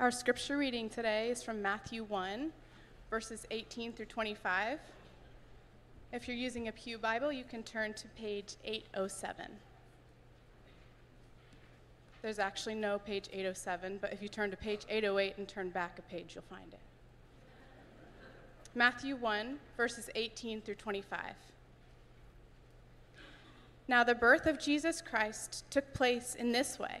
Our 0.00 0.12
scripture 0.12 0.56
reading 0.56 0.88
today 0.88 1.28
is 1.28 1.42
from 1.42 1.60
Matthew 1.60 2.04
1, 2.04 2.52
verses 3.10 3.44
18 3.50 3.92
through 3.92 4.06
25. 4.06 4.78
If 6.12 6.28
you're 6.28 6.36
using 6.36 6.68
a 6.68 6.72
Pew 6.72 6.98
Bible, 6.98 7.32
you 7.32 7.42
can 7.42 7.64
turn 7.64 7.94
to 7.94 8.06
page 8.10 8.54
807. 8.64 9.46
There's 12.22 12.38
actually 12.38 12.76
no 12.76 13.00
page 13.00 13.28
807, 13.32 13.98
but 14.00 14.12
if 14.12 14.22
you 14.22 14.28
turn 14.28 14.52
to 14.52 14.56
page 14.56 14.82
808 14.88 15.36
and 15.36 15.48
turn 15.48 15.70
back 15.70 15.98
a 15.98 16.02
page, 16.02 16.36
you'll 16.36 16.44
find 16.44 16.72
it. 16.72 16.78
Matthew 18.76 19.16
1, 19.16 19.58
verses 19.76 20.10
18 20.14 20.60
through 20.60 20.76
25. 20.76 21.20
Now, 23.88 24.04
the 24.04 24.14
birth 24.14 24.46
of 24.46 24.60
Jesus 24.60 25.02
Christ 25.02 25.64
took 25.70 25.92
place 25.92 26.36
in 26.36 26.52
this 26.52 26.78
way. 26.78 27.00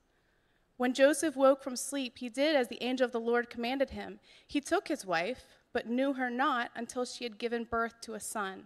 When 0.81 0.95
Joseph 0.95 1.35
woke 1.35 1.61
from 1.61 1.75
sleep, 1.75 2.17
he 2.17 2.27
did 2.27 2.55
as 2.55 2.67
the 2.67 2.83
angel 2.83 3.05
of 3.05 3.11
the 3.11 3.19
Lord 3.19 3.51
commanded 3.51 3.91
him. 3.91 4.19
He 4.47 4.59
took 4.59 4.87
his 4.87 5.05
wife, 5.05 5.45
but 5.73 5.87
knew 5.87 6.13
her 6.13 6.31
not 6.31 6.71
until 6.75 7.05
she 7.05 7.23
had 7.23 7.37
given 7.37 7.65
birth 7.65 8.01
to 8.01 8.15
a 8.15 8.19
son, 8.19 8.63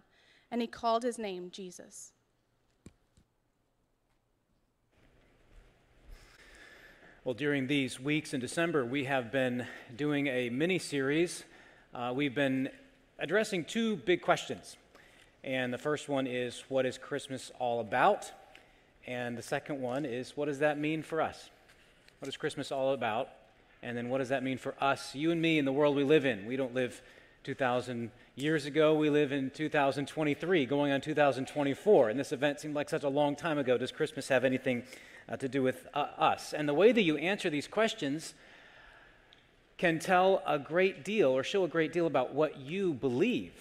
and 0.49 0.61
he 0.61 0.67
called 0.67 1.03
his 1.03 1.19
name 1.19 1.51
Jesus. 1.51 2.13
Well, 7.25 7.33
during 7.33 7.67
these 7.67 7.99
weeks 7.99 8.33
in 8.33 8.39
December, 8.39 8.85
we 8.85 9.03
have 9.03 9.29
been 9.29 9.67
doing 9.97 10.27
a 10.27 10.49
mini 10.49 10.79
series. 10.79 11.43
Uh, 11.93 12.13
we've 12.15 12.33
been 12.33 12.69
addressing 13.19 13.65
two 13.65 13.97
big 13.97 14.21
questions. 14.21 14.77
And 15.43 15.73
the 15.73 15.77
first 15.77 16.07
one 16.07 16.27
is, 16.27 16.63
What 16.69 16.85
is 16.85 16.97
Christmas 16.97 17.51
all 17.59 17.81
about? 17.81 18.31
And 19.05 19.37
the 19.37 19.43
second 19.43 19.81
one 19.81 20.05
is, 20.05 20.37
What 20.37 20.45
does 20.45 20.59
that 20.59 20.79
mean 20.79 21.03
for 21.03 21.19
us? 21.19 21.49
What 22.19 22.29
is 22.29 22.37
Christmas 22.37 22.71
all 22.71 22.93
about? 22.93 23.29
And 23.83 23.97
then 23.97 24.09
what 24.09 24.19
does 24.19 24.29
that 24.29 24.41
mean 24.41 24.57
for 24.57 24.73
us, 24.81 25.13
you 25.13 25.31
and 25.31 25.41
me, 25.41 25.59
in 25.59 25.65
the 25.65 25.71
world 25.71 25.95
we 25.95 26.03
live 26.03 26.25
in? 26.25 26.45
We 26.45 26.55
don't 26.55 26.73
live 26.73 27.01
2,000 27.43 28.09
years 28.35 28.65
ago. 28.65 28.95
We 28.95 29.09
live 29.09 29.31
in 29.31 29.51
2023, 29.51 30.65
going 30.65 30.91
on 30.91 31.01
2024. 31.01 32.09
And 32.09 32.19
this 32.19 32.31
event 32.31 32.59
seemed 32.59 32.73
like 32.73 32.89
such 32.89 33.03
a 33.03 33.09
long 33.09 33.35
time 33.35 33.57
ago. 33.57 33.77
Does 33.77 33.91
Christmas 33.91 34.29
have 34.29 34.43
anything 34.43 34.83
uh, 35.29 35.37
to 35.37 35.47
do 35.47 35.61
with 35.61 35.85
uh, 35.93 36.07
us? 36.17 36.53
And 36.53 36.67
the 36.67 36.73
way 36.73 36.91
that 36.91 37.03
you 37.03 37.17
answer 37.17 37.49
these 37.49 37.67
questions 37.67 38.33
can 39.77 39.99
tell 39.99 40.41
a 40.47 40.57
great 40.57 41.03
deal 41.03 41.29
or 41.29 41.43
show 41.43 41.63
a 41.65 41.67
great 41.67 41.93
deal 41.93 42.07
about 42.07 42.33
what 42.33 42.57
you 42.57 42.93
believe 42.93 43.53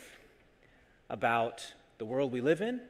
about 1.11 1.75
the 1.99 2.05
world 2.05 2.33
we 2.33 2.41
live 2.41 2.63
in. 2.63 2.81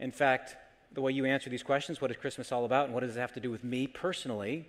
In 0.00 0.10
fact, 0.10 0.56
the 0.98 1.02
way 1.02 1.12
you 1.12 1.26
answer 1.26 1.48
these 1.48 1.62
questions, 1.62 2.00
what 2.00 2.10
is 2.10 2.16
Christmas 2.16 2.50
all 2.50 2.64
about 2.64 2.86
and 2.86 2.92
what 2.92 3.04
does 3.04 3.16
it 3.16 3.20
have 3.20 3.32
to 3.32 3.38
do 3.38 3.52
with 3.52 3.62
me 3.62 3.86
personally, 3.86 4.66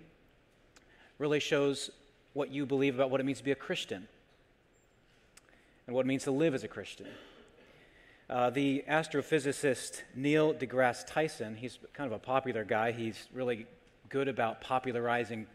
really 1.18 1.40
shows 1.40 1.90
what 2.34 2.52
you 2.52 2.64
believe 2.64 2.94
about 2.94 3.10
what 3.10 3.20
it 3.20 3.24
means 3.24 3.38
to 3.38 3.44
be 3.44 3.50
a 3.50 3.56
Christian 3.56 4.06
and 5.88 5.96
what 5.96 6.02
it 6.02 6.06
means 6.06 6.22
to 6.22 6.30
live 6.30 6.54
as 6.54 6.62
a 6.62 6.68
Christian. 6.68 7.08
Uh, 8.28 8.48
the 8.48 8.84
astrophysicist 8.88 10.02
Neil 10.14 10.54
deGrasse 10.54 11.04
Tyson, 11.04 11.56
he's 11.56 11.80
kind 11.94 12.06
of 12.06 12.12
a 12.12 12.20
popular 12.20 12.62
guy, 12.62 12.92
he's 12.92 13.26
really 13.34 13.66
good 14.08 14.28
about 14.28 14.60
popularizing 14.60 15.48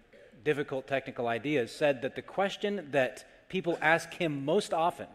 difficult 0.44 0.88
technical 0.88 1.30
ideas, 1.30 1.72
said 1.72 2.02
that 2.02 2.18
the 2.18 2.22
question 2.22 2.90
that 2.92 3.24
people 3.48 3.78
ask 3.82 4.14
him 4.14 4.44
most 4.44 4.74
often 4.74 5.08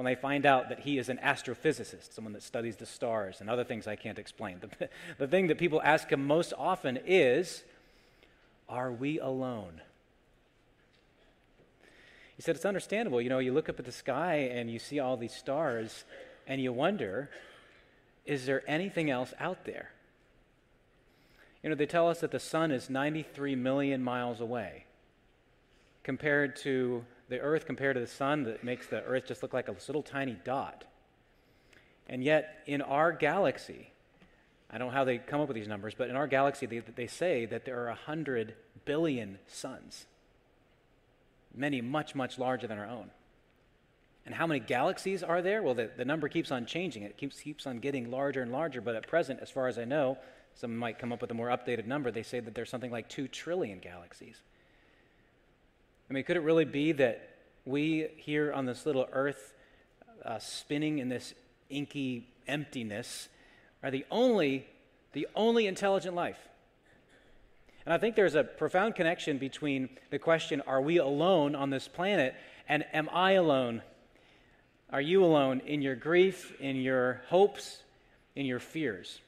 when 0.00 0.06
they 0.06 0.14
find 0.14 0.46
out 0.46 0.70
that 0.70 0.80
he 0.80 0.96
is 0.96 1.10
an 1.10 1.20
astrophysicist, 1.22 2.14
someone 2.14 2.32
that 2.32 2.42
studies 2.42 2.74
the 2.74 2.86
stars 2.86 3.42
and 3.42 3.50
other 3.50 3.64
things 3.64 3.86
I 3.86 3.96
can't 3.96 4.18
explain. 4.18 4.58
The, 4.58 4.88
the 5.18 5.28
thing 5.28 5.48
that 5.48 5.58
people 5.58 5.78
ask 5.84 6.10
him 6.10 6.26
most 6.26 6.54
often 6.56 6.98
is 7.04 7.62
Are 8.66 8.90
we 8.90 9.20
alone? 9.20 9.82
He 12.34 12.40
said, 12.40 12.56
It's 12.56 12.64
understandable. 12.64 13.20
You 13.20 13.28
know, 13.28 13.40
you 13.40 13.52
look 13.52 13.68
up 13.68 13.78
at 13.78 13.84
the 13.84 13.92
sky 13.92 14.36
and 14.36 14.70
you 14.70 14.78
see 14.78 15.00
all 15.00 15.18
these 15.18 15.34
stars 15.34 16.04
and 16.46 16.62
you 16.62 16.72
wonder, 16.72 17.28
Is 18.24 18.46
there 18.46 18.62
anything 18.66 19.10
else 19.10 19.34
out 19.38 19.66
there? 19.66 19.90
You 21.62 21.68
know, 21.68 21.76
they 21.76 21.84
tell 21.84 22.08
us 22.08 22.20
that 22.20 22.30
the 22.30 22.40
sun 22.40 22.70
is 22.70 22.88
93 22.88 23.54
million 23.54 24.02
miles 24.02 24.40
away 24.40 24.86
compared 26.04 26.56
to 26.56 27.04
the 27.30 27.38
earth 27.38 27.64
compared 27.64 27.94
to 27.94 28.00
the 28.00 28.06
sun 28.06 28.42
that 28.42 28.62
makes 28.62 28.88
the 28.88 29.02
earth 29.04 29.24
just 29.26 29.42
look 29.42 29.54
like 29.54 29.68
a 29.68 29.76
little 29.86 30.02
tiny 30.02 30.36
dot. 30.44 30.84
And 32.08 32.24
yet, 32.24 32.58
in 32.66 32.82
our 32.82 33.12
galaxy, 33.12 33.92
I 34.68 34.78
don't 34.78 34.88
know 34.88 34.94
how 34.94 35.04
they 35.04 35.18
come 35.18 35.40
up 35.40 35.46
with 35.46 35.54
these 35.54 35.68
numbers, 35.68 35.94
but 35.96 36.10
in 36.10 36.16
our 36.16 36.26
galaxy, 36.26 36.66
they, 36.66 36.80
they 36.80 37.06
say 37.06 37.46
that 37.46 37.64
there 37.64 37.80
are 37.84 37.86
100 37.86 38.54
billion 38.84 39.38
suns, 39.46 40.06
many 41.54 41.80
much, 41.80 42.16
much 42.16 42.36
larger 42.36 42.66
than 42.66 42.78
our 42.78 42.88
own. 42.88 43.10
And 44.26 44.34
how 44.34 44.48
many 44.48 44.58
galaxies 44.60 45.22
are 45.22 45.40
there? 45.40 45.62
Well, 45.62 45.74
the, 45.74 45.88
the 45.96 46.04
number 46.04 46.28
keeps 46.28 46.50
on 46.50 46.66
changing. 46.66 47.04
It 47.04 47.16
keeps, 47.16 47.40
keeps 47.40 47.64
on 47.64 47.78
getting 47.78 48.10
larger 48.10 48.42
and 48.42 48.50
larger, 48.50 48.80
but 48.80 48.96
at 48.96 49.06
present, 49.06 49.38
as 49.40 49.50
far 49.50 49.68
as 49.68 49.78
I 49.78 49.84
know, 49.84 50.18
some 50.54 50.76
might 50.76 50.98
come 50.98 51.12
up 51.12 51.20
with 51.20 51.30
a 51.30 51.34
more 51.34 51.48
updated 51.48 51.86
number. 51.86 52.10
They 52.10 52.24
say 52.24 52.40
that 52.40 52.56
there's 52.56 52.70
something 52.70 52.90
like 52.90 53.08
2 53.08 53.28
trillion 53.28 53.78
galaxies. 53.78 54.42
I 56.10 56.12
mean, 56.12 56.24
could 56.24 56.36
it 56.36 56.42
really 56.42 56.64
be 56.64 56.90
that 56.92 57.36
we 57.64 58.08
here 58.16 58.52
on 58.52 58.66
this 58.66 58.84
little 58.84 59.08
earth, 59.12 59.54
uh, 60.24 60.40
spinning 60.40 60.98
in 60.98 61.08
this 61.08 61.34
inky 61.68 62.26
emptiness, 62.48 63.28
are 63.80 63.92
the 63.92 64.04
only, 64.10 64.66
the 65.12 65.28
only 65.36 65.68
intelligent 65.68 66.16
life? 66.16 66.48
And 67.86 67.94
I 67.94 67.98
think 67.98 68.16
there's 68.16 68.34
a 68.34 68.42
profound 68.42 68.96
connection 68.96 69.38
between 69.38 69.88
the 70.10 70.18
question, 70.18 70.60
are 70.66 70.80
we 70.80 70.96
alone 70.96 71.54
on 71.54 71.70
this 71.70 71.86
planet, 71.86 72.34
and 72.68 72.84
am 72.92 73.08
I 73.12 73.32
alone? 73.32 73.80
Are 74.92 75.00
you 75.00 75.24
alone 75.24 75.60
in 75.64 75.80
your 75.80 75.94
grief, 75.94 76.60
in 76.60 76.74
your 76.74 77.22
hopes, 77.28 77.84
in 78.34 78.46
your 78.46 78.58
fears? 78.58 79.20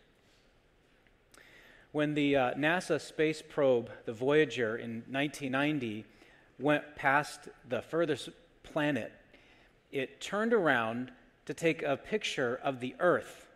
When 1.92 2.14
the 2.14 2.34
uh, 2.34 2.54
NASA 2.54 3.00
space 3.00 3.40
probe, 3.40 3.88
the 4.04 4.12
Voyager, 4.12 4.76
in 4.76 5.04
1990, 5.08 6.06
went 6.58 6.96
past 6.96 7.48
the 7.68 7.82
furthest 7.82 8.30
planet, 8.62 9.12
it 9.90 10.20
turned 10.20 10.52
around 10.52 11.12
to 11.46 11.54
take 11.54 11.82
a 11.82 11.96
picture 11.96 12.60
of 12.62 12.80
the 12.80 12.94
Earth 13.00 13.46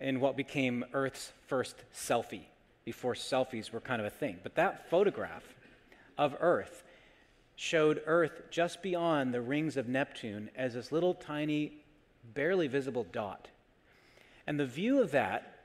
in 0.00 0.20
what 0.20 0.36
became 0.36 0.84
Earth's 0.92 1.32
first 1.46 1.76
selfie, 1.94 2.44
before 2.84 3.14
selfies 3.14 3.72
were 3.72 3.80
kind 3.80 4.00
of 4.00 4.06
a 4.06 4.10
thing. 4.10 4.38
But 4.42 4.54
that 4.56 4.90
photograph 4.90 5.44
of 6.18 6.36
Earth 6.40 6.82
showed 7.56 8.02
Earth 8.06 8.42
just 8.50 8.82
beyond 8.82 9.32
the 9.32 9.40
rings 9.40 9.76
of 9.76 9.88
Neptune 9.88 10.50
as 10.56 10.74
this 10.74 10.92
little 10.92 11.14
tiny, 11.14 11.72
barely 12.34 12.66
visible 12.66 13.06
dot. 13.12 13.48
And 14.46 14.58
the 14.58 14.66
view 14.66 15.00
of 15.00 15.12
that 15.12 15.60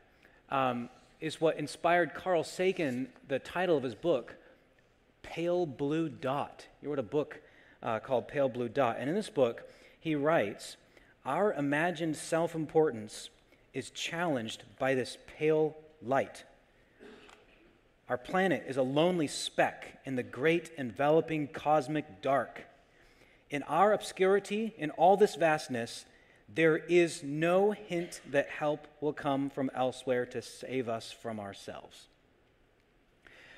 um, 0.50 0.89
is 1.19 1.42
what 1.42 1.57
inspired 1.57 2.13
Carl 2.13 2.44
Sagan, 2.44 3.09
the 3.27 3.39
title 3.39 3.75
of 3.75 3.83
his 3.83 3.95
book, 3.95 4.35
Pale 5.21 5.66
Blue 5.68 6.10
Dot. 6.10 6.66
He 6.81 6.88
wrote 6.88 7.00
a 7.00 7.04
book 7.04 7.42
uh, 7.81 8.00
called 8.00 8.27
Pale 8.27 8.50
Blue 8.50 8.69
Dot. 8.69 8.98
And 9.00 9.10
in 9.10 9.16
this 9.16 9.30
book, 9.30 9.63
he 10.00 10.16
writes 10.16 10.77
Our 11.25 11.54
imagined 11.54 12.16
self 12.16 12.56
importance 12.56 13.30
is 13.74 13.89
challenged 13.92 14.63
by 14.77 14.95
this 14.95 15.18
pale 15.38 15.75
light. 16.01 16.44
Our 18.10 18.18
planet 18.18 18.66
is 18.68 18.77
a 18.77 18.81
lonely 18.81 19.27
speck 19.27 20.00
in 20.04 20.16
the 20.16 20.24
great 20.24 20.71
enveloping 20.77 21.48
cosmic 21.48 22.21
dark. 22.21 22.63
In 23.51 23.62
our 23.63 23.94
obscurity, 23.94 24.74
in 24.77 24.89
all 24.92 25.16
this 25.16 25.36
vastness, 25.36 26.06
there 26.54 26.77
is 26.77 27.21
no 27.24 27.71
hint 27.71 28.21
that 28.31 28.48
help 28.48 28.88
will 29.01 29.13
come 29.13 29.51
from 29.51 29.69
elsewhere 29.75 30.25
to 30.27 30.42
save 30.42 30.89
us 30.89 31.12
from 31.12 31.39
ourselves. 31.39 32.07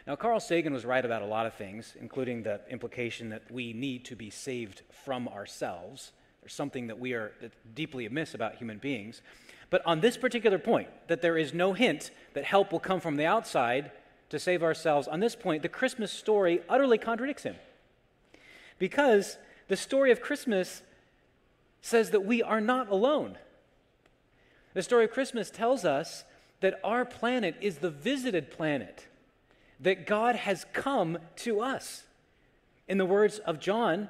Now, 0.07 0.15
Carl 0.15 0.39
Sagan 0.39 0.73
was 0.73 0.85
right 0.85 1.03
about 1.03 1.21
a 1.21 1.27
lot 1.27 1.45
of 1.45 1.53
things, 1.53 1.95
including 1.99 2.43
the 2.43 2.61
implication 2.69 3.29
that 3.29 3.49
we 3.51 3.73
need 3.73 4.05
to 4.05 4.15
be 4.15 4.29
saved 4.29 4.81
from 5.05 5.27
ourselves. 5.27 6.11
There's 6.41 6.53
something 6.53 6.87
that 6.87 6.99
we 6.99 7.13
are 7.13 7.31
deeply 7.75 8.05
amiss 8.07 8.33
about 8.33 8.55
human 8.55 8.79
beings. 8.79 9.21
But 9.69 9.85
on 9.85 10.01
this 10.01 10.17
particular 10.17 10.57
point, 10.57 10.89
that 11.07 11.21
there 11.21 11.37
is 11.37 11.53
no 11.53 11.73
hint 11.73 12.11
that 12.33 12.43
help 12.43 12.71
will 12.71 12.79
come 12.79 12.99
from 12.99 13.15
the 13.15 13.25
outside 13.25 13.91
to 14.29 14.39
save 14.39 14.63
ourselves, 14.63 15.07
on 15.07 15.19
this 15.19 15.35
point, 15.35 15.61
the 15.61 15.69
Christmas 15.69 16.11
story 16.11 16.61
utterly 16.69 16.97
contradicts 16.97 17.43
him. 17.43 17.55
Because 18.79 19.37
the 19.67 19.77
story 19.77 20.11
of 20.11 20.21
Christmas 20.21 20.81
says 21.81 22.11
that 22.11 22.25
we 22.25 22.41
are 22.41 22.61
not 22.61 22.89
alone. 22.89 23.37
The 24.73 24.83
story 24.83 25.05
of 25.05 25.11
Christmas 25.11 25.51
tells 25.51 25.83
us 25.83 26.23
that 26.61 26.79
our 26.83 27.03
planet 27.03 27.55
is 27.59 27.77
the 27.77 27.89
visited 27.89 28.51
planet, 28.51 29.07
that 29.81 30.05
God 30.05 30.35
has 30.35 30.65
come 30.73 31.17
to 31.37 31.59
us. 31.59 32.03
In 32.87 32.97
the 32.97 33.05
words 33.05 33.39
of 33.39 33.59
John, 33.59 34.09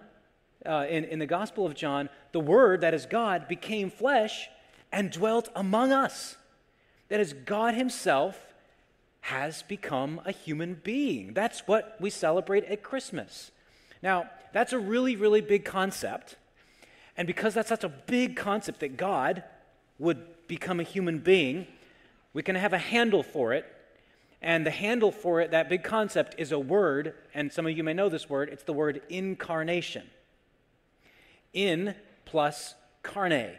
uh, 0.66 0.86
in, 0.90 1.06
in 1.06 1.20
the 1.20 1.26
Gospel 1.26 1.66
of 1.66 1.74
John, 1.74 2.10
the 2.32 2.40
Word, 2.40 2.82
that 2.82 2.94
is 2.94 3.06
God, 3.06 3.48
became 3.48 3.90
flesh 3.90 4.50
and 4.92 5.12
dwelt 5.12 5.50
among 5.56 5.92
us. 5.92 6.36
That 7.10 7.20
is, 7.20 7.34
God 7.34 7.74
Himself 7.74 8.54
has 9.22 9.64
become 9.64 10.22
a 10.26 10.32
human 10.32 10.80
being. 10.84 11.34
That's 11.34 11.68
what 11.68 11.96
we 12.00 12.10
celebrate 12.10 12.66
at 12.66 12.84
Christmas. 12.84 13.52
Now, 14.02 14.30
that's 14.54 14.74
a 14.74 14.80
really, 14.80 15.16
really 15.16 15.42
big 15.42 15.64
concept. 15.64 16.36
And 17.16 17.28
because 17.28 17.54
that's 17.54 17.70
such 17.70 17.84
a 17.84 17.90
big 17.90 18.36
concept 18.36 18.80
that 18.80 18.98
God 18.98 19.44
would 20.00 20.48
become 20.48 20.80
a 20.80 20.84
human 20.84 21.20
being, 21.20 21.68
we 22.34 22.42
can 22.42 22.56
have 22.56 22.74
a 22.74 22.78
handle 22.78 23.24
for 23.24 23.54
it. 23.54 23.66
And 24.42 24.66
the 24.66 24.72
handle 24.72 25.12
for 25.12 25.40
it, 25.42 25.52
that 25.52 25.70
big 25.70 25.84
concept, 25.84 26.36
is 26.38 26.52
a 26.52 26.60
word, 26.60 27.14
and 27.34 27.52
some 27.52 27.68
of 27.68 27.78
you 27.78 27.84
may 27.84 27.94
know 27.94 28.10
this 28.10 28.30
word. 28.30 28.50
It's 28.50 28.64
the 28.64 28.74
word 28.74 29.02
incarnation. 29.10 30.10
In 31.54 31.96
plus 32.26 32.74
carne. 33.04 33.52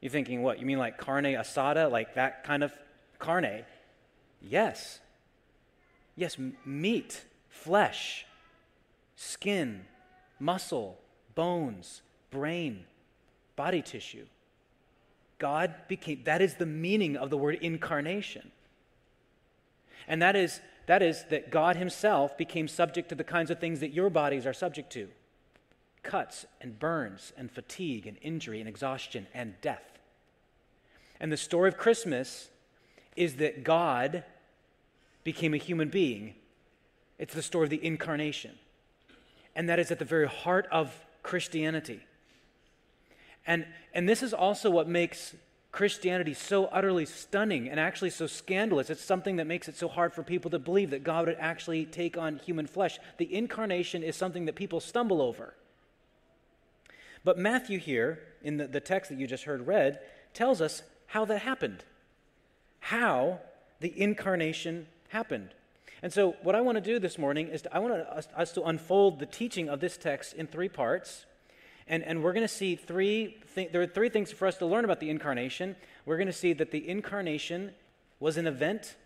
You're 0.00 0.10
thinking, 0.10 0.42
what? 0.42 0.58
You 0.58 0.66
mean 0.66 0.78
like 0.78 0.98
carne 0.98 1.24
asada, 1.24 1.90
like 1.90 2.14
that 2.14 2.42
kind 2.42 2.64
of 2.64 2.72
carne? 3.20 3.64
Yes. 4.40 4.98
Yes, 6.16 6.36
meat, 6.64 7.24
flesh, 7.48 8.26
skin, 9.14 9.84
muscle, 10.40 10.98
bones, 11.34 12.02
brain, 12.30 12.84
body 13.54 13.80
tissue. 13.80 14.26
God 15.38 15.74
became, 15.88 16.22
that 16.24 16.42
is 16.42 16.54
the 16.54 16.66
meaning 16.66 17.16
of 17.16 17.30
the 17.30 17.36
word 17.36 17.58
incarnation. 17.62 18.50
And 20.08 20.20
that 20.22 20.36
is, 20.36 20.60
that 20.86 21.02
is 21.02 21.24
that 21.30 21.50
God 21.50 21.76
Himself 21.76 22.36
became 22.36 22.68
subject 22.68 23.08
to 23.10 23.14
the 23.14 23.24
kinds 23.24 23.50
of 23.50 23.58
things 23.58 23.80
that 23.80 23.92
your 23.92 24.10
bodies 24.10 24.46
are 24.46 24.52
subject 24.52 24.92
to 24.92 25.08
cuts 26.02 26.46
and 26.60 26.78
burns 26.78 27.32
and 27.36 27.50
fatigue 27.50 28.06
and 28.06 28.16
injury 28.22 28.60
and 28.60 28.68
exhaustion 28.68 29.26
and 29.32 29.54
death. 29.60 29.98
And 31.20 31.30
the 31.30 31.36
story 31.36 31.68
of 31.68 31.76
Christmas 31.76 32.48
is 33.14 33.36
that 33.36 33.62
God 33.62 34.24
became 35.24 35.54
a 35.54 35.58
human 35.58 35.88
being. 35.88 36.34
It's 37.18 37.34
the 37.34 37.42
story 37.42 37.64
of 37.64 37.70
the 37.70 37.84
incarnation. 37.84 38.58
And 39.54 39.68
that 39.68 39.78
is 39.78 39.90
at 39.90 39.98
the 39.98 40.04
very 40.04 40.26
heart 40.26 40.66
of 40.72 40.92
Christianity. 41.22 42.00
And, 43.46 43.66
and 43.94 44.08
this 44.08 44.22
is 44.22 44.32
also 44.32 44.70
what 44.70 44.88
makes 44.88 45.34
Christianity 45.72 46.34
so 46.34 46.66
utterly 46.66 47.06
stunning 47.06 47.66
and 47.68 47.80
actually 47.80 48.10
so 48.10 48.26
scandalous. 48.26 48.90
It's 48.90 49.02
something 49.02 49.36
that 49.36 49.46
makes 49.46 49.68
it 49.68 49.76
so 49.76 49.88
hard 49.88 50.12
for 50.12 50.22
people 50.22 50.50
to 50.50 50.58
believe 50.58 50.90
that 50.90 51.02
God 51.02 51.26
would 51.26 51.38
actually 51.40 51.86
take 51.86 52.18
on 52.18 52.36
human 52.36 52.66
flesh. 52.66 52.98
The 53.16 53.34
incarnation 53.34 54.02
is 54.02 54.14
something 54.14 54.44
that 54.44 54.54
people 54.54 54.80
stumble 54.80 55.22
over. 55.22 55.54
But 57.24 57.38
Matthew, 57.38 57.78
here, 57.78 58.18
in 58.42 58.58
the, 58.58 58.66
the 58.66 58.80
text 58.80 59.10
that 59.10 59.18
you 59.18 59.26
just 59.26 59.44
heard 59.44 59.66
read, 59.66 60.00
tells 60.34 60.60
us 60.60 60.82
how 61.06 61.24
that 61.24 61.40
happened. 61.40 61.84
How 62.80 63.40
the 63.80 63.98
incarnation 63.98 64.88
happened. 65.08 65.54
And 66.02 66.12
so, 66.12 66.36
what 66.42 66.54
I 66.54 66.60
want 66.60 66.76
to 66.76 66.82
do 66.82 66.98
this 66.98 67.16
morning 67.16 67.48
is 67.48 67.62
to, 67.62 67.74
I 67.74 67.78
want 67.78 67.94
us, 67.94 68.28
us 68.36 68.52
to 68.52 68.64
unfold 68.64 69.20
the 69.20 69.26
teaching 69.26 69.68
of 69.68 69.80
this 69.80 69.96
text 69.96 70.34
in 70.34 70.48
three 70.48 70.68
parts. 70.68 71.24
And, 71.88 72.02
and 72.02 72.22
we're 72.22 72.32
going 72.32 72.46
to 72.46 72.54
see 72.54 72.76
three, 72.76 73.38
th- 73.54 73.72
there 73.72 73.82
are 73.82 73.86
three 73.86 74.08
things 74.08 74.30
for 74.30 74.46
us 74.46 74.56
to 74.58 74.66
learn 74.66 74.84
about 74.84 75.00
the 75.00 75.10
incarnation. 75.10 75.76
We're 76.06 76.16
going 76.16 76.26
to 76.26 76.32
see 76.32 76.52
that 76.54 76.70
the 76.70 76.88
incarnation 76.88 77.72
was 78.20 78.36
an 78.36 78.46
event, 78.46 78.96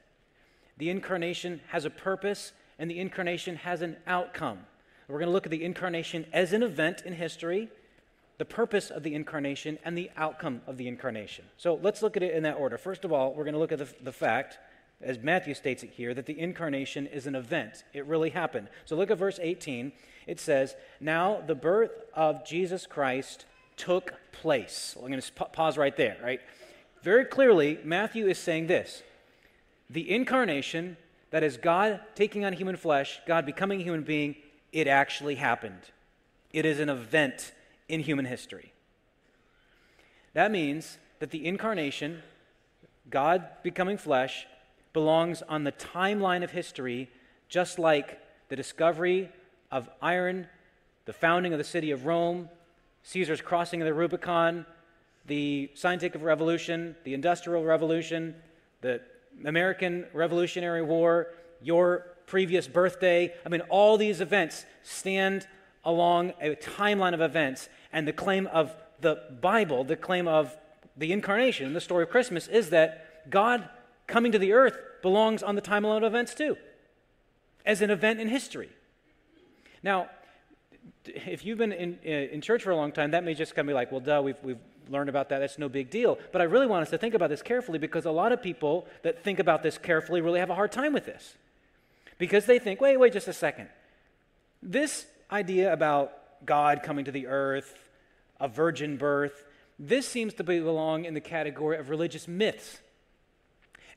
the 0.76 0.90
incarnation 0.90 1.60
has 1.68 1.84
a 1.84 1.90
purpose, 1.90 2.52
and 2.78 2.90
the 2.90 3.00
incarnation 3.00 3.56
has 3.56 3.80
an 3.80 3.96
outcome. 4.06 4.60
We're 5.08 5.18
going 5.18 5.28
to 5.28 5.32
look 5.32 5.46
at 5.46 5.50
the 5.50 5.64
incarnation 5.64 6.26
as 6.32 6.52
an 6.52 6.62
event 6.62 7.02
in 7.06 7.14
history, 7.14 7.68
the 8.38 8.44
purpose 8.44 8.90
of 8.90 9.02
the 9.02 9.14
incarnation, 9.14 9.78
and 9.84 9.96
the 9.96 10.10
outcome 10.16 10.60
of 10.66 10.76
the 10.76 10.88
incarnation. 10.88 11.46
So 11.56 11.78
let's 11.80 12.02
look 12.02 12.16
at 12.16 12.22
it 12.22 12.34
in 12.34 12.42
that 12.42 12.56
order. 12.56 12.76
First 12.76 13.04
of 13.04 13.12
all, 13.12 13.32
we're 13.32 13.44
going 13.44 13.54
to 13.54 13.60
look 13.60 13.72
at 13.72 13.78
the, 13.78 13.88
the 14.02 14.12
fact, 14.12 14.58
as 15.00 15.18
Matthew 15.18 15.54
states 15.54 15.82
it 15.82 15.90
here, 15.90 16.14
that 16.14 16.26
the 16.26 16.38
incarnation 16.38 17.06
is 17.06 17.26
an 17.26 17.34
event. 17.34 17.84
It 17.92 18.06
really 18.06 18.30
happened. 18.30 18.68
So 18.84 18.96
look 18.96 19.10
at 19.10 19.18
verse 19.18 19.38
18 19.42 19.92
it 20.26 20.40
says, 20.40 20.74
Now 21.00 21.40
the 21.46 21.54
birth 21.54 21.92
of 22.14 22.44
Jesus 22.44 22.86
Christ 22.86 23.46
took 23.76 24.14
place. 24.32 24.94
Well, 24.96 25.04
I'm 25.04 25.12
going 25.12 25.22
to 25.22 25.32
pause 25.32 25.78
right 25.78 25.96
there, 25.96 26.16
right? 26.22 26.40
Very 27.02 27.24
clearly, 27.24 27.78
Matthew 27.84 28.26
is 28.26 28.38
saying 28.38 28.66
this 28.66 29.02
the 29.88 30.10
incarnation, 30.10 30.96
that 31.30 31.42
is 31.42 31.56
God 31.56 32.00
taking 32.14 32.44
on 32.44 32.52
human 32.52 32.76
flesh, 32.76 33.20
God 33.26 33.46
becoming 33.46 33.80
a 33.80 33.84
human 33.84 34.02
being, 34.02 34.36
it 34.72 34.88
actually 34.88 35.36
happened. 35.36 35.80
It 36.52 36.64
is 36.64 36.80
an 36.80 36.88
event 36.88 37.52
in 37.88 38.00
human 38.00 38.24
history. 38.24 38.72
That 40.34 40.50
means 40.50 40.98
that 41.18 41.30
the 41.30 41.46
incarnation, 41.46 42.22
God 43.08 43.46
becoming 43.62 43.96
flesh, 43.96 44.46
belongs 44.96 45.42
on 45.42 45.62
the 45.62 45.72
timeline 45.72 46.42
of 46.42 46.52
history, 46.52 47.10
just 47.50 47.78
like 47.78 48.18
the 48.48 48.56
discovery 48.56 49.28
of 49.70 49.90
iron, 50.00 50.46
the 51.04 51.12
founding 51.12 51.52
of 51.52 51.58
the 51.58 51.64
city 51.64 51.90
of 51.90 52.06
Rome, 52.06 52.48
Caesar's 53.02 53.42
crossing 53.42 53.82
of 53.82 53.84
the 53.84 53.92
Rubicon, 53.92 54.64
the 55.26 55.70
scientific 55.74 56.22
revolution, 56.22 56.96
the 57.04 57.12
industrial 57.12 57.62
revolution, 57.62 58.36
the 58.80 59.02
American 59.44 60.06
Revolutionary 60.14 60.80
War, 60.80 61.26
your 61.60 62.06
previous 62.24 62.66
birthday. 62.66 63.34
I 63.44 63.50
mean, 63.50 63.60
all 63.68 63.98
these 63.98 64.22
events 64.22 64.64
stand 64.82 65.46
along 65.84 66.32
a 66.40 66.56
timeline 66.56 67.12
of 67.12 67.20
events, 67.20 67.68
and 67.92 68.08
the 68.08 68.14
claim 68.14 68.46
of 68.46 68.74
the 69.02 69.20
Bible, 69.42 69.84
the 69.84 69.94
claim 69.94 70.26
of 70.26 70.56
the 70.96 71.12
incarnation, 71.12 71.74
the 71.74 71.82
story 71.82 72.04
of 72.04 72.08
Christmas, 72.08 72.48
is 72.48 72.70
that 72.70 73.28
God 73.28 73.68
coming 74.06 74.32
to 74.32 74.38
the 74.38 74.52
earth 74.52 74.78
belongs 75.02 75.42
on 75.42 75.54
the 75.54 75.62
timeline 75.62 75.98
of 75.98 76.04
events 76.04 76.34
too, 76.34 76.56
as 77.64 77.82
an 77.82 77.90
event 77.90 78.20
in 78.20 78.28
history. 78.28 78.70
Now, 79.82 80.08
if 81.04 81.44
you've 81.44 81.58
been 81.58 81.72
in, 81.72 81.98
uh, 82.04 82.08
in 82.08 82.40
church 82.40 82.62
for 82.62 82.70
a 82.70 82.76
long 82.76 82.92
time, 82.92 83.12
that 83.12 83.24
may 83.24 83.34
just 83.34 83.54
kind 83.54 83.68
of 83.68 83.70
be 83.70 83.74
like, 83.74 83.92
well, 83.92 84.00
duh, 84.00 84.20
we've, 84.24 84.36
we've 84.42 84.58
learned 84.88 85.08
about 85.08 85.28
that. 85.28 85.38
That's 85.38 85.58
no 85.58 85.68
big 85.68 85.90
deal. 85.90 86.18
But 86.32 86.40
I 86.40 86.44
really 86.44 86.66
want 86.66 86.82
us 86.82 86.90
to 86.90 86.98
think 86.98 87.14
about 87.14 87.30
this 87.30 87.42
carefully 87.42 87.78
because 87.78 88.04
a 88.04 88.10
lot 88.10 88.32
of 88.32 88.42
people 88.42 88.86
that 89.02 89.22
think 89.22 89.38
about 89.38 89.62
this 89.62 89.78
carefully 89.78 90.20
really 90.20 90.40
have 90.40 90.50
a 90.50 90.54
hard 90.54 90.72
time 90.72 90.92
with 90.92 91.04
this. 91.04 91.34
Because 92.18 92.46
they 92.46 92.58
think, 92.58 92.80
wait, 92.80 92.96
wait 92.96 93.12
just 93.12 93.28
a 93.28 93.32
second. 93.32 93.68
This 94.62 95.06
idea 95.30 95.72
about 95.72 96.12
God 96.46 96.82
coming 96.82 97.04
to 97.04 97.12
the 97.12 97.26
earth, 97.26 97.90
a 98.40 98.48
virgin 98.48 98.96
birth, 98.96 99.44
this 99.78 100.08
seems 100.08 100.32
to 100.34 100.44
belong 100.44 101.04
in 101.04 101.14
the 101.14 101.20
category 101.20 101.76
of 101.76 101.90
religious 101.90 102.26
myths. 102.26 102.78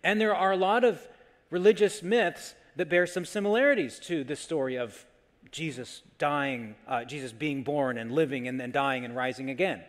And 0.03 0.20
there 0.20 0.36
are 0.36 0.51
a 0.51 0.58
lot 0.58 0.84
of 0.84 1.08
religious 1.50 2.01
myths 2.01 2.56
that 2.75 2.89
bear 2.89 3.06
some 3.06 3.25
similarities 3.25 4.00
to 4.00 4.24
the 4.24 4.36
story 4.36 4.77
of 4.77 5.06
Jesus 5.51 6.01
dying, 6.18 6.75
uh, 6.88 7.03
Jesus 7.03 7.32
being 7.32 7.63
born 7.63 7.98
and 7.98 8.12
living 8.12 8.48
and 8.48 8.60
then 8.60 8.72
dying 8.72 9.03
and 9.03 9.15
rising 9.15 9.50
again. 9.50 9.82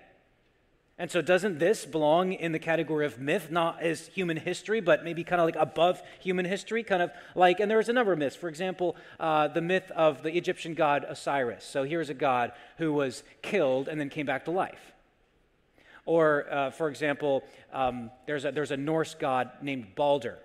And 1.00 1.10
so, 1.10 1.22
doesn't 1.22 1.58
this 1.58 1.86
belong 1.86 2.34
in 2.34 2.52
the 2.52 2.58
category 2.58 3.06
of 3.06 3.18
myth, 3.18 3.50
not 3.50 3.82
as 3.82 4.08
human 4.08 4.36
history, 4.36 4.80
but 4.80 5.02
maybe 5.02 5.24
kind 5.24 5.40
of 5.40 5.46
like 5.46 5.56
above 5.56 6.02
human 6.18 6.44
history? 6.44 6.82
Kind 6.82 7.00
of 7.00 7.10
like, 7.34 7.58
and 7.58 7.70
there's 7.70 7.88
a 7.88 7.92
number 7.94 8.12
of 8.12 8.18
myths. 8.18 8.36
For 8.36 8.50
example, 8.50 8.96
uh, 9.18 9.48
the 9.48 9.62
myth 9.62 9.90
of 9.92 10.22
the 10.22 10.36
Egyptian 10.36 10.74
god 10.74 11.06
Osiris. 11.08 11.64
So, 11.64 11.84
here's 11.84 12.10
a 12.10 12.14
god 12.14 12.52
who 12.76 12.92
was 12.92 13.22
killed 13.40 13.88
and 13.88 13.98
then 13.98 14.10
came 14.10 14.26
back 14.26 14.44
to 14.44 14.50
life. 14.50 14.92
Or, 16.06 16.46
uh, 16.50 16.70
for 16.70 16.88
example, 16.88 17.44
um, 17.72 18.10
there's, 18.26 18.44
a, 18.44 18.52
there's 18.52 18.70
a 18.70 18.76
Norse 18.76 19.14
god 19.14 19.50
named 19.62 19.94
Balder. 19.94 20.38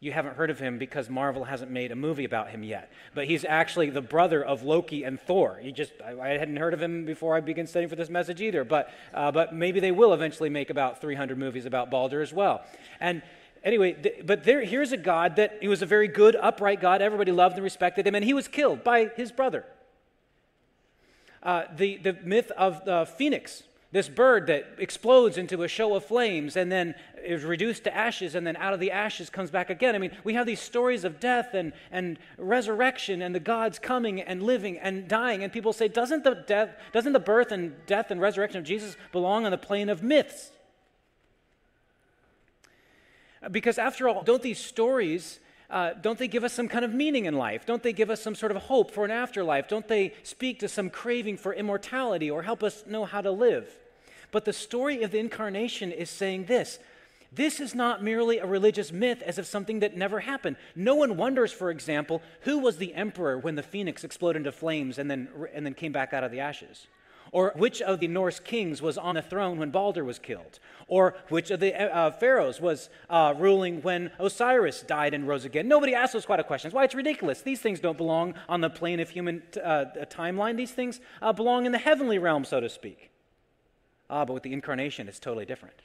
you 0.00 0.12
haven't 0.12 0.36
heard 0.36 0.50
of 0.50 0.58
him 0.58 0.78
because 0.78 1.08
Marvel 1.08 1.44
hasn't 1.44 1.70
made 1.70 1.92
a 1.92 1.96
movie 1.96 2.24
about 2.24 2.50
him 2.50 2.62
yet. 2.62 2.92
But 3.14 3.26
he's 3.26 3.44
actually 3.44 3.90
the 3.90 4.00
brother 4.00 4.44
of 4.44 4.62
Loki 4.62 5.04
and 5.04 5.20
Thor. 5.20 5.60
You 5.62 5.72
just, 5.72 5.92
I, 6.04 6.18
I 6.20 6.28
hadn't 6.38 6.56
heard 6.56 6.74
of 6.74 6.82
him 6.82 7.04
before 7.04 7.36
I 7.36 7.40
began 7.40 7.66
studying 7.66 7.88
for 7.88 7.96
this 7.96 8.10
message 8.10 8.40
either. 8.40 8.64
But, 8.64 8.92
uh, 9.14 9.32
but 9.32 9.54
maybe 9.54 9.80
they 9.80 9.92
will 9.92 10.12
eventually 10.12 10.50
make 10.50 10.70
about 10.70 11.00
300 11.00 11.38
movies 11.38 11.66
about 11.66 11.90
Balder 11.90 12.20
as 12.20 12.32
well. 12.32 12.62
And 13.00 13.22
anyway, 13.64 13.94
th- 13.94 14.26
but 14.26 14.44
there, 14.44 14.62
here's 14.64 14.92
a 14.92 14.96
God 14.96 15.36
that 15.36 15.58
he 15.60 15.68
was 15.68 15.82
a 15.82 15.86
very 15.86 16.08
good, 16.08 16.36
upright 16.36 16.80
God. 16.80 17.00
Everybody 17.00 17.32
loved 17.32 17.54
and 17.54 17.64
respected 17.64 18.06
him, 18.06 18.14
and 18.14 18.24
he 18.24 18.34
was 18.34 18.46
killed 18.48 18.84
by 18.84 19.06
his 19.16 19.32
brother. 19.32 19.64
Uh, 21.42 21.64
the, 21.74 21.96
the 21.96 22.12
myth 22.22 22.52
of 22.56 22.84
the 22.84 23.04
phoenix 23.04 23.64
this 23.92 24.08
bird 24.08 24.46
that 24.46 24.64
explodes 24.78 25.36
into 25.36 25.62
a 25.62 25.68
show 25.68 25.94
of 25.94 26.04
flames 26.04 26.56
and 26.56 26.72
then 26.72 26.94
is 27.22 27.44
reduced 27.44 27.84
to 27.84 27.94
ashes 27.94 28.34
and 28.34 28.46
then 28.46 28.56
out 28.56 28.72
of 28.72 28.80
the 28.80 28.90
ashes 28.90 29.28
comes 29.28 29.50
back 29.50 29.68
again. 29.68 29.94
I 29.94 29.98
mean, 29.98 30.16
we 30.24 30.32
have 30.32 30.46
these 30.46 30.60
stories 30.60 31.04
of 31.04 31.20
death 31.20 31.52
and, 31.52 31.74
and 31.90 32.18
resurrection 32.38 33.20
and 33.20 33.34
the 33.34 33.40
gods 33.40 33.78
coming 33.78 34.22
and 34.22 34.42
living 34.42 34.78
and 34.78 35.06
dying. 35.06 35.44
And 35.44 35.52
people 35.52 35.74
say, 35.74 35.88
doesn't 35.88 36.24
the, 36.24 36.42
death, 36.46 36.70
doesn't 36.92 37.12
the 37.12 37.20
birth 37.20 37.52
and 37.52 37.74
death 37.86 38.10
and 38.10 38.18
resurrection 38.18 38.58
of 38.58 38.64
Jesus 38.64 38.96
belong 39.12 39.44
on 39.44 39.50
the 39.50 39.58
plane 39.58 39.90
of 39.90 40.02
myths? 40.02 40.50
Because 43.50 43.76
after 43.76 44.08
all, 44.08 44.22
don't 44.22 44.42
these 44.42 44.58
stories 44.58 45.38
uh, 45.68 45.94
don't 45.94 46.18
they 46.18 46.28
give 46.28 46.44
us 46.44 46.52
some 46.52 46.68
kind 46.68 46.84
of 46.84 46.92
meaning 46.92 47.24
in 47.24 47.34
life? 47.34 47.64
Don't 47.64 47.82
they 47.82 47.94
give 47.94 48.10
us 48.10 48.20
some 48.20 48.34
sort 48.34 48.52
of 48.52 48.58
hope 48.58 48.90
for 48.90 49.06
an 49.06 49.10
afterlife? 49.10 49.68
Don't 49.68 49.88
they 49.88 50.12
speak 50.22 50.60
to 50.60 50.68
some 50.68 50.90
craving 50.90 51.38
for 51.38 51.54
immortality 51.54 52.30
or 52.30 52.42
help 52.42 52.62
us 52.62 52.84
know 52.86 53.06
how 53.06 53.22
to 53.22 53.30
live? 53.30 53.74
But 54.32 54.44
the 54.44 54.52
story 54.52 55.02
of 55.02 55.12
the 55.12 55.18
incarnation 55.18 55.92
is 55.92 56.10
saying 56.10 56.46
this 56.46 56.80
this 57.34 57.60
is 57.60 57.74
not 57.74 58.02
merely 58.02 58.38
a 58.38 58.46
religious 58.46 58.92
myth 58.92 59.22
as 59.22 59.38
of 59.38 59.46
something 59.46 59.80
that 59.80 59.96
never 59.96 60.20
happened. 60.20 60.56
No 60.76 60.96
one 60.96 61.16
wonders, 61.16 61.50
for 61.50 61.70
example, 61.70 62.20
who 62.42 62.58
was 62.58 62.76
the 62.76 62.92
emperor 62.94 63.38
when 63.38 63.54
the 63.54 63.62
phoenix 63.62 64.04
exploded 64.04 64.40
into 64.40 64.52
flames 64.52 64.98
and 64.98 65.10
then, 65.10 65.28
and 65.54 65.64
then 65.64 65.72
came 65.72 65.92
back 65.92 66.12
out 66.12 66.24
of 66.24 66.30
the 66.30 66.40
ashes. 66.40 66.88
Or 67.30 67.54
which 67.56 67.80
of 67.80 68.00
the 68.00 68.08
Norse 68.08 68.38
kings 68.38 68.82
was 68.82 68.98
on 68.98 69.14
the 69.14 69.22
throne 69.22 69.58
when 69.58 69.70
Balder 69.70 70.04
was 70.04 70.18
killed? 70.18 70.58
Or 70.86 71.14
which 71.30 71.50
of 71.50 71.60
the 71.60 71.74
uh, 71.74 72.10
pharaohs 72.10 72.60
was 72.60 72.90
uh, 73.08 73.32
ruling 73.38 73.80
when 73.80 74.10
Osiris 74.18 74.82
died 74.82 75.14
and 75.14 75.26
rose 75.26 75.46
again? 75.46 75.66
Nobody 75.66 75.94
asks 75.94 76.12
those 76.12 76.26
kind 76.26 76.40
of 76.40 76.46
questions. 76.46 76.74
Why? 76.74 76.84
It's 76.84 76.94
ridiculous. 76.94 77.40
These 77.40 77.60
things 77.60 77.80
don't 77.80 77.96
belong 77.96 78.34
on 78.50 78.60
the 78.60 78.68
plane 78.68 79.00
of 79.00 79.08
human 79.08 79.42
t- 79.50 79.60
uh, 79.60 79.86
timeline. 80.10 80.58
These 80.58 80.72
things 80.72 81.00
uh, 81.22 81.32
belong 81.32 81.64
in 81.64 81.72
the 81.72 81.78
heavenly 81.78 82.18
realm, 82.18 82.44
so 82.44 82.60
to 82.60 82.68
speak. 82.68 83.11
Ah, 84.12 84.26
but 84.26 84.34
with 84.34 84.42
the 84.42 84.52
incarnation, 84.52 85.08
it's 85.08 85.18
totally 85.18 85.46
different. 85.46 85.80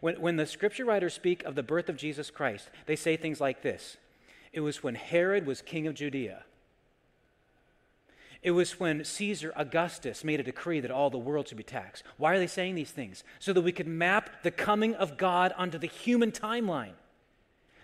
When, 0.00 0.18
when 0.22 0.36
the 0.36 0.46
scripture 0.46 0.86
writers 0.86 1.12
speak 1.12 1.44
of 1.44 1.54
the 1.54 1.62
birth 1.62 1.90
of 1.90 1.98
Jesus 1.98 2.30
Christ, 2.30 2.70
they 2.86 2.96
say 2.96 3.18
things 3.18 3.42
like 3.42 3.60
this 3.60 3.98
It 4.54 4.60
was 4.60 4.82
when 4.82 4.94
Herod 4.94 5.46
was 5.46 5.60
king 5.60 5.86
of 5.86 5.94
Judea. 5.94 6.44
It 8.42 8.52
was 8.52 8.80
when 8.80 9.04
Caesar 9.04 9.52
Augustus 9.54 10.24
made 10.24 10.40
a 10.40 10.42
decree 10.42 10.80
that 10.80 10.90
all 10.90 11.10
the 11.10 11.18
world 11.18 11.46
should 11.46 11.58
be 11.58 11.62
taxed. 11.62 12.04
Why 12.16 12.32
are 12.32 12.38
they 12.38 12.46
saying 12.46 12.74
these 12.74 12.90
things? 12.90 13.22
So 13.38 13.52
that 13.52 13.60
we 13.60 13.70
could 13.70 13.86
map 13.86 14.42
the 14.42 14.50
coming 14.50 14.94
of 14.94 15.18
God 15.18 15.52
onto 15.58 15.76
the 15.76 15.86
human 15.86 16.32
timeline. 16.32 16.94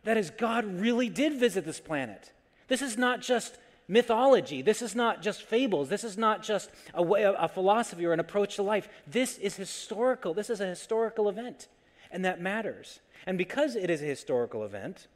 That 0.05 0.16
is, 0.16 0.31
God 0.31 0.64
really 0.64 1.11
did 1.11 1.35
visit 1.35 1.66
this 1.66 1.78
planet. 1.78 2.33
This 2.69 2.81
is 2.81 2.97
not 2.97 3.21
just 3.21 3.59
mythology. 3.88 4.62
This 4.62 4.83
is 4.83 4.95
not 4.95 5.23
just 5.23 5.43
fables. 5.43 5.88
This 5.88 6.05
is 6.05 6.19
not 6.19 6.43
just 6.43 6.71
a, 6.95 7.02
way, 7.02 7.23
a 7.23 7.49
philosophy 7.49 8.05
or 8.05 8.12
an 8.12 8.21
approach 8.21 8.57
to 8.57 8.62
life. 8.62 8.88
This 9.07 9.38
is 9.38 9.57
historical. 9.57 10.35
This 10.35 10.50
is 10.50 10.61
a 10.61 10.66
historical 10.66 11.28
event, 11.28 11.69
and 12.11 12.25
that 12.25 12.40
matters. 12.40 13.00
And 13.26 13.38
because 13.38 13.76
it 13.76 13.90
is 13.90 14.02
a 14.02 14.07
historical 14.07 14.64
event, 14.64 15.07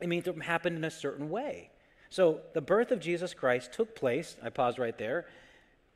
it 0.00 0.08
means 0.08 0.26
it 0.26 0.42
happened 0.42 0.76
in 0.76 0.84
a 0.84 0.90
certain 0.90 1.30
way. 1.30 1.70
So 2.10 2.40
the 2.52 2.60
birth 2.60 2.90
of 2.90 3.00
Jesus 3.00 3.32
Christ 3.32 3.72
took 3.72 3.94
place, 3.94 4.36
I 4.42 4.50
pause 4.50 4.78
right 4.78 4.96
there, 4.98 5.26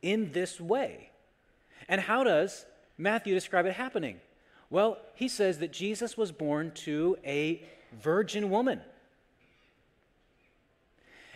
in 0.02 0.32
this 0.32 0.60
way. 0.60 1.10
And 1.88 2.00
how 2.00 2.24
does 2.24 2.64
Matthew 2.96 3.34
describe 3.34 3.66
it 3.66 3.74
happening? 3.74 4.20
Well, 4.70 4.98
he 5.14 5.28
says 5.28 5.58
that 5.58 5.72
Jesus 5.72 6.16
was 6.16 6.32
born 6.32 6.72
to 6.76 7.16
a 7.24 7.62
virgin 7.92 8.50
woman. 8.50 8.80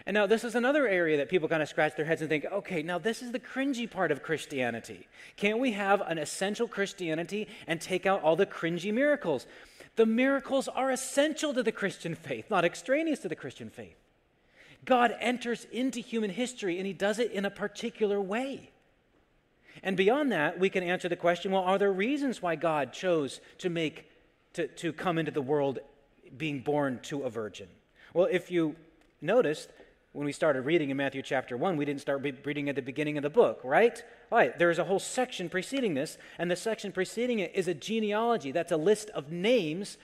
And 0.06 0.14
now, 0.14 0.26
this 0.26 0.44
is 0.44 0.54
another 0.54 0.88
area 0.88 1.18
that 1.18 1.28
people 1.28 1.48
kind 1.48 1.62
of 1.62 1.68
scratch 1.68 1.96
their 1.96 2.06
heads 2.06 2.22
and 2.22 2.30
think, 2.30 2.46
okay, 2.46 2.82
now 2.82 2.98
this 2.98 3.22
is 3.22 3.32
the 3.32 3.38
cringy 3.38 3.90
part 3.90 4.10
of 4.10 4.22
Christianity. 4.22 5.06
Can't 5.36 5.58
we 5.58 5.72
have 5.72 6.00
an 6.00 6.18
essential 6.18 6.66
Christianity 6.66 7.48
and 7.66 7.80
take 7.80 8.06
out 8.06 8.22
all 8.22 8.36
the 8.36 8.46
cringy 8.46 8.92
miracles? 8.92 9.46
The 9.96 10.06
miracles 10.06 10.68
are 10.68 10.90
essential 10.90 11.52
to 11.52 11.62
the 11.62 11.72
Christian 11.72 12.14
faith, 12.14 12.50
not 12.50 12.64
extraneous 12.64 13.18
to 13.20 13.28
the 13.28 13.36
Christian 13.36 13.68
faith. 13.68 13.96
God 14.84 15.14
enters 15.20 15.66
into 15.72 16.00
human 16.00 16.30
history 16.30 16.78
and 16.78 16.86
he 16.86 16.92
does 16.92 17.18
it 17.18 17.32
in 17.32 17.44
a 17.44 17.50
particular 17.50 18.20
way. 18.20 18.70
And 19.82 19.96
beyond 19.96 20.32
that, 20.32 20.58
we 20.58 20.70
can 20.70 20.82
answer 20.82 21.08
the 21.08 21.16
question 21.16 21.52
well, 21.52 21.62
are 21.62 21.78
there 21.78 21.92
reasons 21.92 22.42
why 22.42 22.56
God 22.56 22.92
chose 22.92 23.40
to 23.58 23.68
make, 23.68 24.10
to, 24.54 24.66
to 24.68 24.92
come 24.92 25.18
into 25.18 25.30
the 25.30 25.42
world 25.42 25.78
being 26.36 26.60
born 26.60 27.00
to 27.04 27.22
a 27.22 27.30
virgin? 27.30 27.68
Well, 28.14 28.28
if 28.30 28.50
you 28.50 28.76
noticed, 29.20 29.70
when 30.12 30.26
we 30.26 30.32
started 30.32 30.62
reading 30.62 30.90
in 30.90 30.96
Matthew 30.96 31.22
chapter 31.22 31.56
1, 31.56 31.76
we 31.76 31.84
didn't 31.84 32.00
start 32.00 32.26
reading 32.44 32.68
at 32.68 32.74
the 32.74 32.82
beginning 32.82 33.16
of 33.16 33.22
the 33.22 33.30
book, 33.30 33.60
right? 33.62 34.02
Right, 34.30 34.58
there's 34.58 34.78
a 34.78 34.84
whole 34.84 34.98
section 34.98 35.48
preceding 35.48 35.94
this, 35.94 36.18
and 36.38 36.50
the 36.50 36.56
section 36.56 36.90
preceding 36.90 37.38
it 37.38 37.52
is 37.54 37.68
a 37.68 37.74
genealogy. 37.74 38.50
That's 38.50 38.72
a 38.72 38.76
list 38.76 39.10
of 39.10 39.30
names. 39.30 39.98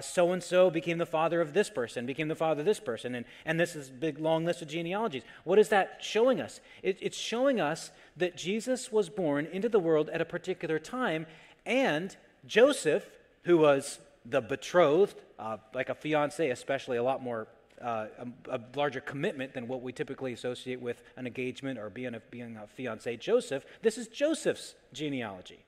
So 0.00 0.32
and 0.32 0.42
so 0.42 0.70
became 0.70 0.98
the 0.98 1.06
father 1.06 1.40
of 1.40 1.52
this 1.52 1.68
person, 1.68 2.06
became 2.06 2.28
the 2.28 2.34
father 2.34 2.60
of 2.60 2.66
this 2.66 2.80
person, 2.80 3.14
and, 3.14 3.26
and 3.44 3.58
this 3.58 3.76
is 3.76 3.88
a 3.88 3.92
big 3.92 4.18
long 4.18 4.44
list 4.44 4.62
of 4.62 4.68
genealogies. 4.68 5.22
What 5.44 5.58
is 5.58 5.68
that 5.68 5.98
showing 6.00 6.40
us? 6.40 6.60
It, 6.82 6.98
it's 7.00 7.18
showing 7.18 7.60
us 7.60 7.90
that 8.16 8.36
Jesus 8.36 8.90
was 8.90 9.08
born 9.08 9.46
into 9.46 9.68
the 9.68 9.80
world 9.80 10.08
at 10.10 10.20
a 10.20 10.24
particular 10.24 10.78
time, 10.78 11.26
and 11.66 12.16
Joseph, 12.46 13.08
who 13.42 13.58
was 13.58 13.98
the 14.24 14.40
betrothed, 14.40 15.20
uh, 15.38 15.58
like 15.74 15.88
a 15.88 15.94
fiance, 15.94 16.48
especially 16.48 16.96
a 16.96 17.02
lot 17.02 17.22
more 17.22 17.48
uh, 17.82 18.06
a, 18.48 18.56
a, 18.56 18.60
larger 18.76 19.00
commitment 19.00 19.54
than 19.54 19.66
what 19.66 19.82
we 19.82 19.92
typically 19.92 20.32
associate 20.32 20.80
with 20.80 21.02
an 21.16 21.26
engagement 21.26 21.78
or 21.78 21.90
being 21.90 22.14
a, 22.14 22.20
being 22.30 22.56
a 22.56 22.66
fiance, 22.66 23.16
Joseph. 23.16 23.64
This 23.82 23.98
is 23.98 24.08
Joseph's 24.08 24.74
genealogy. 24.92 25.64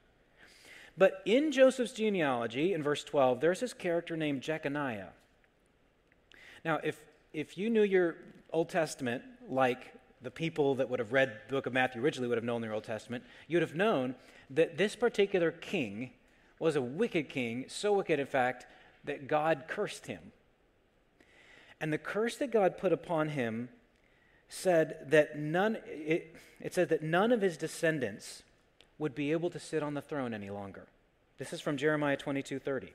But 0.97 1.23
in 1.25 1.51
Joseph's 1.51 1.93
genealogy, 1.93 2.73
in 2.73 2.83
verse 2.83 3.03
12, 3.03 3.41
there's 3.41 3.61
this 3.61 3.75
character 3.75 4.17
named 4.17 4.43
Jeconiah. 4.43 5.09
Now, 6.65 6.79
if, 6.85 7.03
if 7.33 7.59
you 7.59 7.69
knew 7.69 7.83
your 7.83 8.17
Old 8.53 8.69
Testament 8.69 9.23
like 9.49 9.93
the 10.23 10.31
people 10.31 10.77
that 10.77 10.89
would 10.89 11.01
have 11.01 11.13
read 11.13 11.33
the 11.49 11.55
book 11.55 11.67
of 11.67 11.73
Matthew 11.73 12.01
originally 12.01 12.29
would 12.29 12.39
have 12.39 12.45
known 12.45 12.61
their 12.61 12.73
Old 12.73 12.85
Testament, 12.85 13.25
you'd 13.49 13.63
have 13.63 13.75
known 13.75 14.15
that 14.51 14.79
this 14.79 14.95
particular 14.95 15.51
king 15.51 16.13
was 16.59 16.77
a 16.77 16.83
wicked 16.83 17.29
king, 17.29 17.65
so 17.69 17.93
wicked, 17.93 18.21
in 18.21 18.27
fact, 18.27 18.67
that 19.05 19.27
God 19.27 19.65
cursed 19.67 20.07
him. 20.07 20.33
And 21.81 21.93
the 21.93 21.99
curse 21.99 22.37
that 22.37 22.51
God 22.51 22.79
put 22.79 22.93
upon 22.93 23.31
him 23.31 23.69
said 24.49 25.07
that 25.11 25.39
none, 25.39 25.79
it, 25.87 26.35
it 26.61 26.75
said 26.75 26.89
that 26.91 27.03
none 27.03 27.33
of 27.33 27.41
his 27.41 27.57
descendants 27.57 28.43
would 28.99 29.15
be 29.15 29.33
able 29.33 29.51
to 29.51 29.59
sit 29.59 29.83
on 29.83 29.95
the 29.95 30.01
throne 30.01 30.33
any 30.33 30.51
longer. 30.51 30.87
This 31.39 31.53
is 31.53 31.61
from 31.61 31.77
Jeremiah 31.77 32.17
22 32.17 32.59
30. 32.59 32.93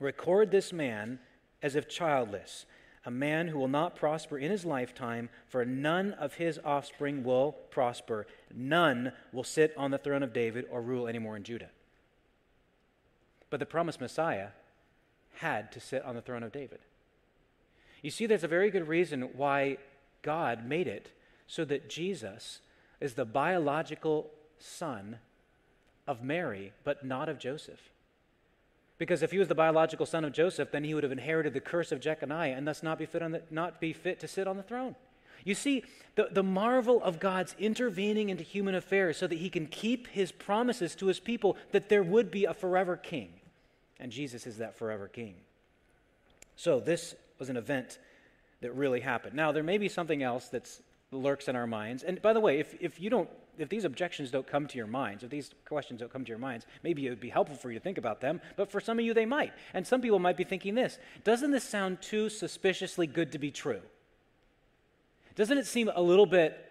Record 0.00 0.50
this 0.50 0.72
man 0.72 1.18
as 1.62 1.76
if 1.76 1.88
childless, 1.88 2.66
a 3.04 3.10
man 3.10 3.48
who 3.48 3.58
will 3.58 3.68
not 3.68 3.96
prosper 3.96 4.38
in 4.38 4.50
his 4.50 4.64
lifetime, 4.64 5.28
for 5.46 5.64
none 5.64 6.12
of 6.14 6.34
his 6.34 6.58
offspring 6.64 7.24
will 7.24 7.52
prosper. 7.70 8.26
None 8.54 9.12
will 9.32 9.44
sit 9.44 9.74
on 9.76 9.90
the 9.90 9.98
throne 9.98 10.22
of 10.22 10.32
David 10.32 10.66
or 10.70 10.82
rule 10.82 11.06
anymore 11.06 11.36
in 11.36 11.44
Judah. 11.44 11.70
But 13.48 13.60
the 13.60 13.66
promised 13.66 14.00
Messiah 14.00 14.48
had 15.36 15.70
to 15.72 15.80
sit 15.80 16.02
on 16.04 16.14
the 16.14 16.22
throne 16.22 16.42
of 16.42 16.52
David. 16.52 16.80
You 18.02 18.10
see, 18.10 18.26
there's 18.26 18.44
a 18.44 18.48
very 18.48 18.70
good 18.70 18.88
reason 18.88 19.22
why 19.34 19.78
God 20.22 20.66
made 20.66 20.86
it 20.86 21.10
so 21.46 21.64
that 21.64 21.88
Jesus 21.88 22.60
is 23.00 23.14
the 23.14 23.24
biological 23.24 24.30
son 24.58 25.18
of 26.06 26.22
Mary, 26.22 26.72
but 26.84 27.04
not 27.04 27.28
of 27.28 27.38
Joseph. 27.38 27.90
Because 28.98 29.22
if 29.22 29.30
he 29.30 29.38
was 29.38 29.48
the 29.48 29.54
biological 29.54 30.06
son 30.06 30.24
of 30.24 30.32
Joseph, 30.32 30.70
then 30.70 30.84
he 30.84 30.94
would 30.94 31.02
have 31.02 31.12
inherited 31.12 31.52
the 31.52 31.60
curse 31.60 31.92
of 31.92 32.00
Jeconiah 32.00 32.54
and 32.56 32.66
thus 32.66 32.82
not 32.82 32.98
be 32.98 33.06
fit, 33.06 33.20
the, 33.20 33.42
not 33.50 33.80
be 33.80 33.92
fit 33.92 34.20
to 34.20 34.28
sit 34.28 34.48
on 34.48 34.56
the 34.56 34.62
throne. 34.62 34.94
You 35.44 35.54
see, 35.54 35.84
the, 36.14 36.28
the 36.30 36.42
marvel 36.42 37.02
of 37.02 37.20
God's 37.20 37.54
intervening 37.58 38.30
into 38.30 38.42
human 38.42 38.74
affairs 38.74 39.18
so 39.18 39.26
that 39.26 39.38
he 39.38 39.50
can 39.50 39.66
keep 39.66 40.08
his 40.08 40.32
promises 40.32 40.94
to 40.96 41.06
his 41.06 41.20
people 41.20 41.56
that 41.72 41.88
there 41.88 42.02
would 42.02 42.30
be 42.30 42.46
a 42.46 42.54
forever 42.54 42.96
king. 42.96 43.28
And 44.00 44.10
Jesus 44.10 44.46
is 44.46 44.58
that 44.58 44.76
forever 44.76 45.08
king. 45.08 45.34
So, 46.56 46.80
this 46.80 47.14
was 47.38 47.48
an 47.48 47.56
event 47.56 47.98
that 48.60 48.72
really 48.72 49.00
happened. 49.00 49.34
Now, 49.34 49.52
there 49.52 49.62
may 49.62 49.78
be 49.78 49.88
something 49.88 50.22
else 50.22 50.48
that 50.48 50.80
lurks 51.12 51.48
in 51.48 51.56
our 51.56 51.66
minds. 51.66 52.02
And 52.02 52.20
by 52.20 52.32
the 52.32 52.40
way, 52.40 52.58
if, 52.58 52.74
if 52.80 53.00
you 53.00 53.10
don't 53.10 53.28
if 53.58 53.68
these 53.68 53.84
objections 53.84 54.30
don't 54.30 54.46
come 54.46 54.66
to 54.66 54.76
your 54.76 54.86
minds, 54.86 55.24
if 55.24 55.30
these 55.30 55.50
questions 55.66 56.00
don't 56.00 56.12
come 56.12 56.24
to 56.24 56.28
your 56.28 56.38
minds, 56.38 56.66
maybe 56.82 57.06
it 57.06 57.10
would 57.10 57.20
be 57.20 57.30
helpful 57.30 57.56
for 57.56 57.70
you 57.70 57.78
to 57.78 57.82
think 57.82 57.98
about 57.98 58.20
them, 58.20 58.40
but 58.56 58.70
for 58.70 58.80
some 58.80 58.98
of 58.98 59.04
you, 59.04 59.14
they 59.14 59.26
might. 59.26 59.52
And 59.72 59.86
some 59.86 60.00
people 60.00 60.18
might 60.18 60.36
be 60.36 60.44
thinking 60.44 60.74
this 60.74 60.98
Doesn't 61.24 61.50
this 61.50 61.64
sound 61.64 62.02
too 62.02 62.28
suspiciously 62.28 63.06
good 63.06 63.32
to 63.32 63.38
be 63.38 63.50
true? 63.50 63.80
Doesn't 65.34 65.58
it 65.58 65.66
seem 65.66 65.90
a 65.94 66.02
little 66.02 66.26
bit 66.26 66.62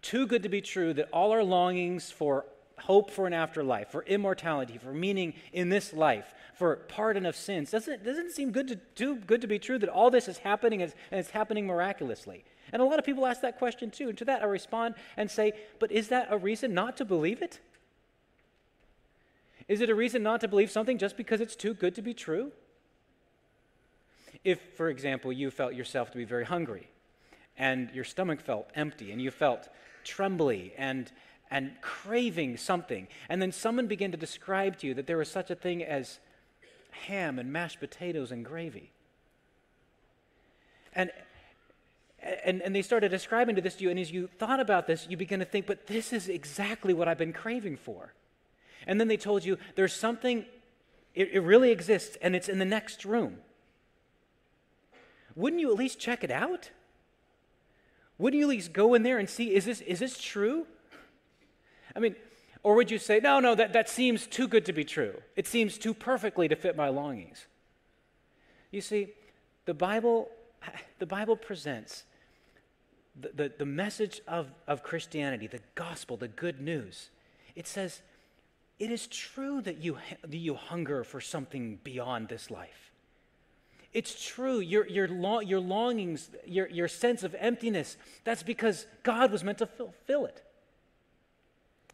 too 0.00 0.26
good 0.26 0.42
to 0.42 0.48
be 0.48 0.60
true 0.60 0.92
that 0.94 1.08
all 1.12 1.30
our 1.30 1.44
longings 1.44 2.10
for 2.10 2.44
hope 2.80 3.10
for 3.10 3.26
an 3.26 3.32
afterlife, 3.32 3.88
for 3.90 4.02
immortality, 4.04 4.78
for 4.78 4.92
meaning 4.92 5.34
in 5.52 5.68
this 5.68 5.92
life, 5.92 6.34
for 6.54 6.76
pardon 6.76 7.26
of 7.26 7.36
sins. 7.36 7.70
Doesn't, 7.70 8.04
doesn't 8.04 8.26
it 8.26 8.32
seem 8.32 8.50
good 8.50 8.68
to, 8.68 8.76
too 8.94 9.16
good 9.16 9.40
to 9.40 9.46
be 9.46 9.58
true 9.58 9.78
that 9.78 9.88
all 9.88 10.10
this 10.10 10.28
is 10.28 10.38
happening 10.38 10.82
and 10.82 10.92
it's 11.10 11.30
happening 11.30 11.66
miraculously? 11.66 12.44
And 12.72 12.80
a 12.80 12.84
lot 12.84 12.98
of 12.98 13.04
people 13.04 13.26
ask 13.26 13.40
that 13.42 13.58
question 13.58 13.90
too. 13.90 14.08
And 14.08 14.18
to 14.18 14.24
that 14.24 14.42
I 14.42 14.46
respond 14.46 14.94
and 15.16 15.30
say, 15.30 15.52
but 15.78 15.92
is 15.92 16.08
that 16.08 16.28
a 16.30 16.38
reason 16.38 16.74
not 16.74 16.96
to 16.98 17.04
believe 17.04 17.42
it? 17.42 17.60
Is 19.68 19.80
it 19.80 19.90
a 19.90 19.94
reason 19.94 20.22
not 20.22 20.40
to 20.40 20.48
believe 20.48 20.70
something 20.70 20.98
just 20.98 21.16
because 21.16 21.40
it's 21.40 21.56
too 21.56 21.74
good 21.74 21.94
to 21.94 22.02
be 22.02 22.14
true? 22.14 22.52
If, 24.44 24.60
for 24.76 24.88
example, 24.88 25.32
you 25.32 25.50
felt 25.50 25.74
yourself 25.74 26.10
to 26.12 26.18
be 26.18 26.24
very 26.24 26.44
hungry 26.44 26.88
and 27.56 27.90
your 27.92 28.04
stomach 28.04 28.40
felt 28.40 28.68
empty 28.74 29.12
and 29.12 29.20
you 29.20 29.30
felt 29.30 29.68
trembly 30.04 30.72
and 30.76 31.12
and 31.52 31.70
craving 31.82 32.56
something. 32.56 33.06
And 33.28 33.40
then 33.40 33.52
someone 33.52 33.86
began 33.86 34.10
to 34.10 34.16
describe 34.16 34.78
to 34.78 34.86
you 34.86 34.94
that 34.94 35.06
there 35.06 35.18
was 35.18 35.30
such 35.30 35.50
a 35.50 35.54
thing 35.54 35.84
as 35.84 36.18
ham 37.06 37.38
and 37.38 37.52
mashed 37.52 37.78
potatoes 37.78 38.32
and 38.32 38.42
gravy. 38.42 38.90
And, 40.94 41.10
and, 42.42 42.62
and 42.62 42.74
they 42.74 42.80
started 42.80 43.10
describing 43.10 43.54
to 43.56 43.60
this 43.60 43.74
to 43.76 43.84
you, 43.84 43.90
and 43.90 43.98
as 43.98 44.10
you 44.10 44.28
thought 44.38 44.60
about 44.60 44.86
this, 44.86 45.06
you 45.10 45.18
began 45.18 45.40
to 45.40 45.44
think, 45.44 45.66
but 45.66 45.86
this 45.88 46.14
is 46.14 46.26
exactly 46.26 46.94
what 46.94 47.06
I've 47.06 47.18
been 47.18 47.34
craving 47.34 47.76
for. 47.76 48.14
And 48.86 48.98
then 48.98 49.08
they 49.08 49.18
told 49.18 49.44
you 49.44 49.58
there's 49.74 49.92
something, 49.92 50.46
it, 51.14 51.32
it 51.32 51.40
really 51.40 51.70
exists, 51.70 52.16
and 52.22 52.34
it's 52.34 52.48
in 52.48 52.60
the 52.60 52.64
next 52.64 53.04
room. 53.04 53.36
Wouldn't 55.36 55.60
you 55.60 55.70
at 55.70 55.76
least 55.76 55.98
check 55.98 56.24
it 56.24 56.30
out? 56.30 56.70
Wouldn't 58.16 58.38
you 58.38 58.46
at 58.46 58.50
least 58.50 58.72
go 58.72 58.94
in 58.94 59.02
there 59.02 59.18
and 59.18 59.28
see, 59.28 59.54
is 59.54 59.66
this, 59.66 59.82
is 59.82 59.98
this 59.98 60.18
true? 60.18 60.66
I 61.94 62.00
mean, 62.00 62.16
or 62.62 62.74
would 62.76 62.90
you 62.90 62.98
say, 62.98 63.20
no, 63.20 63.40
no, 63.40 63.54
that, 63.54 63.72
that 63.72 63.88
seems 63.88 64.26
too 64.26 64.46
good 64.46 64.64
to 64.66 64.72
be 64.72 64.84
true? 64.84 65.20
It 65.36 65.46
seems 65.46 65.78
too 65.78 65.94
perfectly 65.94 66.48
to 66.48 66.56
fit 66.56 66.76
my 66.76 66.88
longings. 66.88 67.46
You 68.70 68.80
see, 68.80 69.08
the 69.64 69.74
Bible, 69.74 70.30
the 70.98 71.06
Bible 71.06 71.36
presents 71.36 72.04
the, 73.20 73.30
the, 73.34 73.52
the 73.58 73.66
message 73.66 74.20
of, 74.26 74.48
of 74.66 74.82
Christianity, 74.82 75.46
the 75.46 75.60
gospel, 75.74 76.16
the 76.16 76.28
good 76.28 76.60
news. 76.60 77.10
It 77.54 77.66
says, 77.66 78.00
it 78.78 78.90
is 78.90 79.06
true 79.06 79.60
that 79.62 79.78
you, 79.78 79.98
that 80.22 80.36
you 80.36 80.54
hunger 80.54 81.04
for 81.04 81.20
something 81.20 81.78
beyond 81.84 82.28
this 82.28 82.50
life. 82.50 82.90
It's 83.92 84.24
true, 84.24 84.60
your, 84.60 84.88
your, 84.88 85.06
long, 85.06 85.46
your 85.46 85.60
longings, 85.60 86.30
your, 86.46 86.66
your 86.68 86.88
sense 86.88 87.22
of 87.22 87.36
emptiness, 87.38 87.98
that's 88.24 88.42
because 88.42 88.86
God 89.02 89.30
was 89.30 89.44
meant 89.44 89.58
to 89.58 89.66
fulfill 89.66 90.24
it. 90.24 90.42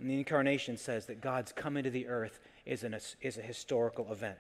And 0.01 0.09
the 0.09 0.19
incarnation 0.19 0.77
says 0.77 1.07
that 1.07 1.21
God's 1.21 1.53
coming 1.53 1.85
to 1.85 1.91
the 1.91 2.07
earth 2.07 2.41
is, 2.65 2.85
an, 2.85 2.97
is 3.21 3.37
a 3.37 3.43
historical 3.43 4.13
event. 4.13 4.39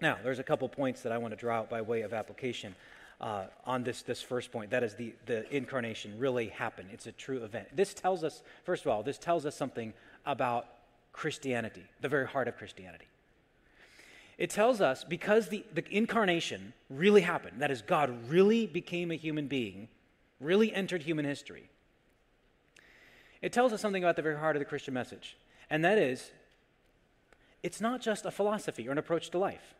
Now, 0.00 0.18
there's 0.22 0.38
a 0.38 0.44
couple 0.44 0.68
points 0.68 1.02
that 1.02 1.12
I 1.12 1.18
want 1.18 1.32
to 1.32 1.36
draw 1.36 1.58
out 1.58 1.70
by 1.70 1.80
way 1.80 2.02
of 2.02 2.12
application 2.12 2.74
uh, 3.20 3.44
on 3.66 3.82
this, 3.82 4.02
this 4.02 4.22
first 4.22 4.52
point. 4.52 4.70
That 4.70 4.84
is, 4.84 4.94
the, 4.94 5.12
the 5.26 5.50
incarnation 5.54 6.18
really 6.18 6.48
happened. 6.48 6.90
It's 6.92 7.06
a 7.06 7.12
true 7.12 7.42
event. 7.42 7.68
This 7.74 7.94
tells 7.94 8.22
us, 8.22 8.42
first 8.64 8.84
of 8.84 8.92
all, 8.92 9.02
this 9.02 9.18
tells 9.18 9.46
us 9.46 9.56
something 9.56 9.92
about 10.24 10.66
Christianity, 11.12 11.82
the 12.00 12.08
very 12.08 12.26
heart 12.26 12.46
of 12.46 12.56
Christianity. 12.56 13.06
It 14.36 14.50
tells 14.50 14.80
us 14.80 15.02
because 15.02 15.48
the, 15.48 15.64
the 15.74 15.84
incarnation 15.90 16.74
really 16.88 17.22
happened, 17.22 17.60
that 17.60 17.72
is, 17.72 17.82
God 17.82 18.30
really 18.30 18.66
became 18.66 19.10
a 19.10 19.16
human 19.16 19.48
being, 19.48 19.88
really 20.40 20.72
entered 20.72 21.02
human 21.02 21.24
history 21.24 21.68
it 23.42 23.52
tells 23.52 23.72
us 23.72 23.80
something 23.80 24.02
about 24.02 24.16
the 24.16 24.22
very 24.22 24.36
heart 24.36 24.56
of 24.56 24.60
the 24.60 24.66
Christian 24.66 24.94
message. 24.94 25.36
And 25.70 25.84
that 25.84 25.98
is, 25.98 26.30
it's 27.62 27.80
not 27.80 28.00
just 28.00 28.24
a 28.24 28.30
philosophy 28.30 28.88
or 28.88 28.92
an 28.92 28.98
approach 28.98 29.30
to 29.30 29.38
life, 29.38 29.74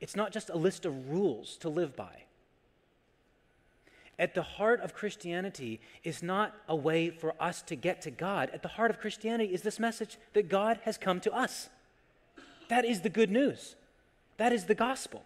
it's 0.00 0.16
not 0.16 0.32
just 0.32 0.50
a 0.50 0.56
list 0.56 0.84
of 0.84 1.10
rules 1.10 1.56
to 1.58 1.68
live 1.68 1.96
by. 1.96 2.24
At 4.18 4.34
the 4.34 4.42
heart 4.42 4.80
of 4.80 4.94
Christianity 4.94 5.80
is 6.02 6.22
not 6.22 6.54
a 6.68 6.76
way 6.76 7.10
for 7.10 7.34
us 7.38 7.60
to 7.62 7.76
get 7.76 8.00
to 8.02 8.10
God. 8.10 8.50
At 8.52 8.62
the 8.62 8.68
heart 8.68 8.90
of 8.90 8.98
Christianity 8.98 9.52
is 9.52 9.60
this 9.60 9.78
message 9.78 10.16
that 10.32 10.48
God 10.48 10.80
has 10.84 10.96
come 10.96 11.20
to 11.20 11.32
us. 11.32 11.68
That 12.68 12.86
is 12.86 13.02
the 13.02 13.10
good 13.10 13.30
news. 13.30 13.76
That 14.38 14.52
is 14.52 14.64
the 14.64 14.74
gospel. 14.74 15.22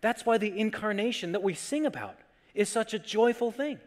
That's 0.00 0.24
why 0.24 0.38
the 0.38 0.58
incarnation 0.58 1.32
that 1.32 1.42
we 1.42 1.54
sing 1.54 1.84
about 1.84 2.16
is 2.54 2.68
such 2.68 2.94
a 2.94 2.98
joyful 2.98 3.50
thing. 3.50 3.78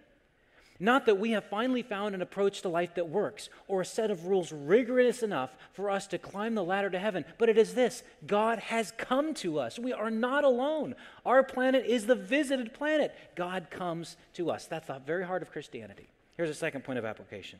Not 0.79 1.05
that 1.07 1.19
we 1.19 1.31
have 1.31 1.43
finally 1.43 1.81
found 1.81 2.15
an 2.15 2.21
approach 2.21 2.61
to 2.61 2.69
life 2.69 2.95
that 2.95 3.09
works 3.09 3.49
or 3.67 3.81
a 3.81 3.85
set 3.85 4.09
of 4.09 4.27
rules 4.27 4.53
rigorous 4.53 5.21
enough 5.21 5.57
for 5.73 5.89
us 5.89 6.07
to 6.07 6.17
climb 6.17 6.55
the 6.55 6.63
ladder 6.63 6.89
to 6.89 6.99
heaven, 6.99 7.25
but 7.37 7.49
it 7.49 7.57
is 7.57 7.73
this 7.73 8.01
God 8.25 8.59
has 8.59 8.93
come 8.97 9.33
to 9.35 9.59
us. 9.59 9.77
We 9.77 9.91
are 9.91 10.09
not 10.09 10.45
alone. 10.45 10.95
Our 11.25 11.43
planet 11.43 11.85
is 11.85 12.05
the 12.05 12.15
visited 12.15 12.73
planet. 12.73 13.13
God 13.35 13.69
comes 13.69 14.15
to 14.35 14.49
us. 14.49 14.67
That's 14.67 14.87
the 14.87 14.99
very 14.99 15.25
heart 15.25 15.41
of 15.41 15.51
Christianity. 15.51 16.07
Here's 16.37 16.49
a 16.49 16.55
second 16.55 16.85
point 16.85 16.97
of 16.97 17.03
application 17.03 17.59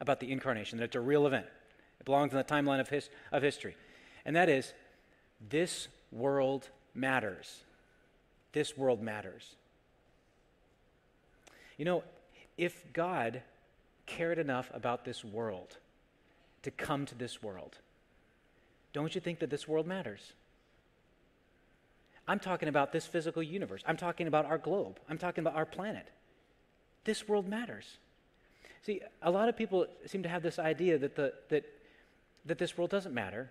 about 0.00 0.18
the 0.18 0.32
incarnation 0.32 0.78
that 0.78 0.84
it's 0.84 0.96
a 0.96 1.00
real 1.00 1.28
event, 1.28 1.46
it 2.00 2.04
belongs 2.04 2.32
in 2.32 2.38
the 2.38 2.44
timeline 2.44 2.80
of, 2.80 2.88
his, 2.88 3.08
of 3.30 3.42
history. 3.42 3.76
And 4.24 4.34
that 4.34 4.48
is 4.48 4.72
this 5.48 5.86
world 6.10 6.68
matters. 6.94 7.62
This 8.52 8.76
world 8.76 9.00
matters. 9.00 9.54
You 11.76 11.84
know, 11.84 12.02
if 12.56 12.92
God 12.92 13.42
cared 14.06 14.38
enough 14.38 14.70
about 14.74 15.04
this 15.04 15.24
world 15.24 15.78
to 16.62 16.70
come 16.70 17.06
to 17.06 17.14
this 17.14 17.42
world, 17.42 17.78
don't 18.92 19.14
you 19.14 19.20
think 19.20 19.38
that 19.38 19.50
this 19.50 19.66
world 19.66 19.86
matters? 19.86 20.32
I'm 22.28 22.38
talking 22.38 22.68
about 22.68 22.92
this 22.92 23.06
physical 23.06 23.42
universe. 23.42 23.82
I'm 23.86 23.96
talking 23.96 24.26
about 24.26 24.46
our 24.46 24.58
globe. 24.58 24.98
I'm 25.08 25.18
talking 25.18 25.42
about 25.42 25.56
our 25.56 25.66
planet. 25.66 26.06
This 27.04 27.26
world 27.26 27.48
matters. 27.48 27.98
See, 28.84 29.00
a 29.22 29.30
lot 29.30 29.48
of 29.48 29.56
people 29.56 29.86
seem 30.06 30.22
to 30.22 30.28
have 30.28 30.42
this 30.42 30.58
idea 30.58 30.98
that, 30.98 31.16
the, 31.16 31.32
that, 31.48 31.64
that 32.46 32.58
this 32.58 32.76
world 32.76 32.90
doesn't 32.90 33.14
matter 33.14 33.50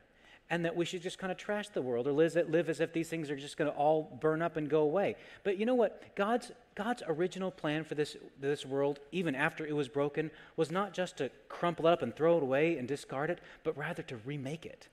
and 0.52 0.66
that 0.66 0.76
we 0.76 0.84
should 0.84 1.02
just 1.02 1.18
kind 1.18 1.32
of 1.32 1.38
trash 1.38 1.70
the 1.70 1.82
world 1.82 2.06
or 2.08 2.12
live, 2.12 2.70
as 2.70 2.82
if 2.82 2.92
these 2.92 3.08
things 3.08 3.32
are 3.32 3.38
just 3.38 3.56
going 3.56 3.72
to 3.72 3.76
all 3.76 4.18
burn 4.20 4.42
up 4.42 4.58
and 4.58 4.70
go 4.70 4.82
away. 4.82 5.16
But 5.46 5.58
you 5.58 5.66
know 5.66 5.76
what? 5.76 6.14
God's, 6.14 6.52
God's 6.76 7.02
original 7.08 7.52
plan 7.52 7.86
for 7.86 7.96
this, 7.96 8.18
this 8.38 8.66
world, 8.66 9.00
even 9.14 9.34
after 9.34 9.66
it 9.66 9.74
was 9.74 9.88
broken, 9.88 10.30
was 10.58 10.70
not 10.70 10.94
just 10.94 11.16
to 11.18 11.32
crumple 11.48 11.88
it 11.88 11.94
up 11.94 12.02
and 12.02 12.14
throw 12.14 12.36
it 12.36 12.44
away 12.44 12.78
and 12.78 12.86
discard 12.86 13.30
it, 13.30 13.40
but 13.64 13.78
rather 13.78 14.04
to 14.04 14.18
remake 14.18 14.66
it, 14.66 14.90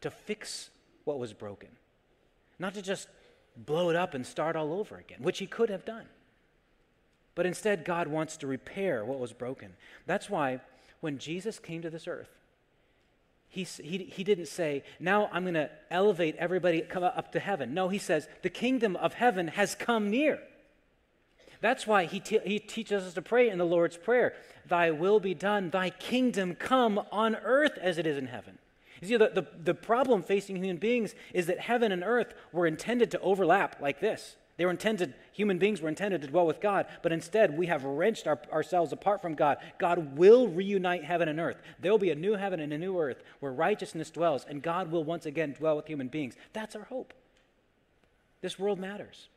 to 0.00 0.10
fix 0.10 0.70
what 1.04 1.20
was 1.20 1.32
broken. 1.32 1.68
Not 2.58 2.74
to 2.74 2.82
just 2.82 3.06
blow 3.56 3.90
it 3.90 3.96
up 3.96 4.12
and 4.12 4.26
start 4.26 4.56
all 4.56 4.72
over 4.72 4.96
again, 4.96 5.18
which 5.22 5.38
he 5.38 5.46
could 5.46 5.70
have 5.70 5.84
done. 5.84 6.06
But 7.36 7.46
instead, 7.46 7.84
God 7.84 8.08
wants 8.08 8.36
to 8.38 8.48
repair 8.48 9.04
what 9.04 9.20
was 9.20 9.32
broken. 9.32 9.74
That's 10.04 10.28
why 10.28 10.62
when 11.00 11.18
Jesus 11.18 11.60
came 11.60 11.82
to 11.82 11.90
this 11.90 12.08
earth, 12.08 12.30
he, 13.48 13.64
he, 13.64 13.98
he 13.98 14.24
didn't 14.24 14.46
say, 14.46 14.82
now 15.00 15.28
I'm 15.32 15.44
going 15.44 15.54
to 15.54 15.70
elevate 15.90 16.36
everybody 16.36 16.80
come 16.82 17.02
up 17.02 17.32
to 17.32 17.40
heaven. 17.40 17.74
No, 17.74 17.88
he 17.88 17.98
says, 17.98 18.28
the 18.42 18.50
kingdom 18.50 18.96
of 18.96 19.14
heaven 19.14 19.48
has 19.48 19.74
come 19.74 20.10
near. 20.10 20.40
That's 21.60 21.86
why 21.86 22.04
he, 22.04 22.20
te- 22.20 22.40
he 22.44 22.58
teaches 22.58 23.04
us 23.04 23.14
to 23.14 23.22
pray 23.22 23.48
in 23.48 23.58
the 23.58 23.64
Lord's 23.64 23.96
Prayer 23.96 24.34
Thy 24.68 24.90
will 24.90 25.20
be 25.20 25.32
done, 25.32 25.70
thy 25.70 25.90
kingdom 25.90 26.54
come 26.56 27.00
on 27.12 27.36
earth 27.36 27.78
as 27.80 27.98
it 27.98 28.06
is 28.06 28.18
in 28.18 28.26
heaven. 28.26 28.58
You 29.00 29.08
see, 29.08 29.16
the, 29.16 29.28
the, 29.28 29.46
the 29.62 29.74
problem 29.74 30.22
facing 30.22 30.56
human 30.56 30.78
beings 30.78 31.14
is 31.32 31.46
that 31.46 31.60
heaven 31.60 31.92
and 31.92 32.02
earth 32.02 32.34
were 32.52 32.66
intended 32.66 33.10
to 33.12 33.20
overlap 33.20 33.80
like 33.80 34.00
this. 34.00 34.36
They 34.56 34.64
were 34.64 34.70
intended, 34.70 35.12
human 35.32 35.58
beings 35.58 35.82
were 35.82 35.88
intended 35.88 36.22
to 36.22 36.28
dwell 36.28 36.46
with 36.46 36.60
God, 36.60 36.86
but 37.02 37.12
instead 37.12 37.58
we 37.58 37.66
have 37.66 37.84
wrenched 37.84 38.26
our, 38.26 38.40
ourselves 38.50 38.92
apart 38.92 39.20
from 39.20 39.34
God. 39.34 39.58
God 39.78 40.16
will 40.16 40.48
reunite 40.48 41.04
heaven 41.04 41.28
and 41.28 41.38
earth. 41.38 41.60
There 41.78 41.92
will 41.92 41.98
be 41.98 42.10
a 42.10 42.14
new 42.14 42.34
heaven 42.34 42.60
and 42.60 42.72
a 42.72 42.78
new 42.78 42.98
earth 42.98 43.22
where 43.40 43.52
righteousness 43.52 44.10
dwells, 44.10 44.46
and 44.48 44.62
God 44.62 44.90
will 44.90 45.04
once 45.04 45.26
again 45.26 45.52
dwell 45.52 45.76
with 45.76 45.86
human 45.86 46.08
beings. 46.08 46.36
That's 46.54 46.74
our 46.74 46.84
hope. 46.84 47.12
This 48.40 48.58
world 48.58 48.78
matters. 48.78 49.28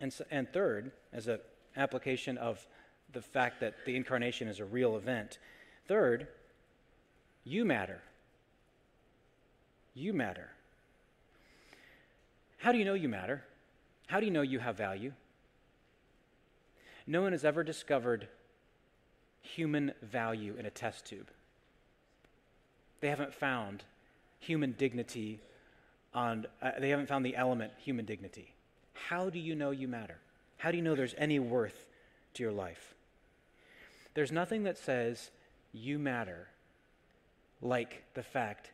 And, 0.00 0.12
so, 0.12 0.24
and 0.30 0.52
third, 0.52 0.90
as 1.12 1.28
an 1.28 1.38
application 1.76 2.38
of 2.38 2.66
the 3.12 3.22
fact 3.22 3.60
that 3.60 3.74
the 3.86 3.94
incarnation 3.94 4.48
is 4.48 4.58
a 4.58 4.64
real 4.64 4.96
event, 4.96 5.38
third, 5.86 6.26
you 7.44 7.64
matter. 7.64 8.02
You 9.94 10.12
matter. 10.12 10.48
How 12.58 12.72
do 12.72 12.78
you 12.78 12.84
know 12.84 12.94
you 12.94 13.08
matter? 13.08 13.44
How 14.08 14.20
do 14.20 14.26
you 14.26 14.32
know 14.32 14.42
you 14.42 14.58
have 14.58 14.76
value? 14.76 15.12
No 17.06 17.22
one 17.22 17.32
has 17.32 17.44
ever 17.44 17.62
discovered 17.62 18.26
human 19.40 19.92
value 20.02 20.56
in 20.58 20.66
a 20.66 20.70
test 20.70 21.04
tube. 21.04 21.28
They 23.00 23.08
haven't 23.08 23.32
found 23.32 23.84
human 24.40 24.72
dignity 24.72 25.40
on, 26.14 26.46
uh, 26.62 26.72
they 26.80 26.88
haven't 26.88 27.08
found 27.08 27.24
the 27.24 27.36
element 27.36 27.72
human 27.78 28.06
dignity. 28.06 28.54
How 28.94 29.30
do 29.30 29.38
you 29.38 29.54
know 29.54 29.70
you 29.70 29.88
matter? 29.88 30.18
How 30.56 30.70
do 30.70 30.78
you 30.78 30.82
know 30.82 30.94
there's 30.94 31.14
any 31.18 31.38
worth 31.38 31.86
to 32.34 32.42
your 32.42 32.52
life? 32.52 32.94
There's 34.14 34.32
nothing 34.32 34.64
that 34.64 34.78
says 34.78 35.30
you 35.72 35.98
matter 35.98 36.48
like 37.60 38.04
the 38.14 38.22
fact 38.22 38.70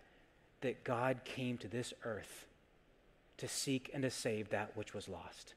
that 0.61 0.85
God 0.85 1.20
came 1.25 1.59
to 1.59 1.68
this 1.68 1.92
earth 2.05 2.47
to 3.38 3.49
seek 3.49 3.90
and 3.92 4.03
to 4.03 4.11
save 4.11 4.51
that 4.51 4.77
which 4.77 4.94
was 4.94 5.09
lost. 5.09 5.55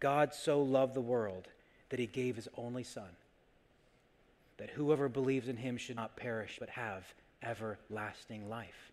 God 0.00 0.34
so 0.34 0.62
loved 0.62 0.94
the 0.94 1.00
world 1.00 1.48
that 1.88 1.98
he 1.98 2.06
gave 2.06 2.36
his 2.36 2.48
only 2.56 2.82
Son, 2.82 3.16
that 4.58 4.70
whoever 4.70 5.08
believes 5.08 5.48
in 5.48 5.56
him 5.56 5.76
should 5.76 5.96
not 5.96 6.16
perish 6.16 6.56
but 6.58 6.70
have 6.70 7.14
everlasting 7.42 8.48
life. 8.48 8.92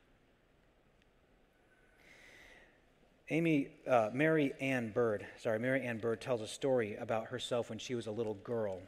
Amy, 3.29 3.69
uh, 3.87 4.09
Mary 4.13 4.53
Ann 4.59 4.89
Bird, 4.89 5.25
sorry, 5.39 5.57
Mary 5.57 5.81
Ann 5.81 5.97
Bird 5.97 6.21
tells 6.21 6.41
a 6.41 6.47
story 6.47 6.95
about 6.95 7.27
herself 7.27 7.69
when 7.69 7.79
she 7.79 7.95
was 7.95 8.07
a 8.07 8.11
little 8.11 8.35
girl. 8.35 8.79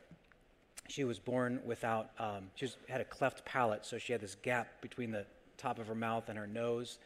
She 0.88 1.04
was 1.04 1.18
born 1.18 1.62
without, 1.66 2.12
um, 2.20 2.50
she 2.56 2.66
was, 2.66 2.78
had 2.88 3.02
a 3.02 3.06
cleft 3.06 3.44
palate, 3.46 3.86
so 3.86 3.98
she 3.98 4.12
had 4.12 4.22
this 4.22 4.36
gap 4.36 4.82
between 4.82 5.12
the 5.12 5.26
top 5.58 5.80
of 5.80 5.88
her 5.88 5.96
mouth 5.96 6.30
and 6.30 6.38
her 6.38 6.48
nose. 6.48 6.98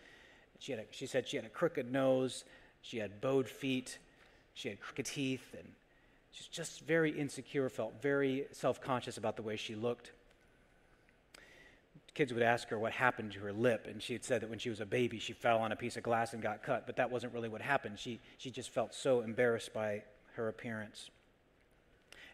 She, 0.59 0.71
had 0.73 0.81
a, 0.81 0.85
she 0.91 1.05
said 1.05 1.27
she 1.27 1.37
had 1.37 1.45
a 1.45 1.49
crooked 1.49 1.91
nose, 1.91 2.43
she 2.81 2.97
had 2.97 3.21
bowed 3.21 3.47
feet, 3.47 3.97
she 4.53 4.69
had 4.69 4.79
crooked 4.79 5.05
teeth, 5.05 5.55
and 5.57 5.67
she's 6.31 6.47
just 6.47 6.81
very 6.81 7.11
insecure, 7.11 7.69
felt 7.69 8.01
very 8.01 8.45
self 8.51 8.81
conscious 8.81 9.17
about 9.17 9.35
the 9.35 9.41
way 9.41 9.55
she 9.55 9.75
looked. 9.75 10.11
Kids 12.13 12.33
would 12.33 12.43
ask 12.43 12.67
her 12.69 12.77
what 12.77 12.91
happened 12.91 13.31
to 13.33 13.39
her 13.39 13.53
lip, 13.53 13.87
and 13.89 14.01
she 14.01 14.13
had 14.13 14.25
said 14.25 14.41
that 14.41 14.49
when 14.49 14.59
she 14.59 14.69
was 14.69 14.81
a 14.81 14.85
baby, 14.85 15.19
she 15.19 15.31
fell 15.31 15.59
on 15.59 15.71
a 15.71 15.75
piece 15.75 15.95
of 15.95 16.03
glass 16.03 16.33
and 16.33 16.41
got 16.41 16.63
cut, 16.63 16.85
but 16.85 16.97
that 16.97 17.09
wasn't 17.09 17.33
really 17.33 17.47
what 17.47 17.61
happened. 17.61 17.97
She, 17.97 18.19
she 18.37 18.51
just 18.51 18.69
felt 18.69 18.93
so 18.93 19.21
embarrassed 19.21 19.73
by 19.73 20.03
her 20.35 20.49
appearance. 20.49 21.09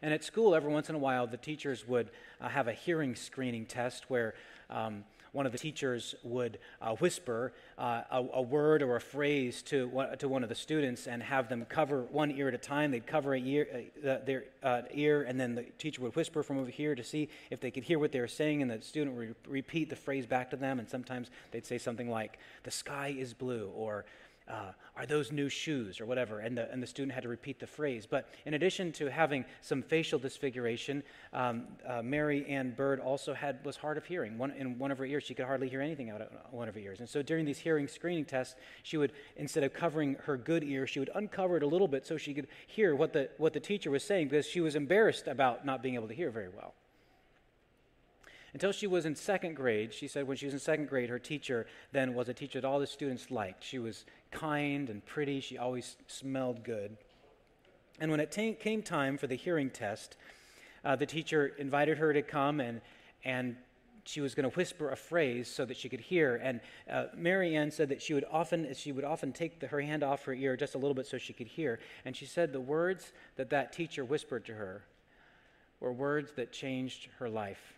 And 0.02 0.14
at 0.14 0.24
school, 0.24 0.56
every 0.56 0.72
once 0.72 0.90
in 0.90 0.96
a 0.96 1.00
while, 1.00 1.28
the 1.28 1.38
teachers 1.38 1.88
would 1.88 2.10
uh, 2.40 2.50
have 2.50 2.68
a 2.68 2.74
hearing 2.74 3.16
screening 3.16 3.66
test 3.66 4.10
where 4.10 4.34
um, 4.70 5.04
one 5.36 5.46
of 5.46 5.52
the 5.52 5.58
teachers 5.58 6.16
would 6.24 6.58
uh, 6.82 6.96
whisper 6.96 7.52
uh, 7.78 8.02
a, 8.10 8.26
a, 8.36 8.42
word 8.42 8.82
or 8.82 8.96
a 8.96 9.02
phrase 9.02 9.62
to 9.64 9.90
one, 9.90 10.18
to 10.18 10.30
one 10.30 10.44
of 10.44 10.50
the 10.50 10.56
students 10.56 11.08
and 11.08 11.22
have 11.22 11.50
them 11.50 11.66
cover 11.66 12.04
one 12.04 12.32
ear 12.32 12.48
at 12.48 12.54
a 12.54 12.58
time. 12.58 12.90
They'd 12.92 13.06
cover 13.06 13.36
a 13.36 13.40
ear, 13.40 13.68
uh, 14.08 14.18
their 14.26 14.46
uh, 14.64 14.84
ear, 14.94 15.24
and 15.24 15.38
then 15.38 15.54
the 15.54 15.64
teacher 15.78 16.02
would 16.02 16.16
whisper 16.16 16.42
from 16.42 16.58
over 16.58 16.72
here 16.72 16.96
to 16.96 17.04
see 17.04 17.28
if 17.52 17.60
they 17.60 17.70
could 17.70 17.84
hear 17.84 18.00
what 18.00 18.14
they 18.14 18.22
were 18.22 18.28
saying, 18.28 18.62
and 18.62 18.72
the 18.72 18.82
student 18.82 19.16
would 19.16 19.28
re- 19.28 19.36
repeat 19.48 19.90
the 19.90 19.96
phrase 19.96 20.26
back 20.26 20.50
to 20.52 20.56
them. 20.56 20.80
And 20.80 20.90
sometimes 20.90 21.30
they'd 21.52 21.66
say 21.66 21.78
something 21.78 22.10
like, 22.10 22.40
The 22.64 22.72
sky 22.72 23.14
is 23.18 23.34
blue, 23.34 23.70
or 23.76 24.06
uh, 24.48 24.72
are 24.96 25.06
those 25.06 25.32
new 25.32 25.50
shoes 25.50 26.00
or 26.00 26.06
whatever? 26.06 26.40
And 26.40 26.58
the, 26.58 26.72
and 26.72 26.82
the 26.82 26.88
student 26.88 27.14
had 27.14 27.24
to 27.24 27.30
repeat 27.30 27.60
the 27.60 27.68
phrase. 27.68 28.06
But 28.06 28.30
in 28.46 28.54
addition 28.54 28.92
to 28.94 29.10
having 29.10 29.44
some 29.62 29.82
facial 29.82 30.20
disfiguration 30.20 31.04
um, 31.34 31.64
uh, 31.88 32.02
mary 32.02 32.46
ann 32.48 32.72
bird 32.72 33.00
also 33.00 33.34
had 33.34 33.64
was 33.66 33.76
hard 33.76 33.98
of 33.98 34.06
hearing. 34.06 34.38
One, 34.38 34.52
in 34.52 34.78
one 34.78 34.92
of 34.92 34.98
her 35.00 35.06
ears 35.06 35.24
she 35.24 35.34
could 35.34 35.46
hardly 35.46 35.68
hear 35.68 35.82
anything 35.82 36.10
out 36.10 36.22
of 36.22 36.30
one 36.52 36.68
of 36.68 36.76
her 36.76 36.82
ears. 36.82 37.00
And 37.00 37.10
so 37.10 37.22
during 37.22 37.46
these 37.46 37.60
hearing 37.60 37.88
screening 37.88 38.26
tests 38.26 38.56
she 38.84 38.98
would 38.98 39.14
instead 39.36 39.64
of 39.64 39.74
covering 39.74 40.16
her 40.26 40.38
good 40.38 40.64
ear 40.64 40.88
she 40.88 41.00
would 41.00 41.10
uncover 41.16 41.58
it 41.58 41.64
a 41.64 41.68
little 41.68 41.88
bit 41.88 42.06
so 42.06 42.18
she 42.18 42.34
could 42.34 42.48
hear 42.68 42.96
what 42.96 43.14
the, 43.14 43.30
what 43.38 43.54
the 43.54 43.60
teacher 43.60 43.92
was 43.92 44.04
saying 44.04 44.28
because 44.28 44.46
she 44.46 44.62
was 44.62 44.76
embarrassed 44.76 45.28
about 45.28 45.66
not 45.66 45.82
being 45.82 45.96
able 45.96 46.08
to 46.08 46.14
hear 46.14 46.30
very 46.30 46.50
well 46.50 46.74
until 48.56 48.72
she 48.72 48.88
was 48.88 49.06
in 49.06 49.18
second 49.18 49.54
grade. 49.54 49.94
She 49.94 50.08
said 50.08 50.30
when 50.30 50.38
she 50.38 50.46
was 50.46 50.54
in 50.54 50.62
second 50.62 50.88
grade, 50.88 51.10
her 51.10 51.20
teacher 51.20 51.68
then 51.92 52.14
was 52.14 52.30
a 52.30 52.34
teacher 52.34 52.62
that 52.62 52.66
all 52.66 52.80
the 52.80 52.88
students 52.88 53.30
liked. 53.30 53.62
She 53.62 53.80
was 53.80 54.06
kind 54.32 54.90
and 54.90 55.06
pretty, 55.06 55.42
she 55.42 55.58
always 55.58 55.98
smelled 56.08 56.64
good. 56.64 56.96
And 58.00 58.10
when 58.10 58.22
it 58.22 58.32
t- 58.32 58.54
came 58.54 58.82
time 58.82 59.18
for 59.18 59.28
the 59.28 59.36
hearing 59.36 59.70
test, 59.70 60.16
uh, 60.86 60.96
the 60.96 61.06
teacher 61.06 61.48
invited 61.58 61.98
her 61.98 62.14
to 62.14 62.22
come 62.22 62.62
and, 62.62 62.80
and 63.26 63.58
she 64.06 64.22
was 64.22 64.34
going 64.34 64.50
to 64.50 64.56
whisper 64.56 64.90
a 64.90 64.96
phrase 64.96 65.50
so 65.50 65.66
that 65.66 65.76
she 65.76 65.90
could 65.90 66.00
hear. 66.00 66.38
And 66.42 66.62
uh, 66.90 67.08
said 67.72 67.90
that 67.90 68.02
she 68.02 68.14
would 68.14 68.26
often 68.32 68.74
she 68.74 68.94
would 68.94 69.04
often 69.04 69.34
take 69.34 69.60
the, 69.60 69.68
her 69.68 69.82
hand 69.82 70.02
off 70.02 70.24
her 70.24 70.34
ear 70.34 70.56
just 70.56 70.76
a 70.76 70.78
little 70.78 70.96
bit 70.96 71.08
so 71.08 71.18
she 71.18 71.34
could 71.34 71.48
hear. 71.48 71.82
And 72.06 72.16
she 72.16 72.26
said 72.26 72.54
the 72.54 72.62
words 72.62 73.12
that 73.36 73.50
that 73.50 73.74
teacher 73.74 74.06
whispered 74.06 74.46
to 74.46 74.54
her 74.54 74.86
were 75.82 75.92
words 75.92 76.32
that 76.38 76.54
changed 76.54 77.10
her 77.20 77.28
life. 77.28 77.75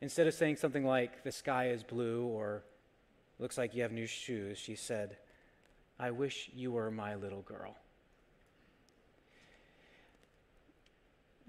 Instead 0.00 0.26
of 0.26 0.34
saying 0.34 0.56
something 0.56 0.84
like, 0.84 1.24
the 1.24 1.32
sky 1.32 1.70
is 1.70 1.82
blue 1.82 2.24
or 2.26 2.62
looks 3.38 3.58
like 3.58 3.74
you 3.74 3.82
have 3.82 3.92
new 3.92 4.06
shoes, 4.06 4.58
she 4.58 4.74
said, 4.74 5.16
I 5.98 6.10
wish 6.12 6.50
you 6.54 6.72
were 6.72 6.90
my 6.90 7.16
little 7.16 7.42
girl. 7.42 7.76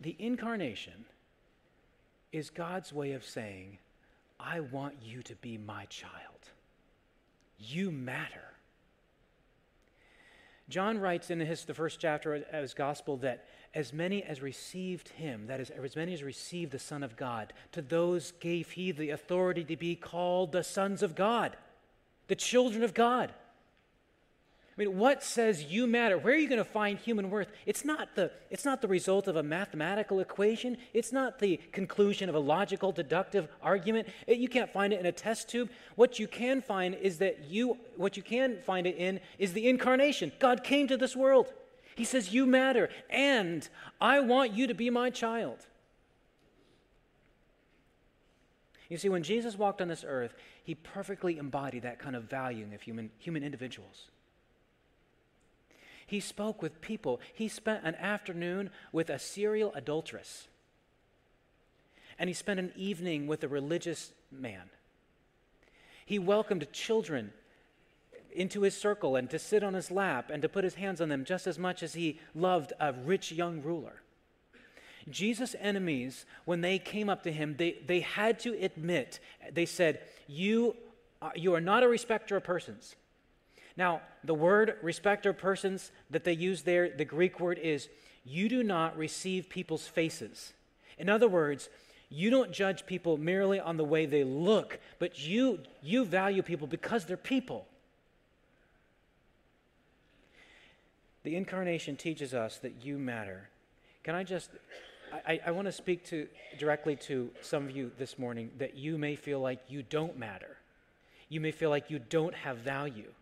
The 0.02 0.16
incarnation 0.18 1.06
is 2.32 2.50
God's 2.50 2.94
way 2.94 3.12
of 3.12 3.24
saying, 3.24 3.78
I 4.40 4.62
want 4.62 4.96
you 5.04 5.22
to 5.24 5.36
be 5.36 5.58
my 5.58 5.86
child. 5.86 6.50
You 7.58 7.92
matter. 7.92 8.54
John 10.70 11.00
writes 11.00 11.32
in 11.32 11.40
his, 11.40 11.66
the 11.66 11.74
first 11.74 12.00
chapter 12.00 12.36
of 12.36 12.62
his 12.62 12.76
gospel 12.76 13.18
that 13.18 13.46
as 13.74 13.92
many 13.92 14.24
as 14.24 14.42
received 14.42 15.10
him, 15.10 15.48
that 15.48 15.60
is, 15.60 15.72
as 15.72 15.96
many 15.96 16.14
as 16.14 16.24
received 16.24 16.72
the 16.72 16.80
Son 16.80 17.02
of 17.02 17.18
God, 17.18 17.54
to 17.72 17.82
those 17.82 18.32
gave 18.34 18.70
he 18.72 18.92
the 18.92 19.10
authority 19.10 19.64
to 19.64 19.76
be 19.76 19.96
called 19.96 20.52
the 20.52 20.64
sons 20.64 21.02
of 21.02 21.16
God, 21.16 21.58
the 22.28 22.36
children 22.36 22.84
of 22.84 22.94
God. 22.94 23.34
I 24.80 24.84
mean, 24.84 24.98
what 24.98 25.22
says 25.22 25.64
you 25.64 25.88
matter? 25.88 26.18
Where 26.18 26.34
are 26.34 26.38
you 26.38 26.48
going 26.48 26.58
to 26.58 26.64
find 26.64 26.98
human 26.98 27.30
worth? 27.30 27.52
It's 27.66 27.84
not, 27.84 28.16
the, 28.16 28.32
it's 28.50 28.64
not 28.64 28.82
the 28.82 28.88
result 28.88 29.28
of 29.28 29.36
a 29.36 29.44
mathematical 29.44 30.22
equation. 30.22 30.78
It's 30.94 31.12
not 31.12 31.40
the 31.40 31.58
conclusion 31.74 32.30
of 32.30 32.36
a 32.36 32.40
logical, 32.40 32.94
deductive 32.94 33.50
argument. 33.62 34.08
It, 34.26 34.38
you 34.38 34.48
can't 34.48 34.72
find 34.72 34.94
it 34.94 35.02
in 35.02 35.06
a 35.06 35.12
test 35.12 35.50
tube. 35.50 35.70
What 35.96 36.18
you 36.18 36.30
can 36.30 36.62
find 36.62 36.96
is 36.96 37.18
that 37.18 37.44
you, 37.50 37.78
what 37.98 38.16
you 38.16 38.24
can 38.24 38.60
find 38.66 38.88
it 38.88 38.96
in 38.96 39.20
is 39.38 39.52
the 39.52 39.68
incarnation. 39.68 40.32
God 40.40 40.64
came 40.64 40.88
to 40.88 40.96
this 40.96 41.14
world. 41.14 41.52
He 41.98 42.06
says, 42.06 42.34
You 42.34 42.46
matter, 42.46 42.88
and 43.10 43.68
I 44.00 44.22
want 44.22 44.54
you 44.54 44.66
to 44.68 44.74
be 44.74 44.90
my 44.90 45.10
child. 45.10 45.58
You 48.88 48.96
see, 48.96 49.10
when 49.10 49.24
Jesus 49.24 49.58
walked 49.58 49.82
on 49.82 49.90
this 49.90 50.06
earth, 50.08 50.36
he 50.64 50.74
perfectly 50.74 51.38
embodied 51.38 51.84
that 51.84 52.00
kind 52.00 52.16
of 52.16 52.30
valuing 52.30 52.74
of 52.74 52.82
human, 52.82 53.12
human 53.20 53.44
individuals. 53.44 54.08
He 56.10 56.20
spoke 56.20 56.64
with 56.64 56.82
people. 56.82 57.22
He 57.36 57.48
spent 57.48 57.86
an 57.86 57.94
afternoon 57.94 58.72
with 58.92 59.12
a 59.12 59.20
serial 59.20 59.72
adulteress. 59.76 60.48
And 62.18 62.28
he 62.28 62.34
spent 62.34 62.60
an 62.60 62.74
evening 62.76 63.28
with 63.28 63.44
a 63.44 63.48
religious 63.48 64.12
man. 64.32 64.72
He 66.04 66.18
welcomed 66.18 66.66
children 66.74 67.32
into 68.32 68.64
his 68.64 68.76
circle 68.76 69.16
and 69.16 69.30
to 69.30 69.38
sit 69.38 69.64
on 69.64 69.76
his 69.76 69.92
lap 69.92 70.32
and 70.34 70.42
to 70.42 70.50
put 70.50 70.64
his 70.64 70.74
hands 70.74 71.00
on 71.00 71.10
them 71.10 71.26
just 71.26 71.46
as 71.46 71.60
much 71.60 71.84
as 71.84 71.94
he 71.94 72.20
loved 72.34 72.74
a 72.80 72.92
rich 72.92 73.32
young 73.32 73.62
ruler. 73.62 74.02
Jesus' 75.12 75.56
enemies, 75.60 76.26
when 76.46 76.62
they 76.62 76.80
came 76.80 77.08
up 77.08 77.22
to 77.22 77.32
him, 77.32 77.54
they, 77.56 77.78
they 77.86 78.00
had 78.00 78.40
to 78.40 78.60
admit, 78.60 79.20
they 79.54 79.68
said, 79.68 80.02
you, 80.26 80.76
are, 81.22 81.34
you 81.36 81.54
are 81.54 81.62
not 81.62 81.84
a 81.84 81.88
respecter 81.88 82.36
of 82.36 82.44
persons. 82.44 82.96
Now, 83.80 84.02
the 84.26 84.34
word 84.34 84.76
respecter 84.82 85.30
of 85.30 85.38
persons 85.38 85.94
that 86.10 86.26
they 86.26 86.34
use 86.34 86.64
there, 86.64 86.90
the 86.90 87.06
Greek 87.06 87.40
word 87.40 87.58
is, 87.58 87.88
you 88.26 88.50
do 88.50 88.62
not 88.62 88.98
receive 88.98 89.48
people's 89.48 89.88
faces. 89.88 90.52
In 90.98 91.08
other 91.08 91.30
words, 91.30 91.70
you 92.10 92.30
don't 92.30 92.52
judge 92.52 92.86
people 92.86 93.16
merely 93.16 93.58
on 93.58 93.78
the 93.78 93.86
way 93.86 94.06
they 94.06 94.26
look, 94.26 94.80
but 95.00 95.26
you, 95.26 95.60
you 95.82 96.04
value 96.04 96.42
people 96.42 96.68
because 96.68 97.06
they're 97.06 97.16
people. 97.16 97.68
The 101.24 101.38
incarnation 101.38 101.96
teaches 101.96 102.34
us 102.34 102.58
that 102.58 102.84
you 102.84 102.98
matter. 102.98 103.48
Can 104.04 104.14
I 104.14 104.26
just, 104.26 104.50
I, 105.26 105.40
I 105.46 105.52
want 105.52 105.68
to 105.68 105.72
speak 105.72 106.04
to 106.08 106.28
directly 106.58 106.98
to 106.98 107.30
some 107.40 107.64
of 107.64 107.72
you 107.72 107.92
this 107.98 108.20
morning 108.20 108.52
that 108.58 108.76
you 108.76 108.98
may 108.98 109.16
feel 109.16 109.40
like 109.40 109.62
you 109.70 109.84
don't 109.84 110.20
matter. 110.20 110.58
You 111.30 111.40
may 111.40 111.52
feel 111.52 111.70
like 111.70 111.90
you 111.90 112.00
don't 112.00 112.36
have 112.36 112.58
value. 112.58 113.14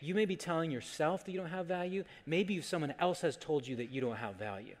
You 0.00 0.14
may 0.14 0.24
be 0.24 0.36
telling 0.36 0.70
yourself 0.70 1.24
that 1.24 1.32
you 1.32 1.38
don't 1.38 1.50
have 1.50 1.66
value. 1.66 2.04
Maybe 2.26 2.60
someone 2.60 2.94
else 2.98 3.20
has 3.22 3.36
told 3.36 3.66
you 3.66 3.76
that 3.76 3.90
you 3.90 4.00
don't 4.00 4.16
have 4.16 4.36
value. 4.36 4.76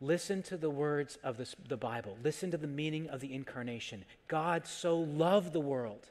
Listen 0.00 0.42
to 0.44 0.56
the 0.56 0.70
words 0.70 1.18
of 1.24 1.36
this, 1.36 1.56
the 1.68 1.76
Bible. 1.76 2.16
Listen 2.22 2.50
to 2.52 2.56
the 2.56 2.66
meaning 2.66 3.08
of 3.08 3.20
the 3.20 3.34
incarnation. 3.34 4.04
God 4.28 4.66
so 4.66 4.98
loved 4.98 5.52
the 5.52 5.60
world. 5.60 6.06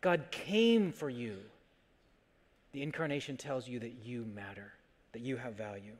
God 0.00 0.26
came 0.30 0.92
for 0.92 1.10
you. 1.10 1.38
The 2.72 2.82
incarnation 2.82 3.36
tells 3.36 3.66
you 3.66 3.80
that 3.80 4.04
you 4.04 4.24
matter, 4.24 4.72
that 5.12 5.22
you 5.22 5.36
have 5.36 5.54
value. 5.54 5.94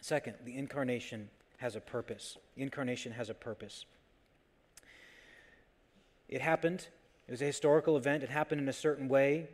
Second, 0.00 0.34
the 0.44 0.56
incarnation 0.56 1.28
has 1.56 1.74
a 1.74 1.80
purpose. 1.80 2.36
The 2.54 2.62
incarnation 2.62 3.12
has 3.12 3.28
a 3.30 3.34
purpose. 3.34 3.84
It 6.28 6.40
happened, 6.40 6.86
it 7.26 7.30
was 7.30 7.42
a 7.42 7.46
historical 7.46 7.96
event, 7.96 8.22
it 8.22 8.28
happened 8.28 8.60
in 8.60 8.68
a 8.68 8.72
certain 8.72 9.08
way. 9.08 9.48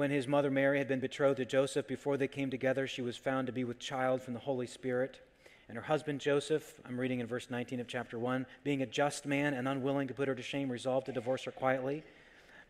When 0.00 0.10
his 0.10 0.26
mother 0.26 0.50
Mary 0.50 0.78
had 0.78 0.88
been 0.88 0.98
betrothed 0.98 1.36
to 1.36 1.44
Joseph, 1.44 1.86
before 1.86 2.16
they 2.16 2.26
came 2.26 2.48
together, 2.48 2.86
she 2.86 3.02
was 3.02 3.18
found 3.18 3.46
to 3.48 3.52
be 3.52 3.64
with 3.64 3.78
child 3.78 4.22
from 4.22 4.32
the 4.32 4.40
Holy 4.40 4.66
Spirit. 4.66 5.20
And 5.68 5.76
her 5.76 5.84
husband 5.84 6.22
Joseph, 6.22 6.80
I'm 6.86 6.98
reading 6.98 7.20
in 7.20 7.26
verse 7.26 7.50
19 7.50 7.80
of 7.80 7.86
chapter 7.86 8.18
1, 8.18 8.46
being 8.64 8.80
a 8.80 8.86
just 8.86 9.26
man 9.26 9.52
and 9.52 9.68
unwilling 9.68 10.08
to 10.08 10.14
put 10.14 10.26
her 10.26 10.34
to 10.34 10.40
shame, 10.40 10.72
resolved 10.72 11.04
to 11.04 11.12
divorce 11.12 11.44
her 11.44 11.50
quietly. 11.50 12.02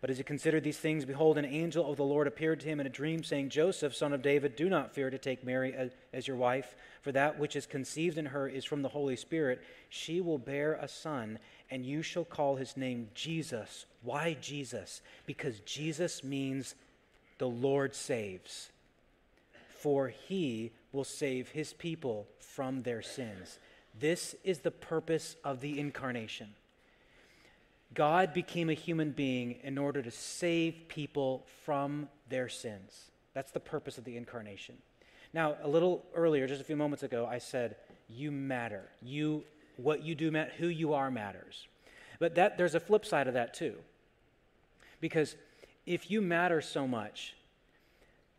But 0.01 0.11
as 0.11 0.17
he 0.17 0.25
considered 0.25 0.65
these 0.65 0.81
things, 0.81 1.05
behold, 1.05 1.39
an 1.39 1.45
angel 1.45 1.89
of 1.89 1.97
the 1.97 2.03
Lord 2.03 2.27
appeared 2.27 2.59
to 2.61 2.67
him 2.67 2.81
in 2.81 2.87
a 2.89 2.91
dream, 2.91 3.23
saying, 3.23 3.51
Joseph, 3.51 3.95
son 3.95 4.13
of 4.13 4.23
David, 4.23 4.57
do 4.57 4.69
not 4.69 4.93
fear 4.93 5.09
to 5.09 5.17
take 5.17 5.45
Mary 5.45 5.73
as, 5.73 5.93
as, 6.13 6.27
your 6.27 6.37
wife, 6.37 6.75
for 7.01 7.13
that 7.13 7.39
which 7.39 7.55
is 7.55 7.65
conceived 7.65 8.19
in 8.19 8.27
her 8.27 8.49
is 8.49 8.65
from 8.65 8.83
the 8.83 8.89
Holy 8.89 9.15
Spirit. 9.15 9.63
She 9.89 10.21
will 10.21 10.39
bear 10.39 10.73
a 10.73 10.89
son, 10.89 11.39
and 11.71 11.87
you 11.87 12.03
shall 12.03 12.25
call 12.25 12.57
his 12.57 12.77
name 12.77 13.11
Jesus. 13.15 13.87
Why 14.03 14.37
Jesus? 14.41 15.01
Because 15.27 15.61
Jesus 15.61 16.25
means 16.25 16.75
the 17.41 17.49
Lord 17.49 17.95
saves. 17.95 18.71
For 19.71 20.09
he 20.09 20.73
will 20.93 21.05
save 21.05 21.49
his 21.49 21.73
people 21.73 22.29
from 22.39 22.83
their 22.83 23.01
sins. 23.01 23.59
This 23.99 24.37
is 24.45 24.59
the 24.59 24.71
purpose 24.71 25.37
of 25.43 25.61
the 25.61 25.81
incarnation. 25.81 26.49
God 27.95 28.35
became 28.35 28.69
a 28.69 28.75
human 28.75 29.11
being 29.13 29.57
in 29.63 29.79
order 29.79 30.03
to 30.03 30.11
save 30.11 30.87
people 30.89 31.47
from 31.65 32.09
their 32.29 32.49
sins. 32.49 33.11
That's 33.33 33.51
the 33.51 33.59
purpose 33.59 33.97
of 33.97 34.05
the 34.05 34.19
incarnation. 34.19 34.77
Now, 35.33 35.57
a 35.63 35.69
little 35.69 36.05
earlier, 36.15 36.47
just 36.47 36.61
a 36.61 36.65
few 36.65 36.77
moments 36.77 37.03
ago, 37.03 37.27
I 37.27 37.39
said, 37.39 37.77
You 38.09 38.31
matter. 38.31 38.83
You, 39.01 39.45
what 39.77 40.05
you 40.05 40.15
do, 40.15 40.31
who 40.59 40.67
you 40.67 40.93
are 40.93 41.11
matters. 41.11 41.67
But 42.19 42.35
that, 42.35 42.59
there's 42.59 42.75
a 42.75 42.81
flip 42.81 43.07
side 43.07 43.29
of 43.29 43.35
that, 43.35 43.55
too. 43.55 43.77
Because 45.01 45.37
if 45.91 46.09
you 46.09 46.23
matter 46.23 46.61
so 46.61 46.87
much, 46.87 47.35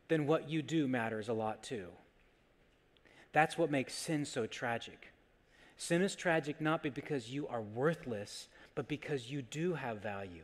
then 0.07 0.25
what 0.25 0.49
you 0.49 0.61
do 0.61 0.87
matters 0.87 1.27
a 1.27 1.33
lot, 1.33 1.61
too. 1.61 1.87
That's 3.33 3.57
what 3.57 3.69
makes 3.69 3.93
sin 3.93 4.23
so 4.23 4.45
tragic. 4.45 5.11
Sin 5.75 6.01
is 6.01 6.15
tragic 6.15 6.61
not 6.61 6.81
because 6.81 7.29
you 7.29 7.49
are 7.49 7.61
worthless, 7.61 8.47
but 8.73 8.87
because 8.87 9.29
you 9.29 9.41
do 9.41 9.73
have 9.73 10.01
value. 10.01 10.43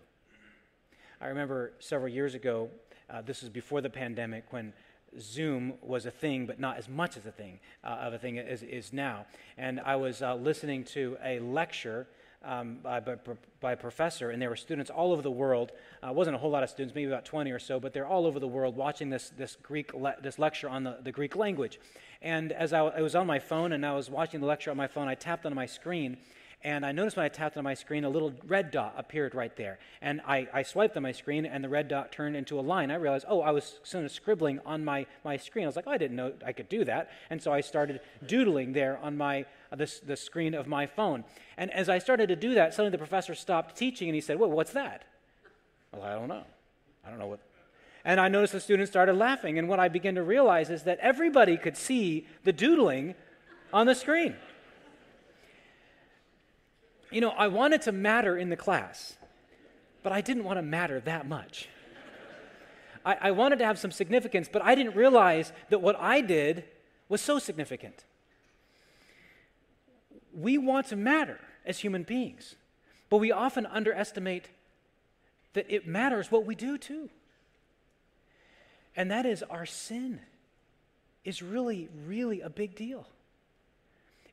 I 1.21 1.27
remember 1.27 1.71
several 1.79 2.09
years 2.09 2.35
ago, 2.35 2.69
uh, 3.09 3.21
this 3.21 3.39
was 3.39 3.49
before 3.49 3.79
the 3.79 3.89
pandemic, 3.89 4.43
when 4.51 4.73
Zoom 5.17 5.75
was 5.81 6.05
a 6.05 6.11
thing, 6.11 6.45
but 6.45 6.59
not 6.59 6.75
as 6.75 6.89
much 6.89 7.15
as 7.15 7.25
a 7.25 7.31
thing 7.31 7.61
uh, 7.85 7.87
of 8.01 8.13
a 8.15 8.17
thing 8.17 8.37
as 8.37 8.63
is 8.63 8.91
now. 8.91 9.25
And 9.57 9.79
I 9.79 9.95
was 9.95 10.21
uh, 10.21 10.35
listening 10.35 10.83
to 10.95 11.17
a 11.23 11.39
lecture 11.39 12.05
um, 12.43 12.77
by, 12.83 12.99
by, 12.99 13.15
by, 13.59 13.71
a 13.73 13.77
professor, 13.77 14.29
and 14.29 14.41
there 14.41 14.49
were 14.49 14.55
students 14.55 14.89
all 14.89 15.11
over 15.11 15.21
the 15.21 15.31
world. 15.31 15.71
Uh, 16.01 16.13
wasn't 16.13 16.35
a 16.35 16.39
whole 16.39 16.51
lot 16.51 16.63
of 16.63 16.69
students, 16.69 16.93
maybe 16.95 17.09
about 17.09 17.25
20 17.25 17.51
or 17.51 17.59
so, 17.59 17.79
but 17.79 17.93
they're 17.93 18.07
all 18.07 18.25
over 18.25 18.39
the 18.39 18.47
world 18.47 18.75
watching 18.75 19.09
this, 19.09 19.31
this 19.37 19.57
Greek 19.61 19.93
le- 19.93 20.15
this 20.21 20.39
lecture 20.39 20.69
on 20.69 20.83
the, 20.83 20.97
the 21.03 21.11
Greek 21.11 21.35
language. 21.35 21.79
And 22.21 22.51
as 22.51 22.73
I, 22.73 22.79
I 22.79 23.01
was 23.01 23.15
on 23.15 23.27
my 23.27 23.39
phone 23.39 23.71
and 23.73 23.85
I 23.85 23.93
was 23.93 24.09
watching 24.09 24.39
the 24.39 24.47
lecture 24.47 24.71
on 24.71 24.77
my 24.77 24.87
phone, 24.87 25.07
I 25.07 25.15
tapped 25.15 25.45
on 25.45 25.53
my 25.53 25.65
screen, 25.65 26.17
and 26.63 26.85
I 26.85 26.91
noticed 26.91 27.17
when 27.17 27.25
I 27.25 27.29
tapped 27.29 27.55
on 27.57 27.63
my 27.63 27.75
screen, 27.75 28.03
a 28.03 28.09
little 28.09 28.33
red 28.45 28.71
dot 28.71 28.95
appeared 28.97 29.35
right 29.35 29.55
there. 29.55 29.77
And 30.01 30.21
I, 30.27 30.47
I 30.51 30.63
swiped 30.63 30.97
on 30.97 31.03
my 31.03 31.11
screen, 31.11 31.45
and 31.45 31.63
the 31.63 31.69
red 31.69 31.87
dot 31.87 32.11
turned 32.11 32.35
into 32.35 32.59
a 32.59 32.61
line. 32.61 32.89
I 32.89 32.95
realized, 32.95 33.25
oh, 33.29 33.41
I 33.41 33.51
was 33.51 33.79
sort 33.83 34.05
of 34.05 34.11
scribbling 34.11 34.59
on 34.65 34.83
my, 34.83 35.05
my 35.23 35.37
screen. 35.37 35.65
I 35.65 35.67
was 35.67 35.75
like, 35.75 35.85
oh, 35.87 35.91
I 35.91 35.97
didn't 35.97 36.17
know 36.17 36.33
I 36.45 36.53
could 36.53 36.67
do 36.67 36.83
that. 36.85 37.11
And 37.29 37.41
so 37.41 37.53
I 37.53 37.61
started 37.61 38.01
doodling 38.25 38.73
there 38.73 38.97
on 38.97 39.17
my, 39.17 39.45
this, 39.75 39.99
the 39.99 40.15
screen 40.15 40.53
of 40.53 40.67
my 40.67 40.85
phone. 40.85 41.23
And 41.57 41.71
as 41.71 41.89
I 41.89 41.99
started 41.99 42.27
to 42.27 42.35
do 42.35 42.53
that, 42.53 42.73
suddenly 42.73 42.91
the 42.91 42.97
professor 42.97 43.35
stopped 43.35 43.75
teaching, 43.75 44.07
and 44.07 44.15
he 44.15 44.21
said, 44.21 44.39
well, 44.39 44.49
what's 44.49 44.73
that? 44.73 45.03
Well, 45.91 46.03
I 46.03 46.13
don't 46.13 46.27
know. 46.27 46.43
I 47.05 47.09
don't 47.09 47.19
know 47.19 47.27
what. 47.27 47.39
And 48.05 48.19
I 48.19 48.27
noticed 48.27 48.53
the 48.53 48.59
students 48.59 48.91
started 48.91 49.13
laughing. 49.13 49.57
And 49.57 49.67
what 49.67 49.79
I 49.79 49.89
began 49.89 50.15
to 50.15 50.23
realize 50.23 50.69
is 50.69 50.83
that 50.83 50.99
everybody 50.99 51.57
could 51.57 51.75
see 51.75 52.27
the 52.43 52.53
doodling 52.53 53.15
on 53.73 53.85
the 53.85 53.95
screen 53.95 54.35
you 57.11 57.21
know, 57.21 57.29
I 57.29 57.47
wanted 57.47 57.81
to 57.83 57.91
matter 57.91 58.37
in 58.37 58.49
the 58.49 58.55
class, 58.55 59.17
but 60.03 60.11
I 60.11 60.21
didn't 60.21 60.43
want 60.43 60.57
to 60.57 60.61
matter 60.61 60.99
that 61.01 61.27
much. 61.27 61.69
I, 63.05 63.17
I, 63.21 63.31
wanted 63.31 63.59
to 63.59 63.65
have 63.65 63.79
some 63.79 63.91
significance, 63.91 64.49
but 64.51 64.61
I 64.61 64.75
didn't 64.75 64.95
realize 64.95 65.53
that 65.69 65.81
what 65.81 65.95
I 65.99 66.19
did 66.19 66.65
was 67.07 67.21
so 67.21 67.39
significant. 67.39 68.03
We 70.37 70.59
want 70.59 70.87
to 70.89 70.95
matter 70.95 71.39
as 71.65 71.79
human 71.79 72.03
beings, 72.03 72.55
but 73.09 73.17
we 73.17 73.31
often 73.31 73.65
underestimate 73.65 74.49
that 75.53 75.65
it 75.67 75.87
matters 75.87 76.31
what 76.31 76.45
we 76.45 76.53
do 76.53 76.77
too. 76.77 77.09
And 78.95 79.09
that 79.09 79.25
is 79.25 79.41
our 79.43 79.65
sin 79.65 80.19
is 81.25 81.41
really, 81.41 81.89
really 82.05 82.41
a 82.41 82.49
big 82.49 82.75
deal. 82.75 83.07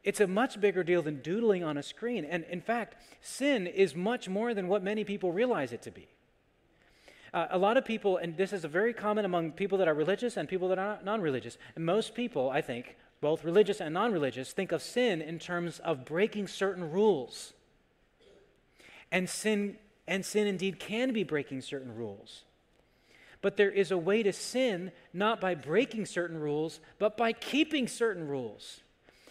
It's 0.04 0.20
a 0.20 0.26
much 0.26 0.60
bigger 0.60 0.84
deal 0.84 1.00
than 1.00 1.22
doodling 1.22 1.64
on 1.64 1.78
a 1.78 1.82
screen. 1.82 2.26
And 2.26 2.44
in 2.50 2.60
fact, 2.60 2.96
sin 3.22 3.66
is 3.66 3.94
much 3.94 4.28
more 4.28 4.52
than 4.52 4.68
what 4.68 4.82
many 4.82 5.04
people 5.04 5.32
realize 5.32 5.72
it 5.72 5.80
to 5.82 5.90
be. 5.90 6.08
Uh, 7.32 7.46
a 7.50 7.58
lot 7.58 7.78
of 7.78 7.84
people, 7.84 8.18
and 8.18 8.36
this 8.36 8.52
is 8.52 8.64
very 8.66 8.92
common 8.92 9.24
among 9.24 9.52
people 9.52 9.78
that 9.78 9.88
are 9.88 9.94
religious 9.94 10.36
and 10.36 10.48
people 10.48 10.68
that 10.68 10.78
are 10.78 10.98
non 11.02 11.22
religious, 11.22 11.56
most 11.78 12.14
people, 12.14 12.50
I 12.50 12.60
think, 12.60 12.96
both 13.20 13.44
religious 13.44 13.80
and 13.80 13.94
non 13.94 14.12
religious, 14.12 14.52
think 14.52 14.72
of 14.72 14.82
sin 14.82 15.22
in 15.22 15.38
terms 15.38 15.78
of 15.80 16.04
breaking 16.04 16.48
certain 16.48 16.90
rules. 16.90 17.52
And 19.10 19.28
sin, 19.28 19.76
and 20.06 20.24
sin 20.24 20.46
indeed 20.46 20.78
can 20.78 21.12
be 21.12 21.22
breaking 21.22 21.62
certain 21.62 21.94
rules. 21.94 22.42
But 23.40 23.56
there 23.56 23.70
is 23.70 23.90
a 23.90 23.98
way 23.98 24.22
to 24.22 24.32
sin 24.32 24.90
not 25.12 25.40
by 25.40 25.54
breaking 25.54 26.06
certain 26.06 26.38
rules, 26.38 26.80
but 26.98 27.16
by 27.16 27.32
keeping 27.32 27.86
certain 27.86 28.26
rules. 28.26 28.80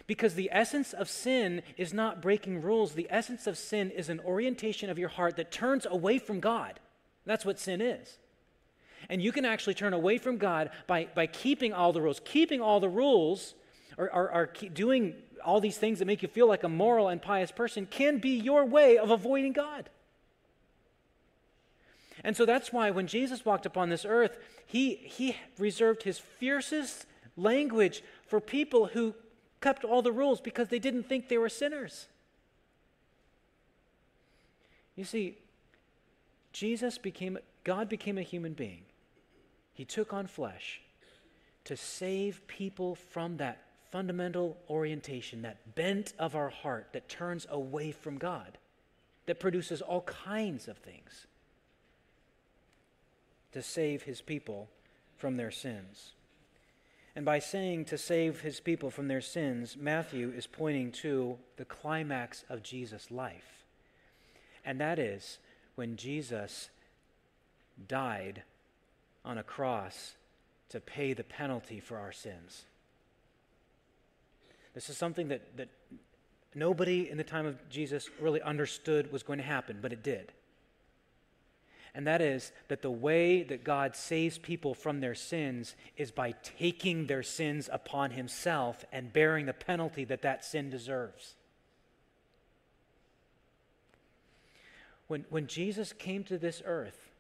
Because 0.06 0.36
the 0.36 0.50
essence 0.52 0.94
of 0.94 1.10
sin 1.10 1.64
is 1.78 1.94
not 1.94 2.22
breaking 2.22 2.62
rules. 2.62 2.94
The 2.94 3.08
essence 3.10 3.48
of 3.48 3.58
sin 3.58 3.90
is 3.90 4.10
an 4.10 4.20
orientation 4.20 4.90
of 4.90 5.00
your 5.00 5.10
heart 5.10 5.38
that 5.38 5.52
turns 5.52 5.86
away 5.86 6.20
from 6.20 6.40
God. 6.40 6.80
That's 7.26 7.46
what 7.46 7.60
sin 7.60 7.82
is. 7.82 8.18
And 9.10 9.22
you 9.22 9.32
can 9.32 9.46
actually 9.46 9.74
turn 9.74 9.94
away 9.94 10.18
from 10.18 10.38
God 10.38 10.70
by, 10.88 11.08
by 11.16 11.28
keeping 11.28 11.74
all 11.74 11.94
the 11.94 12.02
rules. 12.02 12.22
Keeping 12.24 12.62
all 12.62 12.80
the 12.80 12.90
rules 12.90 13.56
or, 13.98 14.14
or, 14.14 14.32
or 14.32 14.46
doing 14.74 15.16
all 15.44 15.60
these 15.60 15.78
things 15.78 16.00
that 16.00 16.06
make 16.06 16.22
you 16.22 16.28
feel 16.28 16.48
like 16.48 16.64
a 16.64 16.70
moral 16.70 17.10
and 17.10 17.22
pious 17.22 17.52
person 17.52 17.86
can 17.86 18.18
be 18.18 18.38
your 18.38 18.66
way 18.66 18.98
of 18.98 19.12
avoiding 19.12 19.54
God. 19.54 19.90
And 22.24 22.38
so 22.38 22.46
that's 22.46 22.72
why 22.72 22.92
when 22.92 23.08
Jesus 23.08 23.44
walked 23.44 23.66
upon 23.66 23.90
this 23.90 24.06
earth, 24.06 24.38
he, 24.66 24.96
he 24.96 25.36
reserved 25.58 26.04
his 26.04 26.20
fiercest 26.20 27.06
language 27.36 28.04
for 28.28 28.40
people 28.40 28.88
who 28.88 29.16
kept 29.62 29.84
all 29.84 30.02
the 30.02 30.12
rules 30.12 30.40
because 30.40 30.70
they 30.70 30.80
didn't 30.80 31.04
think 31.04 31.28
they 31.28 31.38
were 31.38 31.50
sinners. 31.50 32.08
You 34.96 35.04
see, 35.04 35.38
Jesus 36.52 36.98
became, 36.98 37.40
God 37.64 37.90
became 37.90 38.18
a 38.18 38.22
human 38.22 38.54
being. 38.54 38.84
He 39.74 39.86
took 39.86 40.14
on 40.14 40.28
flesh 40.28 40.82
to 41.66 41.76
save 41.76 42.46
people 42.48 42.96
from 42.96 43.38
that 43.38 43.60
fundamental 43.94 44.58
orientation, 44.72 45.44
that 45.44 45.76
bent 45.76 46.14
of 46.18 46.36
our 46.36 46.50
heart 46.50 46.88
that 46.94 47.08
turns 47.08 47.46
away 47.52 47.92
from 47.92 48.18
God, 48.18 48.58
that 49.28 49.40
produces 49.40 49.84
all 49.84 50.02
kinds 50.02 50.68
of 50.68 50.80
things 50.80 51.28
to 53.52 53.62
save 53.62 54.02
his 54.02 54.20
people 54.20 54.68
from 55.16 55.36
their 55.38 55.52
sins. 55.52 56.14
And 57.16 57.24
by 57.24 57.38
saying 57.38 57.86
to 57.86 57.98
save 58.00 58.42
his 58.42 58.60
people 58.60 58.90
from 58.90 59.10
their 59.10 59.22
sins, 59.22 59.78
Matthew 59.80 60.34
is 60.36 60.48
pointing 60.48 60.92
to 61.04 61.38
the 61.58 61.66
climax 61.66 62.44
of 62.50 62.64
Jesus' 62.64 63.12
life. 63.12 63.64
And 64.66 64.82
that 64.82 64.98
is 64.98 65.38
when 65.76 65.98
Jesus 65.98 66.72
died 67.88 68.42
on 69.24 69.38
a 69.38 69.44
cross 69.44 70.14
to 70.70 70.80
pay 70.80 71.14
the 71.14 71.24
penalty 71.24 71.80
for 71.80 72.00
our 72.00 72.12
sins. 72.12 72.66
This 74.74 74.90
is 74.90 74.98
something 74.98 75.28
that, 75.30 75.58
that 75.58 75.70
nobody 76.56 77.10
in 77.10 77.18
the 77.18 77.24
time 77.24 77.46
of 77.46 77.70
Jesus 77.70 78.10
really 78.20 78.42
understood 78.42 79.12
was 79.12 79.24
going 79.24 79.40
to 79.40 79.46
happen, 79.46 79.80
but 79.82 79.94
it 79.94 80.04
did 80.04 80.32
and 81.96 82.08
that 82.08 82.22
is 82.22 82.52
that 82.70 82.82
the 82.82 82.92
way 82.92 83.44
that 83.44 83.64
God 83.64 83.96
saves 83.96 84.38
people 84.40 84.74
from 84.74 85.00
their 85.00 85.14
sins 85.14 85.76
is 85.96 86.10
by 86.10 86.34
taking 86.44 87.06
their 87.06 87.22
sins 87.22 87.70
upon 87.72 88.12
himself 88.12 88.84
and 88.92 89.14
bearing 89.14 89.46
the 89.46 89.54
penalty 89.54 90.04
that 90.06 90.24
that 90.24 90.44
sin 90.44 90.72
deserves. 90.72 91.36
When, 95.08 95.26
when 95.30 95.46
Jesus 95.46 95.94
came 95.94 96.24
to 96.24 96.40
this 96.40 96.64
earth, 96.66 97.12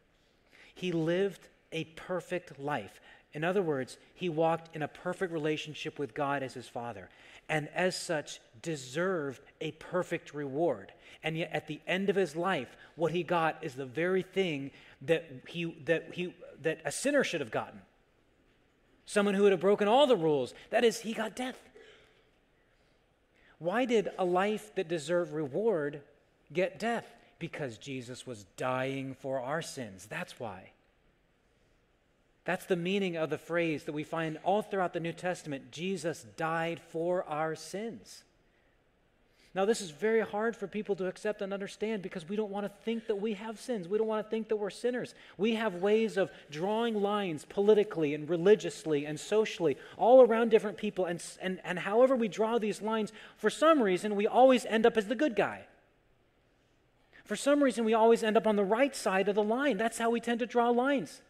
he 0.74 0.92
lived 0.92 1.50
a 1.72 1.84
perfect 1.84 2.60
life. 2.60 3.00
In 3.34 3.44
other 3.44 3.62
words, 3.62 3.98
he 4.16 4.30
walked 4.30 4.76
in 4.76 4.82
a 4.82 4.88
perfect 4.88 5.32
relationship 5.32 6.00
with 6.00 6.16
God 6.16 6.42
as 6.42 6.56
his 6.56 6.68
father, 6.68 7.10
and 7.54 7.70
as 7.76 7.96
such 7.96 8.42
deserved 8.64 9.40
a 9.62 9.72
perfect 9.74 10.34
reward. 10.34 10.92
And 11.24 11.38
yet, 11.38 11.52
at 11.54 11.68
the 11.68 11.80
end 11.86 12.10
of 12.10 12.16
his 12.16 12.36
life, 12.36 12.76
what 12.96 13.12
he 13.12 13.22
got 13.22 13.64
is 13.64 13.76
the 13.76 13.86
very 13.86 14.24
thing 14.24 14.72
that, 15.04 15.30
he, 15.48 15.78
that, 15.86 16.10
he, 16.14 16.34
that 16.64 16.80
a 16.84 16.92
sinner 16.92 17.24
should 17.24 17.42
have 17.42 17.52
gotten. 17.52 17.80
Someone 19.06 19.36
who 19.36 19.44
would 19.44 19.52
have 19.52 19.62
broken 19.62 19.88
all 19.88 20.08
the 20.08 20.16
rules. 20.16 20.56
That 20.72 20.84
is, 20.84 21.02
he 21.02 21.14
got 21.14 21.36
death. 21.36 21.60
Why 23.60 23.86
did 23.86 24.10
a 24.18 24.26
life 24.26 24.74
that 24.74 24.88
deserved 24.88 25.32
reward 25.32 26.02
get 26.52 26.80
death? 26.80 27.06
Because 27.38 27.78
Jesus 27.78 28.26
was 28.26 28.48
dying 28.58 29.16
for 29.20 29.40
our 29.40 29.62
sins. 29.62 30.08
That's 30.10 30.40
why. 30.40 30.72
That's 32.46 32.66
the 32.66 32.76
meaning 32.76 33.16
of 33.16 33.30
the 33.30 33.38
phrase 33.38 33.86
that 33.86 33.94
we 33.94 34.04
find 34.04 34.38
all 34.44 34.62
throughout 34.62 34.94
the 34.94 35.00
New 35.00 35.14
Testament 35.14 35.72
Jesus 35.72 36.26
died 36.36 36.82
for 36.90 37.24
our 37.24 37.56
sins. 37.56 38.24
Now, 39.56 39.66
this 39.66 39.82
is 39.82 39.92
very 39.92 40.22
hard 40.22 40.56
for 40.56 40.68
people 40.68 40.96
to 40.96 41.06
accept 41.06 41.44
and 41.44 41.54
understand 41.54 42.02
because 42.02 42.28
we 42.28 42.36
don't 42.36 42.50
want 42.50 42.66
to 42.66 42.72
think 42.84 43.06
that 43.06 43.18
we 43.18 43.34
have 43.34 43.60
sins. 43.60 43.88
We 43.88 44.00
don't 44.00 44.08
want 44.08 44.26
to 44.26 44.30
think 44.30 44.50
that 44.50 44.56
we're 44.56 44.72
sinners. 44.72 45.14
We 45.38 45.54
have 45.54 45.76
ways 45.76 46.18
of 46.18 46.32
drawing 46.50 46.96
lines 46.96 47.46
politically 47.48 48.16
and 48.16 48.28
religiously 48.28 49.06
and 49.06 49.20
socially 49.20 49.78
all 49.96 50.24
around 50.24 50.50
different 50.50 50.78
people. 50.78 51.06
And, 51.06 51.24
and, 51.40 51.60
and 51.64 51.78
however 51.78 52.16
we 52.16 52.28
draw 52.28 52.58
these 52.58 52.82
lines, 52.82 53.14
for 53.38 53.52
some 53.52 53.82
reason, 53.82 54.16
we 54.16 54.26
always 54.26 54.66
end 54.66 54.88
up 54.88 54.98
as 54.98 55.06
the 55.06 55.16
good 55.16 55.36
guy. 55.36 55.68
For 57.24 57.36
some 57.36 57.64
reason, 57.64 57.86
we 57.86 57.94
always 57.94 58.24
end 58.24 58.38
up 58.38 58.48
on 58.48 58.56
the 58.56 58.66
right 58.66 58.96
side 58.96 59.30
of 59.30 59.36
the 59.36 59.44
line. 59.44 59.78
That's 59.78 60.00
how 60.00 60.10
we 60.10 60.20
tend 60.20 60.40
to 60.40 60.48
draw 60.48 60.72
lines. 60.72 61.22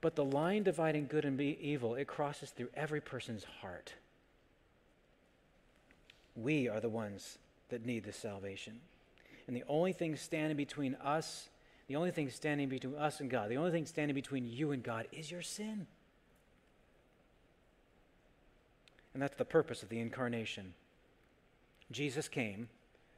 But 0.00 0.14
the 0.14 0.24
line 0.24 0.62
dividing 0.62 1.06
good 1.08 1.24
and 1.24 1.40
evil, 1.40 1.94
it 1.94 2.06
crosses 2.06 2.50
through 2.50 2.68
every 2.74 3.00
person's 3.00 3.44
heart. 3.60 3.94
We 6.36 6.68
are 6.68 6.80
the 6.80 6.88
ones 6.88 7.38
that 7.70 7.84
need 7.84 8.04
this 8.04 8.16
salvation. 8.16 8.80
And 9.46 9.56
the 9.56 9.64
only 9.68 9.92
thing 9.92 10.14
standing 10.14 10.56
between 10.56 10.94
us, 10.96 11.48
the 11.88 11.96
only 11.96 12.12
thing 12.12 12.30
standing 12.30 12.68
between 12.68 12.94
us 12.94 13.18
and 13.20 13.28
God, 13.28 13.50
the 13.50 13.56
only 13.56 13.72
thing 13.72 13.86
standing 13.86 14.14
between 14.14 14.46
you 14.46 14.70
and 14.70 14.82
God 14.82 15.08
is 15.10 15.30
your 15.30 15.42
sin. 15.42 15.86
And 19.14 19.22
that's 19.22 19.36
the 19.36 19.44
purpose 19.44 19.82
of 19.82 19.88
the 19.88 19.98
incarnation. 19.98 20.74
Jesus 21.90 22.28
came 22.28 22.68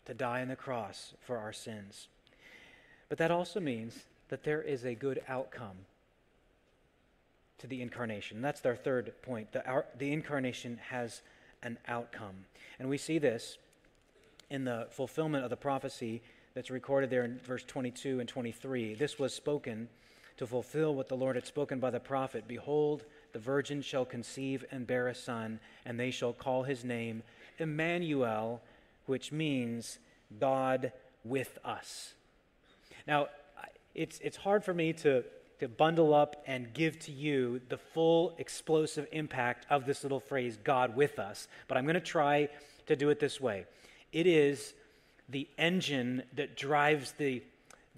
to 0.07 0.15
die 0.15 0.41
on 0.41 0.49
the 0.49 0.57
cross 0.57 1.13
for 1.21 1.37
our 1.37 1.53
sins. 1.53 2.09
But 3.09 3.19
that 3.19 3.31
also 3.31 3.61
means 3.61 4.05
that 4.29 4.45
there 4.45 4.63
is 4.63 4.85
a 4.85 4.95
good 4.95 5.21
outcome 5.29 5.77
to 7.61 7.67
the 7.67 7.81
incarnation. 7.83 8.43
That's 8.43 8.65
our 8.67 8.77
third 8.77 9.13
point. 9.23 9.53
The, 9.53 9.67
our, 9.67 9.87
the 9.99 10.13
incarnation 10.13 10.81
has 10.89 11.23
an 11.63 11.79
outcome. 11.87 12.45
And 12.79 12.89
we 12.89 12.99
see 12.99 13.19
this 13.19 13.59
in 14.49 14.65
the 14.65 14.89
fulfillment 14.91 15.45
of 15.45 15.51
the 15.51 15.57
prophecy 15.57 16.23
that's 16.55 16.71
recorded 16.71 17.11
there 17.11 17.25
in 17.25 17.39
verse 17.39 17.63
22 17.65 18.21
and 18.21 18.29
23. 18.29 18.95
This 18.95 19.19
was 19.19 19.33
spoken 19.33 19.89
to 20.39 20.47
fulfill 20.47 20.95
what 20.95 21.09
the 21.09 21.17
Lord 21.17 21.37
had 21.37 21.47
spoken 21.47 21.79
by 21.81 21.91
the 21.91 22.01
prophet 22.01 22.49
Behold, 22.49 23.05
the 23.33 23.39
virgin 23.39 23.83
shall 23.83 24.05
conceive 24.05 24.65
and 24.71 24.87
bear 24.87 25.07
a 25.09 25.15
son, 25.15 25.61
and 25.85 26.01
they 26.01 26.11
shall 26.11 26.33
call 26.33 26.63
his 26.63 26.83
name 26.83 27.23
Emmanuel, 27.59 28.63
which 29.07 29.31
means 29.31 29.99
God 30.39 30.93
with 31.25 31.59
us. 31.65 32.15
Now, 33.07 33.29
it's, 33.95 34.19
it's 34.21 34.39
hard 34.39 34.65
for 34.65 34.73
me 34.73 34.93
to 34.95 35.25
to 35.61 35.69
bundle 35.69 36.15
up 36.15 36.43
and 36.47 36.73
give 36.73 36.99
to 36.99 37.13
you 37.13 37.61
the 37.69 37.77
full 37.77 38.35
explosive 38.39 39.07
impact 39.13 39.67
of 39.69 39.85
this 39.85 40.03
little 40.03 40.19
phrase, 40.19 40.59
God 40.65 40.97
with 40.97 41.19
us. 41.19 41.49
But 41.69 41.77
I'm 41.77 41.85
going 41.85 41.95
to 41.95 42.01
try 42.01 42.49
to 42.87 42.97
do 42.97 43.11
it 43.11 43.21
this 43.21 43.41
way. 43.41 43.67
It 44.11 44.27
is 44.27 44.73
the 45.29 45.47
engine 45.59 46.23
that 46.35 46.57
drives 46.57 47.13
the, 47.13 47.43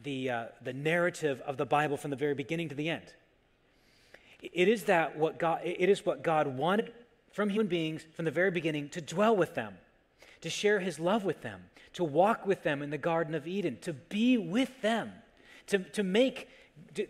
the, 0.02 0.30
uh, 0.30 0.44
the 0.62 0.72
narrative 0.72 1.40
of 1.42 1.56
the 1.56 1.64
Bible 1.64 1.96
from 1.96 2.10
the 2.10 2.16
very 2.16 2.34
beginning 2.34 2.68
to 2.68 2.74
the 2.74 2.90
end. 2.90 3.14
It 4.42 4.66
is 4.66 4.84
that 4.84 5.16
what 5.16 5.38
God, 5.38 5.60
it 5.64 5.88
is 5.88 6.04
what 6.04 6.24
God 6.24 6.48
wanted 6.48 6.92
from 7.32 7.48
human 7.48 7.68
beings 7.68 8.04
from 8.14 8.24
the 8.24 8.32
very 8.32 8.50
beginning 8.50 8.88
to 8.90 9.00
dwell 9.00 9.36
with 9.36 9.54
them, 9.54 9.74
to 10.40 10.50
share 10.50 10.80
his 10.80 10.98
love 10.98 11.24
with 11.24 11.42
them, 11.42 11.62
to 11.92 12.02
walk 12.02 12.44
with 12.44 12.64
them 12.64 12.82
in 12.82 12.90
the 12.90 12.98
Garden 12.98 13.36
of 13.36 13.46
Eden, 13.46 13.78
to 13.82 13.92
be 13.92 14.36
with 14.36 14.82
them, 14.82 15.12
to, 15.68 15.78
to 15.78 16.02
make 16.02 16.48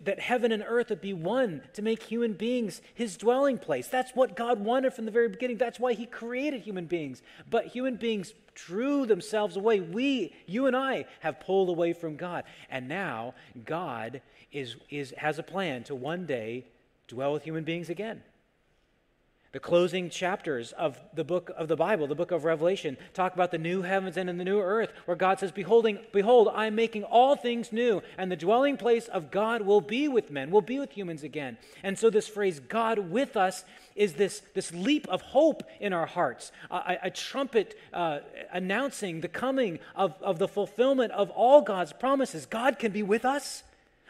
that 0.04 0.20
heaven 0.20 0.52
and 0.52 0.64
earth 0.66 0.90
would 0.90 1.00
be 1.00 1.12
one 1.12 1.62
to 1.74 1.82
make 1.82 2.02
human 2.02 2.35
beings 2.35 2.80
his 2.94 3.16
dwelling 3.16 3.58
place. 3.58 3.88
That's 3.88 4.14
what 4.14 4.37
God 4.37 4.61
wanted 4.61 4.94
from 4.94 5.04
the 5.04 5.11
very 5.11 5.28
beginning. 5.28 5.56
That's 5.56 5.80
why 5.80 5.94
he 5.94 6.06
created 6.06 6.62
human 6.62 6.87
beings. 6.87 7.22
But 7.50 7.66
human 7.66 7.96
beings 7.96 8.35
drew 8.54 9.06
themselves 9.06 9.56
away. 9.56 9.80
We, 9.80 10.35
you 10.46 10.66
and 10.66 10.76
I, 10.76 11.06
have 11.20 11.40
pulled 11.40 11.68
away 11.68 11.92
from 11.92 12.16
God. 12.16 12.44
And 12.70 12.88
now 12.88 13.35
God 13.64 14.22
is, 14.52 14.76
is, 14.90 15.14
has 15.16 15.38
a 15.38 15.42
plan 15.42 15.85
to 15.85 15.94
one 15.94 16.26
day 16.26 16.66
dwell 17.08 17.32
with 17.32 17.44
human 17.44 17.64
beings 17.64 17.90
again. 17.90 18.22
The 19.53 19.61
closing 19.61 20.09
chapters 20.09 20.73
of 20.73 20.99
the 21.12 21.25
book 21.25 21.51
of 21.57 21.69
the 21.69 21.77
Bible, 21.77 22.07
the 22.07 22.15
book 22.15 22.31
of 22.31 22.45
Revelation, 22.45 22.97
talk 23.12 23.35
about 23.35 23.51
the 23.51 23.59
new 23.59 23.83
heavens 23.83 24.17
and 24.17 24.29
the 24.29 24.45
new 24.45 24.59
earth, 24.59 24.91
where 25.05 25.17
God 25.17 25.38
says, 25.38 25.53
Beholding, 25.53 25.99
behold, 26.11 26.49
I 26.55 26.67
am 26.67 26.75
making 26.75 27.05
all 27.05 27.37
things 27.37 27.71
new, 27.71 28.01
and 28.17 28.33
the 28.33 28.37
dwelling 28.37 28.79
place 28.79 29.09
of 29.09 29.31
God 29.31 29.61
will 29.61 29.83
be 29.83 30.09
with 30.09 30.31
men, 30.31 30.51
will 30.51 30.62
be 30.62 30.79
with 30.79 30.93
humans 30.93 31.23
again. 31.23 31.59
And 31.83 31.99
so 31.99 32.09
this 32.09 32.29
phrase, 32.29 32.61
God 32.61 32.99
with 33.11 33.37
us, 33.37 33.65
is 33.95 34.15
this, 34.15 34.43
this 34.55 34.73
leap 34.73 35.07
of 35.09 35.21
hope 35.21 35.62
in 35.81 35.93
our 35.93 36.07
hearts, 36.07 36.51
a, 36.71 36.97
a 37.05 37.11
trumpet 37.11 37.79
uh, 37.93 38.21
announcing 38.53 39.21
the 39.21 39.29
coming 39.29 39.79
of, 39.95 40.15
of 40.23 40.38
the 40.38 40.49
fulfillment 40.49 41.12
of 41.12 41.29
all 41.31 41.61
God's 41.61 41.93
promises. 41.93 42.47
God 42.47 42.79
can 42.79 42.91
be 42.91 43.03
with 43.03 43.27
us 43.27 43.62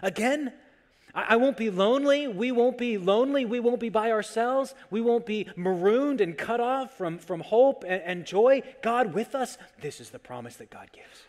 again. 0.03 0.53
I, 1.14 1.37
won't 1.37 1.57
be 1.57 1.70
lonely. 1.70 2.27
We 2.27 2.53
won't 2.53 2.79
be 2.79 2.96
lonely. 2.96 3.44
We 3.44 3.61
won't 3.61 3.81
be 3.81 3.90
by 3.90 4.11
ourselves. 4.11 4.75
We 4.90 5.01
won't 5.01 5.27
be 5.27 5.46
marooned 5.57 6.20
and 6.20 6.37
cut 6.38 6.61
off 6.61 6.96
from, 6.96 7.18
from 7.18 7.40
hope 7.40 7.85
and, 7.87 8.03
and 8.03 8.27
joy. 8.27 8.62
God 8.83 9.12
with 9.12 9.35
us. 9.35 9.59
This 9.81 10.01
is 10.01 10.11
the 10.11 10.18
promise 10.18 10.57
that 10.57 10.70
God 10.70 10.90
gives. 10.92 11.25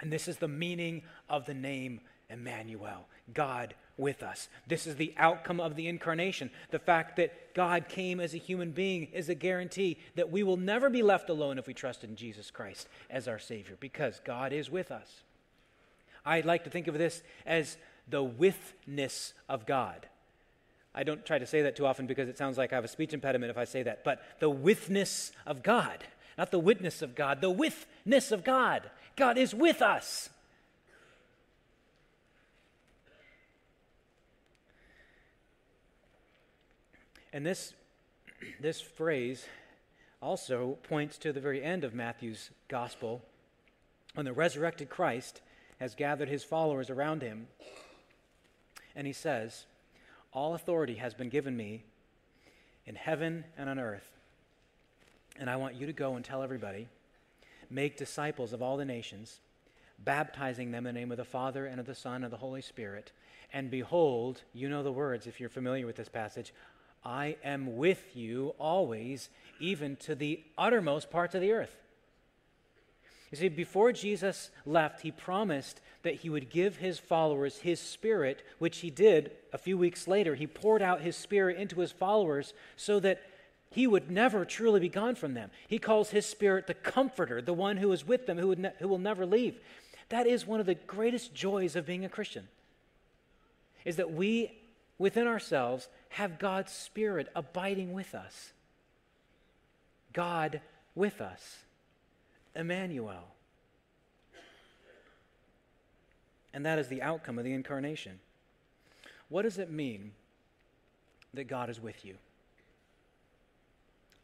And 0.00 0.12
this 0.12 0.26
is 0.26 0.38
the 0.38 0.48
meaning 0.48 1.02
of 1.28 1.46
the 1.46 1.54
name 1.54 2.00
Emmanuel, 2.30 3.06
God 3.32 3.74
with 3.96 4.22
us. 4.22 4.48
This 4.66 4.86
is 4.86 4.96
the 4.96 5.14
outcome 5.16 5.60
of 5.60 5.76
the 5.76 5.88
incarnation. 5.88 6.50
The 6.70 6.78
fact 6.78 7.16
that 7.16 7.54
God 7.54 7.88
came 7.88 8.20
as 8.20 8.34
a 8.34 8.38
human 8.38 8.70
being 8.70 9.08
is 9.12 9.28
a 9.28 9.34
guarantee 9.34 9.98
that 10.14 10.30
we 10.30 10.42
will 10.42 10.56
never 10.56 10.90
be 10.90 11.02
left 11.02 11.30
alone 11.30 11.58
if 11.58 11.66
we 11.66 11.74
trust 11.74 12.04
in 12.04 12.16
Jesus 12.16 12.50
Christ 12.50 12.88
as 13.10 13.26
our 13.26 13.38
Savior, 13.38 13.76
because 13.80 14.20
God 14.24 14.52
is 14.52 14.70
with 14.70 14.90
us. 14.90 15.22
I'd 16.24 16.44
like 16.44 16.64
to 16.64 16.70
think 16.70 16.86
of 16.86 16.98
this 16.98 17.22
as 17.46 17.78
the 18.10 18.22
withness 18.22 19.34
of 19.48 19.66
God. 19.66 20.06
I 20.94 21.04
don't 21.04 21.24
try 21.24 21.38
to 21.38 21.46
say 21.46 21.62
that 21.62 21.76
too 21.76 21.86
often 21.86 22.06
because 22.06 22.28
it 22.28 22.38
sounds 22.38 22.58
like 22.58 22.72
I 22.72 22.76
have 22.76 22.84
a 22.84 22.88
speech 22.88 23.12
impediment 23.12 23.50
if 23.50 23.58
I 23.58 23.64
say 23.64 23.82
that, 23.84 24.04
but 24.04 24.20
the 24.40 24.50
withness 24.50 25.32
of 25.46 25.62
God, 25.62 26.04
not 26.36 26.50
the 26.50 26.58
witness 26.58 27.02
of 27.02 27.14
God, 27.14 27.40
the 27.40 27.50
withness 27.50 28.32
of 28.32 28.44
God. 28.44 28.90
God 29.16 29.38
is 29.38 29.54
with 29.54 29.82
us. 29.82 30.30
And 37.32 37.44
this, 37.44 37.74
this 38.60 38.80
phrase 38.80 39.46
also 40.20 40.78
points 40.88 41.18
to 41.18 41.32
the 41.32 41.40
very 41.40 41.62
end 41.62 41.84
of 41.84 41.94
Matthew's 41.94 42.50
gospel 42.68 43.22
when 44.14 44.24
the 44.24 44.32
resurrected 44.32 44.88
Christ 44.88 45.40
has 45.78 45.94
gathered 45.94 46.28
his 46.28 46.42
followers 46.42 46.90
around 46.90 47.22
him 47.22 47.46
and 48.98 49.06
he 49.06 49.12
says, 49.12 49.64
All 50.32 50.56
authority 50.56 50.96
has 50.96 51.14
been 51.14 51.28
given 51.28 51.56
me 51.56 51.84
in 52.84 52.96
heaven 52.96 53.44
and 53.56 53.70
on 53.70 53.78
earth. 53.78 54.10
And 55.38 55.48
I 55.48 55.54
want 55.54 55.76
you 55.76 55.86
to 55.86 55.92
go 55.92 56.16
and 56.16 56.24
tell 56.24 56.42
everybody, 56.42 56.88
make 57.70 57.96
disciples 57.96 58.52
of 58.52 58.60
all 58.60 58.76
the 58.76 58.84
nations, 58.84 59.38
baptizing 60.00 60.72
them 60.72 60.84
in 60.84 60.94
the 60.94 61.00
name 61.00 61.12
of 61.12 61.16
the 61.16 61.24
Father 61.24 61.64
and 61.64 61.78
of 61.78 61.86
the 61.86 61.94
Son 61.94 62.16
and 62.16 62.24
of 62.24 62.32
the 62.32 62.38
Holy 62.38 62.60
Spirit. 62.60 63.12
And 63.52 63.70
behold, 63.70 64.42
you 64.52 64.68
know 64.68 64.82
the 64.82 64.90
words 64.90 65.28
if 65.28 65.38
you're 65.38 65.48
familiar 65.48 65.86
with 65.86 65.96
this 65.96 66.08
passage 66.08 66.52
I 67.04 67.36
am 67.44 67.76
with 67.76 68.16
you 68.16 68.48
always, 68.58 69.30
even 69.60 69.94
to 69.96 70.16
the 70.16 70.42
uttermost 70.58 71.08
parts 71.08 71.36
of 71.36 71.40
the 71.40 71.52
earth. 71.52 71.76
You 73.30 73.38
see, 73.38 73.48
before 73.48 73.92
Jesus 73.92 74.50
left, 74.64 75.02
he 75.02 75.10
promised 75.10 75.80
that 76.02 76.16
he 76.16 76.30
would 76.30 76.50
give 76.50 76.76
his 76.76 76.98
followers 76.98 77.58
his 77.58 77.80
spirit, 77.80 78.42
which 78.58 78.78
he 78.78 78.90
did 78.90 79.32
a 79.52 79.58
few 79.58 79.76
weeks 79.76 80.08
later. 80.08 80.34
He 80.34 80.46
poured 80.46 80.80
out 80.80 81.02
his 81.02 81.16
spirit 81.16 81.58
into 81.58 81.80
his 81.80 81.92
followers 81.92 82.54
so 82.76 83.00
that 83.00 83.22
he 83.70 83.86
would 83.86 84.10
never 84.10 84.44
truly 84.44 84.80
be 84.80 84.88
gone 84.88 85.14
from 85.14 85.34
them. 85.34 85.50
He 85.66 85.78
calls 85.78 86.10
his 86.10 86.24
spirit 86.24 86.66
the 86.66 86.74
comforter, 86.74 87.42
the 87.42 87.52
one 87.52 87.76
who 87.76 87.92
is 87.92 88.06
with 88.06 88.26
them, 88.26 88.38
who, 88.38 88.54
ne- 88.54 88.72
who 88.78 88.88
will 88.88 88.98
never 88.98 89.26
leave. 89.26 89.58
That 90.08 90.26
is 90.26 90.46
one 90.46 90.60
of 90.60 90.66
the 90.66 90.74
greatest 90.74 91.34
joys 91.34 91.76
of 91.76 91.84
being 91.84 92.04
a 92.04 92.08
Christian, 92.08 92.48
is 93.84 93.96
that 93.96 94.12
we 94.12 94.52
within 94.96 95.26
ourselves 95.26 95.88
have 96.10 96.38
God's 96.38 96.72
Spirit 96.72 97.28
abiding 97.36 97.92
with 97.92 98.14
us. 98.14 98.52
God 100.14 100.62
with 100.94 101.20
us, 101.20 101.58
Emmanuel. 102.58 103.24
And 106.52 106.66
that 106.66 106.78
is 106.78 106.88
the 106.88 107.00
outcome 107.00 107.38
of 107.38 107.44
the 107.44 107.52
incarnation. 107.52 108.18
What 109.28 109.42
does 109.42 109.58
it 109.58 109.70
mean 109.70 110.12
that 111.32 111.44
God 111.44 111.70
is 111.70 111.80
with 111.80 112.04
you? 112.04 112.16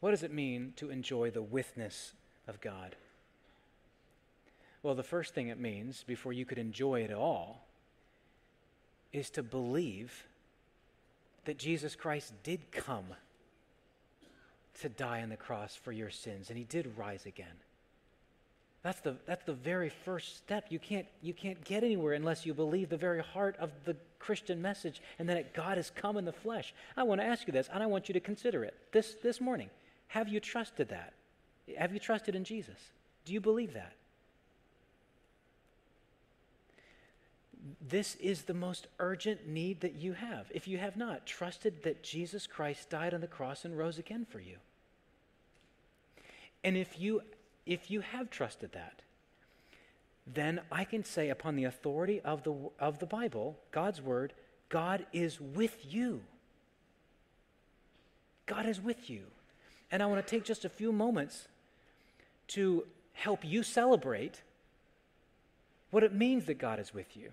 What 0.01 0.11
does 0.11 0.23
it 0.23 0.33
mean 0.33 0.73
to 0.75 0.89
enjoy 0.89 1.31
the 1.31 1.41
withness 1.41 2.13
of 2.47 2.59
God? 2.59 2.95
Well, 4.83 4.95
the 4.95 5.03
first 5.03 5.33
thing 5.33 5.47
it 5.47 5.59
means, 5.59 6.03
before 6.05 6.33
you 6.33 6.45
could 6.45 6.59
enjoy 6.59 7.01
it 7.01 7.11
all, 7.11 7.65
is 9.13 9.29
to 9.31 9.41
believe 9.41 10.25
that 11.45 11.57
Jesus 11.57 11.95
Christ 11.95 12.33
did 12.43 12.71
come 12.71 13.05
to 14.81 14.89
die 14.89 15.21
on 15.21 15.29
the 15.29 15.37
cross 15.37 15.75
for 15.75 15.91
your 15.91 16.09
sins, 16.09 16.49
and 16.49 16.57
he 16.57 16.65
did 16.65 16.97
rise 16.97 17.25
again. 17.25 17.47
That's 18.85 18.99
the, 18.99 19.15
that's 19.25 19.43
the 19.45 19.53
very 19.53 19.89
first 19.89 20.37
step. 20.37 20.67
You 20.69 20.77
can't, 20.77 21.07
you 21.23 21.33
can't 21.33 21.61
get 21.63 21.83
anywhere 21.83 22.13
unless 22.13 22.45
you 22.45 22.53
believe 22.53 22.89
the 22.89 22.97
very 22.97 23.23
heart 23.23 23.55
of 23.59 23.71
the 23.83 23.95
Christian 24.19 24.61
message 24.61 25.01
and 25.17 25.27
that 25.27 25.55
God 25.55 25.77
has 25.77 25.89
come 25.89 26.17
in 26.17 26.25
the 26.25 26.31
flesh. 26.31 26.71
I 26.95 27.01
want 27.01 27.19
to 27.19 27.25
ask 27.25 27.47
you 27.47 27.51
this, 27.51 27.67
and 27.73 27.81
I 27.81 27.87
want 27.87 28.07
you 28.07 28.13
to 28.13 28.19
consider 28.19 28.63
it 28.63 28.75
this, 28.91 29.15
this 29.23 29.41
morning. 29.41 29.71
Have 30.09 30.29
you 30.29 30.39
trusted 30.39 30.89
that? 30.89 31.13
Have 31.79 31.93
you 31.93 31.99
trusted 31.99 32.35
in 32.35 32.43
Jesus? 32.43 32.77
Do 33.25 33.33
you 33.33 33.41
believe 33.41 33.73
that? 33.73 33.93
This 37.89 38.17
is 38.17 38.43
the 38.43 38.53
most 38.53 38.85
urgent 38.99 39.47
need 39.47 39.81
that 39.81 39.95
you 39.95 40.13
have. 40.13 40.51
If 40.53 40.67
you 40.67 40.77
have 40.77 40.95
not 40.95 41.25
trusted 41.25 41.81
that 41.81 42.03
Jesus 42.03 42.45
Christ 42.45 42.91
died 42.91 43.15
on 43.15 43.21
the 43.21 43.25
cross 43.25 43.65
and 43.65 43.75
rose 43.75 43.97
again 43.97 44.27
for 44.29 44.39
you. 44.39 44.57
And 46.63 46.77
if 46.77 46.99
you 46.99 47.21
if 47.65 47.89
you 47.89 48.01
have 48.01 48.29
trusted 48.29 48.71
that, 48.73 49.01
then 50.27 50.61
I 50.71 50.83
can 50.83 51.03
say 51.03 51.29
upon 51.29 51.55
the 51.55 51.65
authority 51.65 52.19
of 52.21 52.43
the 52.43 52.55
of 52.79 52.99
the 52.99 53.05
Bible, 53.05 53.59
God's 53.71 54.01
word, 54.01 54.33
God 54.69 55.05
is 55.13 55.39
with 55.39 55.77
you. 55.87 56.21
God 58.45 58.65
is 58.65 58.81
with 58.81 59.09
you. 59.09 59.25
And 59.91 60.01
I 60.01 60.07
want 60.07 60.25
to 60.25 60.29
take 60.29 60.43
just 60.43 60.65
a 60.65 60.69
few 60.69 60.91
moments 60.91 61.47
to 62.49 62.85
help 63.13 63.45
you 63.45 63.63
celebrate 63.63 64.41
what 65.91 66.03
it 66.03 66.13
means 66.13 66.45
that 66.45 66.57
God 66.57 66.79
is 66.79 66.93
with 66.93 67.15
you. 67.15 67.31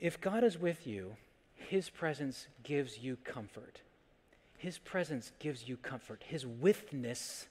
If 0.00 0.20
God 0.20 0.42
is 0.42 0.58
with 0.58 0.86
you, 0.86 1.16
His 1.54 1.88
presence 1.88 2.46
gives 2.62 2.98
you 2.98 3.16
comfort. 3.24 3.80
His 4.58 4.78
presence 4.78 5.32
gives 5.38 5.68
you 5.68 5.76
comfort. 5.76 6.24
His 6.26 6.46
withness 6.46 7.46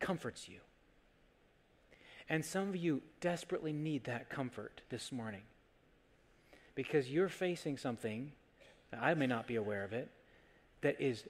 comforts 0.00 0.48
you. 0.48 0.58
And 2.28 2.44
some 2.44 2.68
of 2.68 2.76
you 2.76 3.02
desperately 3.20 3.72
need 3.72 4.04
that 4.04 4.28
comfort 4.28 4.82
this 4.88 5.12
morning 5.12 5.42
because 6.74 7.10
you're 7.10 7.28
facing 7.28 7.76
something, 7.76 8.32
I 8.98 9.14
may 9.14 9.26
not 9.26 9.46
be 9.46 9.56
aware 9.56 9.84
of 9.84 9.92
it, 9.92 10.08
that 10.80 11.00
is 11.00 11.24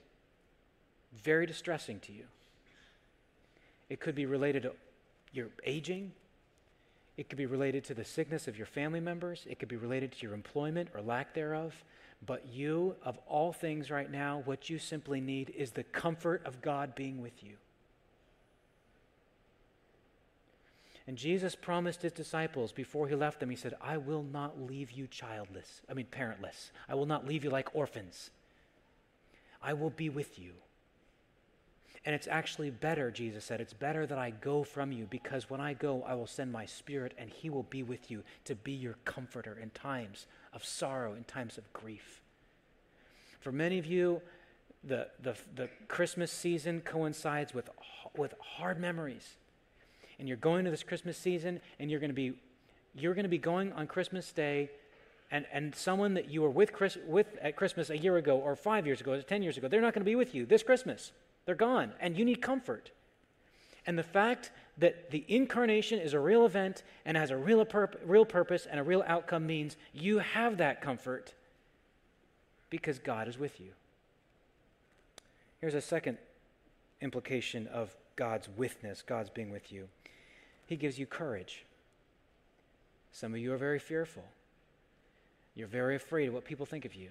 very 1.23 1.45
distressing 1.45 1.99
to 2.01 2.11
you. 2.11 2.23
It 3.89 3.99
could 3.99 4.15
be 4.15 4.25
related 4.25 4.63
to 4.63 4.71
your 5.33 5.47
aging, 5.65 6.11
it 7.17 7.29
could 7.29 7.37
be 7.37 7.45
related 7.45 7.83
to 7.85 7.93
the 7.93 8.05
sickness 8.05 8.47
of 8.47 8.57
your 8.57 8.65
family 8.65 8.99
members. 8.99 9.45
It 9.49 9.59
could 9.59 9.67
be 9.67 9.75
related 9.75 10.11
to 10.13 10.21
your 10.23 10.33
employment 10.33 10.89
or 10.93 11.01
lack 11.01 11.33
thereof. 11.33 11.75
But 12.25 12.47
you, 12.51 12.95
of 13.03 13.19
all 13.27 13.51
things 13.51 13.91
right 13.91 14.09
now, 14.09 14.41
what 14.45 14.69
you 14.69 14.79
simply 14.79 15.21
need 15.21 15.53
is 15.55 15.71
the 15.71 15.83
comfort 15.83 16.41
of 16.45 16.61
God 16.61 16.95
being 16.95 17.21
with 17.21 17.43
you. 17.43 17.53
And 21.11 21.17
Jesus 21.17 21.55
promised 21.55 22.03
his 22.03 22.13
disciples 22.13 22.71
before 22.71 23.09
he 23.09 23.15
left 23.15 23.41
them, 23.41 23.49
he 23.49 23.57
said, 23.57 23.73
I 23.81 23.97
will 23.97 24.23
not 24.23 24.61
leave 24.61 24.91
you 24.91 25.07
childless, 25.07 25.81
I 25.89 25.93
mean, 25.93 26.05
parentless. 26.09 26.71
I 26.87 26.95
will 26.95 27.05
not 27.05 27.27
leave 27.27 27.43
you 27.43 27.49
like 27.49 27.75
orphans. 27.75 28.29
I 29.61 29.73
will 29.73 29.89
be 29.89 30.07
with 30.07 30.39
you. 30.39 30.53
And 32.05 32.15
it's 32.15 32.29
actually 32.29 32.69
better, 32.69 33.11
Jesus 33.11 33.43
said, 33.43 33.59
it's 33.59 33.73
better 33.73 34.05
that 34.05 34.17
I 34.17 34.29
go 34.29 34.63
from 34.63 34.93
you 34.93 35.05
because 35.09 35.49
when 35.49 35.59
I 35.59 35.73
go, 35.73 36.01
I 36.07 36.13
will 36.13 36.27
send 36.27 36.49
my 36.49 36.65
spirit 36.65 37.13
and 37.17 37.29
he 37.29 37.49
will 37.49 37.63
be 37.63 37.83
with 37.83 38.09
you 38.09 38.23
to 38.45 38.55
be 38.55 38.71
your 38.71 38.95
comforter 39.03 39.59
in 39.61 39.71
times 39.71 40.27
of 40.53 40.63
sorrow, 40.63 41.13
in 41.13 41.25
times 41.25 41.57
of 41.57 41.73
grief. 41.73 42.21
For 43.41 43.51
many 43.51 43.79
of 43.79 43.85
you, 43.85 44.21
the, 44.81 45.09
the, 45.21 45.35
the 45.55 45.67
Christmas 45.89 46.31
season 46.31 46.79
coincides 46.79 47.53
with, 47.53 47.69
with 48.15 48.33
hard 48.39 48.79
memories. 48.79 49.35
And 50.21 50.27
you're 50.27 50.37
going 50.37 50.65
to 50.65 50.71
this 50.71 50.83
Christmas 50.83 51.17
season 51.17 51.59
and 51.79 51.89
you're 51.89 51.99
going 51.99 52.11
to 52.11 52.15
be, 52.15 52.33
you're 52.93 53.15
going 53.15 53.23
to 53.23 53.29
be 53.29 53.39
going 53.39 53.73
on 53.73 53.87
Christmas 53.87 54.31
Day 54.31 54.69
and, 55.31 55.47
and 55.51 55.73
someone 55.73 56.13
that 56.13 56.29
you 56.29 56.43
were 56.43 56.49
with, 56.51 56.71
Chris, 56.71 56.95
with 57.07 57.25
at 57.41 57.55
Christmas 57.55 57.89
a 57.89 57.97
year 57.97 58.17
ago 58.17 58.37
or 58.37 58.55
five 58.55 58.85
years 58.85 59.01
ago 59.01 59.13
or 59.13 59.21
10 59.23 59.41
years 59.41 59.57
ago, 59.57 59.67
they're 59.67 59.81
not 59.81 59.95
going 59.95 60.01
to 60.01 60.09
be 60.09 60.15
with 60.15 60.35
you 60.35 60.45
this 60.45 60.61
Christmas. 60.61 61.11
They're 61.45 61.55
gone, 61.55 61.93
and 61.99 62.15
you 62.15 62.23
need 62.23 62.39
comfort. 62.39 62.91
And 63.87 63.97
the 63.97 64.03
fact 64.03 64.51
that 64.77 65.09
the 65.09 65.25
incarnation 65.27 65.97
is 65.97 66.13
a 66.13 66.19
real 66.19 66.45
event 66.45 66.83
and 67.03 67.17
has 67.17 67.31
a 67.31 67.37
real, 67.37 67.65
purp- 67.65 67.99
real 68.05 68.25
purpose 68.25 68.67
and 68.69 68.79
a 68.79 68.83
real 68.83 69.03
outcome 69.07 69.47
means 69.47 69.75
you 69.91 70.19
have 70.19 70.57
that 70.57 70.81
comfort 70.81 71.33
because 72.69 72.99
God 72.99 73.27
is 73.27 73.39
with 73.39 73.59
you. 73.59 73.71
Here's 75.61 75.73
a 75.73 75.81
second 75.81 76.19
implication 77.01 77.65
of 77.67 77.95
God's 78.15 78.49
withness, 78.55 79.01
God's 79.01 79.31
being 79.31 79.49
with 79.49 79.71
you. 79.71 79.87
He 80.71 80.77
gives 80.77 80.97
you 80.97 81.05
courage. 81.05 81.65
Some 83.11 83.33
of 83.33 83.41
you 83.41 83.51
are 83.51 83.57
very 83.57 83.77
fearful. 83.77 84.23
You're 85.53 85.67
very 85.67 85.97
afraid 85.97 86.29
of 86.29 86.33
what 86.33 86.45
people 86.45 86.65
think 86.65 86.85
of 86.85 86.95
you. 86.95 87.09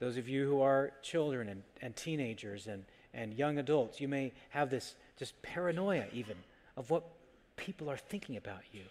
Those 0.00 0.16
of 0.16 0.28
you 0.28 0.44
who 0.44 0.60
are 0.60 0.90
children 1.00 1.48
and, 1.48 1.62
and 1.80 1.94
teenagers 1.94 2.66
and, 2.66 2.86
and 3.14 3.34
young 3.34 3.58
adults, 3.58 4.00
you 4.00 4.08
may 4.08 4.32
have 4.48 4.68
this 4.68 4.96
just 5.16 5.40
paranoia 5.42 6.06
even 6.12 6.34
of 6.76 6.90
what 6.90 7.04
people 7.54 7.88
are 7.88 7.96
thinking 7.96 8.36
about 8.36 8.62
you. 8.72 8.82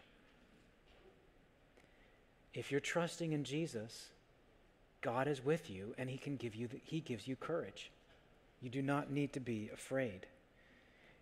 If 2.54 2.72
you're 2.72 2.80
trusting 2.80 3.34
in 3.34 3.44
Jesus, 3.44 4.08
God 5.02 5.28
is 5.28 5.44
with 5.44 5.70
you 5.70 5.94
and 5.98 6.10
he 6.10 6.18
can 6.18 6.38
give 6.38 6.56
you 6.56 6.68
the, 6.68 6.80
he 6.86 7.02
gives 7.02 7.28
you 7.28 7.36
courage. 7.36 7.92
You 8.62 8.70
do 8.70 8.82
not 8.82 9.12
need 9.12 9.34
to 9.34 9.42
be 9.42 9.70
afraid. 9.74 10.28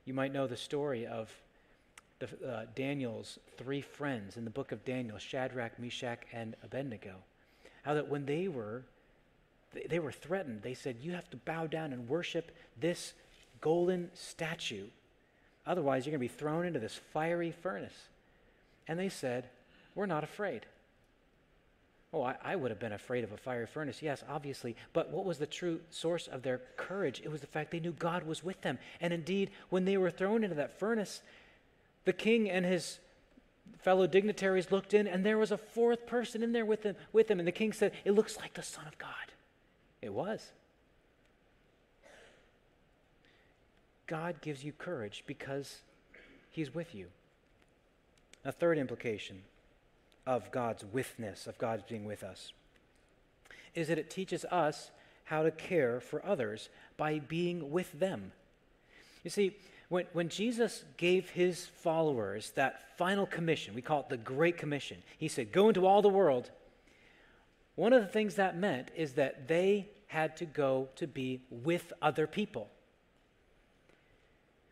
You 0.05 0.13
might 0.13 0.31
know 0.31 0.45
the 0.45 0.55
story 0.55 1.07
of 1.07 1.31
the, 2.21 2.49
uh, 2.49 2.65
Daniel's 2.75 3.37
three 3.57 3.81
friends 3.81 4.37
in 4.37 4.45
the 4.45 4.49
book 4.49 4.71
of 4.71 4.85
Daniel, 4.85 5.17
Shadrach, 5.17 5.77
Meshach, 5.77 6.21
and 6.31 6.55
Abednego. 6.63 7.15
How 7.83 7.93
that 7.95 8.07
when 8.07 8.25
they 8.25 8.47
were 8.47 8.83
they, 9.89 9.99
were 9.99 10.11
threatened. 10.11 10.61
They 10.61 10.73
said, 10.73 10.97
You 11.01 11.13
have 11.13 11.29
to 11.29 11.37
bow 11.37 11.67
down 11.67 11.93
and 11.93 12.07
worship 12.07 12.51
this 12.79 13.13
golden 13.61 14.09
statue. 14.13 14.87
Otherwise, 15.65 16.05
you're 16.05 16.11
going 16.11 16.27
to 16.27 16.33
be 16.33 16.39
thrown 16.39 16.65
into 16.65 16.79
this 16.79 16.99
fiery 17.13 17.51
furnace. 17.51 18.07
And 18.87 18.99
they 18.99 19.09
said, 19.09 19.49
We're 19.95 20.07
not 20.07 20.23
afraid. 20.23 20.65
Oh, 22.13 22.23
I, 22.23 22.35
I, 22.43 22.55
would 22.57 22.71
have 22.71 22.79
been 22.79 22.91
afraid 22.91 23.23
of 23.23 23.31
a 23.31 23.37
fiery 23.37 23.65
furnace, 23.65 24.01
yes, 24.01 24.21
obviously. 24.27 24.75
But 24.91 25.11
what 25.11 25.23
was 25.23 25.37
the 25.37 25.45
true 25.45 25.79
source 25.91 26.27
of 26.27 26.41
their 26.41 26.59
courage? 26.75 27.21
It 27.23 27.31
was 27.31 27.39
the 27.39 27.47
fact 27.47 27.71
they 27.71 27.79
knew 27.79 27.93
God 27.93 28.23
was 28.23 28.43
with 28.43 28.61
them. 28.61 28.79
And 28.99 29.13
indeed, 29.13 29.51
when 29.69 29.85
they 29.85 29.95
were 29.95 30.11
thrown 30.11 30.43
into 30.43 30.57
that 30.57 30.77
furnace, 30.77 31.21
the 32.05 32.13
king 32.13 32.49
and 32.49 32.65
his 32.65 32.99
fellow 33.79 34.07
dignitaries 34.07 34.71
looked 34.71 34.93
in, 34.93 35.07
and 35.07 35.25
there 35.25 35.37
was 35.37 35.51
a 35.51 35.57
fourth 35.57 36.05
person 36.05 36.43
in 36.43 36.51
there 36.51 36.65
with 36.65 36.83
him. 36.83 36.95
With 37.13 37.27
them. 37.27 37.39
And 37.39 37.47
the 37.47 37.51
king 37.51 37.73
said, 37.73 37.93
It 38.05 38.11
looks 38.11 38.37
like 38.37 38.53
the 38.53 38.63
Son 38.63 38.85
of 38.87 38.97
God. 38.97 39.09
It 40.01 40.13
was. 40.13 40.51
God 44.07 44.41
gives 44.41 44.63
you 44.63 44.73
courage 44.73 45.23
because 45.25 45.77
He's 46.49 46.75
with 46.75 46.93
you. 46.93 47.07
A 48.43 48.51
third 48.51 48.77
implication 48.77 49.43
of 50.27 50.51
God's 50.51 50.83
withness, 50.83 51.47
of 51.47 51.57
God's 51.57 51.83
being 51.83 52.03
with 52.03 52.23
us, 52.23 52.51
is 53.73 53.87
that 53.87 53.97
it 53.97 54.09
teaches 54.09 54.43
us 54.45 54.91
how 55.25 55.43
to 55.43 55.51
care 55.51 56.01
for 56.01 56.25
others 56.25 56.67
by 56.97 57.19
being 57.19 57.71
with 57.71 57.99
them. 57.99 58.33
You 59.23 59.29
see, 59.29 59.55
when, 59.91 60.05
when 60.13 60.29
Jesus 60.29 60.83
gave 60.97 61.29
his 61.29 61.67
followers 61.67 62.51
that 62.55 62.97
final 62.97 63.27
commission, 63.27 63.75
we 63.75 63.83
call 63.83 63.99
it 63.99 64.09
the 64.09 64.17
Great 64.17 64.57
Commission, 64.57 64.97
he 65.19 65.27
said, 65.27 65.51
Go 65.51 65.67
into 65.67 65.85
all 65.85 66.01
the 66.01 66.09
world 66.09 66.49
one 67.75 67.93
of 67.93 68.01
the 68.01 68.07
things 68.07 68.35
that 68.35 68.57
meant 68.57 68.91
is 68.95 69.13
that 69.13 69.47
they 69.47 69.87
had 70.07 70.37
to 70.37 70.45
go 70.45 70.89
to 70.97 71.07
be 71.07 71.41
with 71.49 71.93
other 72.01 72.27
people. 72.27 72.69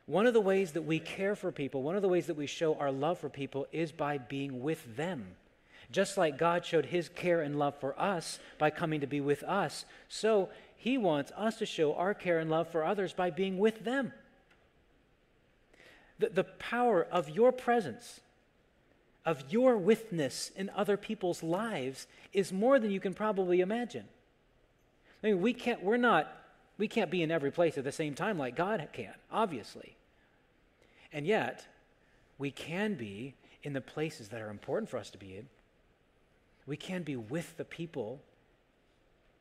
One 0.06 0.28
of 0.28 0.34
the 0.34 0.42
ways 0.42 0.74
that 0.74 0.82
we 0.82 1.00
care 1.00 1.36
for 1.36 1.52
people, 1.52 1.82
one 1.82 1.96
of 1.96 2.02
the 2.02 2.08
ways 2.08 2.28
that 2.28 2.38
we 2.38 2.48
show 2.48 2.76
our 2.76 2.92
love 2.92 3.20
for 3.20 3.30
people 3.30 3.68
is 3.72 3.92
by 3.92 4.18
being 4.18 4.62
with 4.62 4.96
them. 4.96 5.28
Just 5.92 6.18
like 6.18 6.38
God 6.38 6.66
showed 6.66 6.86
his 6.86 7.10
care 7.10 7.42
and 7.42 7.58
love 7.58 7.80
for 7.80 8.00
us 8.00 8.38
by 8.58 8.70
coming 8.70 9.02
to 9.02 9.08
be 9.08 9.22
with 9.22 9.44
us, 9.44 9.86
so 10.08 10.50
he 10.76 10.98
wants 10.98 11.32
us 11.36 11.58
to 11.58 11.66
show 11.66 11.96
our 11.96 12.14
care 12.14 12.38
and 12.38 12.50
love 12.50 12.70
for 12.70 12.84
others 12.84 13.12
by 13.12 13.32
being 13.32 13.58
with 13.58 13.84
them. 13.84 14.14
The, 16.20 16.30
the 16.30 16.44
power 16.44 17.08
of 17.10 17.30
your 17.30 17.52
presence, 17.52 18.20
of 19.26 19.44
your 19.50 19.78
withness 19.78 20.52
in 20.56 20.70
other 20.76 20.98
people's 20.98 21.42
lives, 21.42 22.08
is 22.34 22.52
more 22.52 22.78
than 22.80 22.92
you 22.92 23.00
can 23.00 23.14
probably 23.14 23.62
imagine. 23.62 24.06
I 25.24 25.28
mean, 25.28 25.42
we 25.42 25.54
can't, 25.54 25.84
we're 25.84 25.98
not, 25.98 26.32
we 26.78 26.88
can't 26.88 27.10
be 27.10 27.24
in 27.24 27.32
every 27.32 27.52
place 27.52 27.78
at 27.78 27.84
the 27.84 27.92
same 27.92 28.16
time 28.16 28.38
like 28.38 28.56
God 28.56 28.86
can, 28.94 29.14
obviously. 29.32 29.96
And 31.12 31.26
yet, 31.26 31.66
we 32.38 32.52
can 32.52 32.94
be 32.96 33.34
in 33.64 33.74
the 33.74 33.82
places 33.82 34.30
that 34.30 34.42
are 34.42 34.50
important 34.50 34.90
for 34.90 34.98
us 34.98 35.10
to 35.12 35.18
be 35.18 35.36
in. 35.36 35.48
We 36.66 36.78
can 36.78 37.04
be 37.04 37.16
with 37.16 37.58
the 37.58 37.66
people 37.66 38.22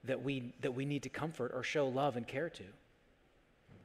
that 0.04 0.22
we, 0.22 0.52
that 0.60 0.74
we 0.74 0.84
need 0.84 1.02
to 1.02 1.08
comfort 1.08 1.52
or 1.54 1.62
show 1.62 1.86
love 1.86 2.16
and 2.16 2.26
care 2.26 2.48
to. 2.50 2.64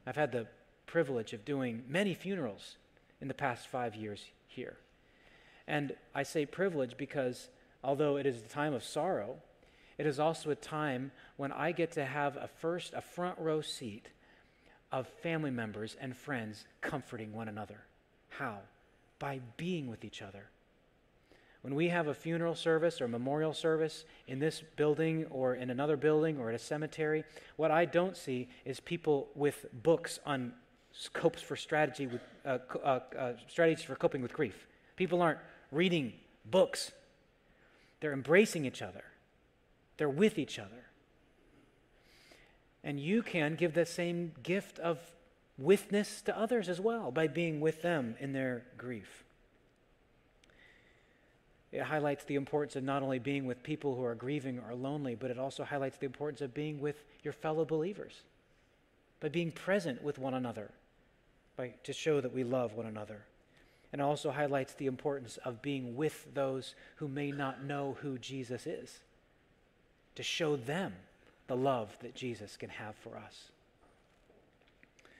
I've 0.06 0.16
had 0.16 0.32
the 0.32 0.46
privilege 0.86 1.32
of 1.32 1.44
doing 1.44 1.82
many 1.88 2.14
funerals 2.14 2.76
in 3.24 3.28
the 3.28 3.32
past 3.32 3.68
five 3.68 3.96
years 3.96 4.22
here. 4.48 4.76
And 5.66 5.96
I 6.14 6.24
say 6.24 6.44
privilege 6.44 6.98
because 6.98 7.48
although 7.82 8.18
it 8.18 8.26
is 8.26 8.36
a 8.36 8.48
time 8.48 8.74
of 8.74 8.84
sorrow, 8.84 9.36
it 9.96 10.04
is 10.04 10.20
also 10.20 10.50
a 10.50 10.54
time 10.54 11.10
when 11.38 11.50
I 11.50 11.72
get 11.72 11.90
to 11.92 12.04
have 12.04 12.36
a 12.36 12.50
first, 12.60 12.92
a 12.92 13.00
front 13.00 13.38
row 13.38 13.62
seat 13.62 14.08
of 14.92 15.08
family 15.22 15.50
members 15.50 15.96
and 15.98 16.14
friends 16.14 16.66
comforting 16.82 17.32
one 17.32 17.48
another. 17.48 17.80
How? 18.28 18.58
By 19.18 19.40
being 19.56 19.88
with 19.88 20.04
each 20.04 20.20
other. 20.20 20.50
When 21.62 21.74
we 21.74 21.88
have 21.88 22.08
a 22.08 22.14
funeral 22.14 22.54
service 22.54 23.00
or 23.00 23.08
memorial 23.08 23.54
service 23.54 24.04
in 24.28 24.38
this 24.38 24.62
building 24.76 25.24
or 25.30 25.54
in 25.54 25.70
another 25.70 25.96
building 25.96 26.38
or 26.38 26.50
at 26.50 26.54
a 26.54 26.58
cemetery, 26.58 27.24
what 27.56 27.70
I 27.70 27.86
don't 27.86 28.18
see 28.18 28.48
is 28.66 28.80
people 28.80 29.28
with 29.34 29.64
books 29.82 30.20
on 30.26 30.52
scopes 30.96 31.42
for 31.42 31.56
strategy 31.56 32.06
with 32.06 32.22
uh, 32.44 32.58
uh, 32.82 33.00
uh, 33.18 33.32
strategies 33.48 33.84
for 33.84 33.96
coping 33.96 34.22
with 34.22 34.32
grief. 34.32 34.66
People 34.96 35.20
aren't 35.20 35.40
reading 35.70 36.12
books; 36.44 36.92
they're 38.00 38.12
embracing 38.12 38.64
each 38.64 38.82
other. 38.82 39.04
They're 39.96 40.08
with 40.08 40.38
each 40.38 40.58
other. 40.58 40.86
And 42.82 43.00
you 43.00 43.22
can 43.22 43.54
give 43.54 43.74
that 43.74 43.88
same 43.88 44.32
gift 44.42 44.78
of 44.78 44.98
withness 45.56 46.20
to 46.22 46.36
others 46.36 46.68
as 46.68 46.80
well 46.80 47.10
by 47.10 47.28
being 47.28 47.60
with 47.60 47.82
them 47.82 48.16
in 48.20 48.32
their 48.32 48.64
grief. 48.76 49.24
It 51.72 51.82
highlights 51.82 52.24
the 52.24 52.36
importance 52.36 52.76
of 52.76 52.84
not 52.84 53.02
only 53.02 53.18
being 53.18 53.46
with 53.46 53.62
people 53.62 53.96
who 53.96 54.04
are 54.04 54.14
grieving 54.14 54.60
or 54.60 54.74
lonely, 54.74 55.16
but 55.16 55.30
it 55.30 55.38
also 55.38 55.64
highlights 55.64 55.98
the 55.98 56.06
importance 56.06 56.40
of 56.40 56.54
being 56.54 56.80
with 56.80 57.02
your 57.24 57.32
fellow 57.32 57.64
believers, 57.64 58.22
by 59.18 59.28
being 59.28 59.50
present 59.50 60.02
with 60.02 60.18
one 60.18 60.34
another, 60.34 60.70
by, 61.56 61.74
to 61.84 61.92
show 61.92 62.20
that 62.20 62.34
we 62.34 62.44
love 62.44 62.74
one 62.74 62.86
another. 62.86 63.22
And 63.92 64.02
also 64.02 64.32
highlights 64.32 64.74
the 64.74 64.86
importance 64.86 65.38
of 65.44 65.62
being 65.62 65.94
with 65.94 66.26
those 66.34 66.74
who 66.96 67.06
may 67.06 67.30
not 67.30 67.62
know 67.62 67.96
who 68.02 68.18
Jesus 68.18 68.66
is, 68.66 68.98
to 70.16 70.22
show 70.22 70.56
them 70.56 70.94
the 71.46 71.56
love 71.56 71.96
that 72.02 72.14
Jesus 72.14 72.56
can 72.56 72.70
have 72.70 72.96
for 72.96 73.16
us 73.16 73.50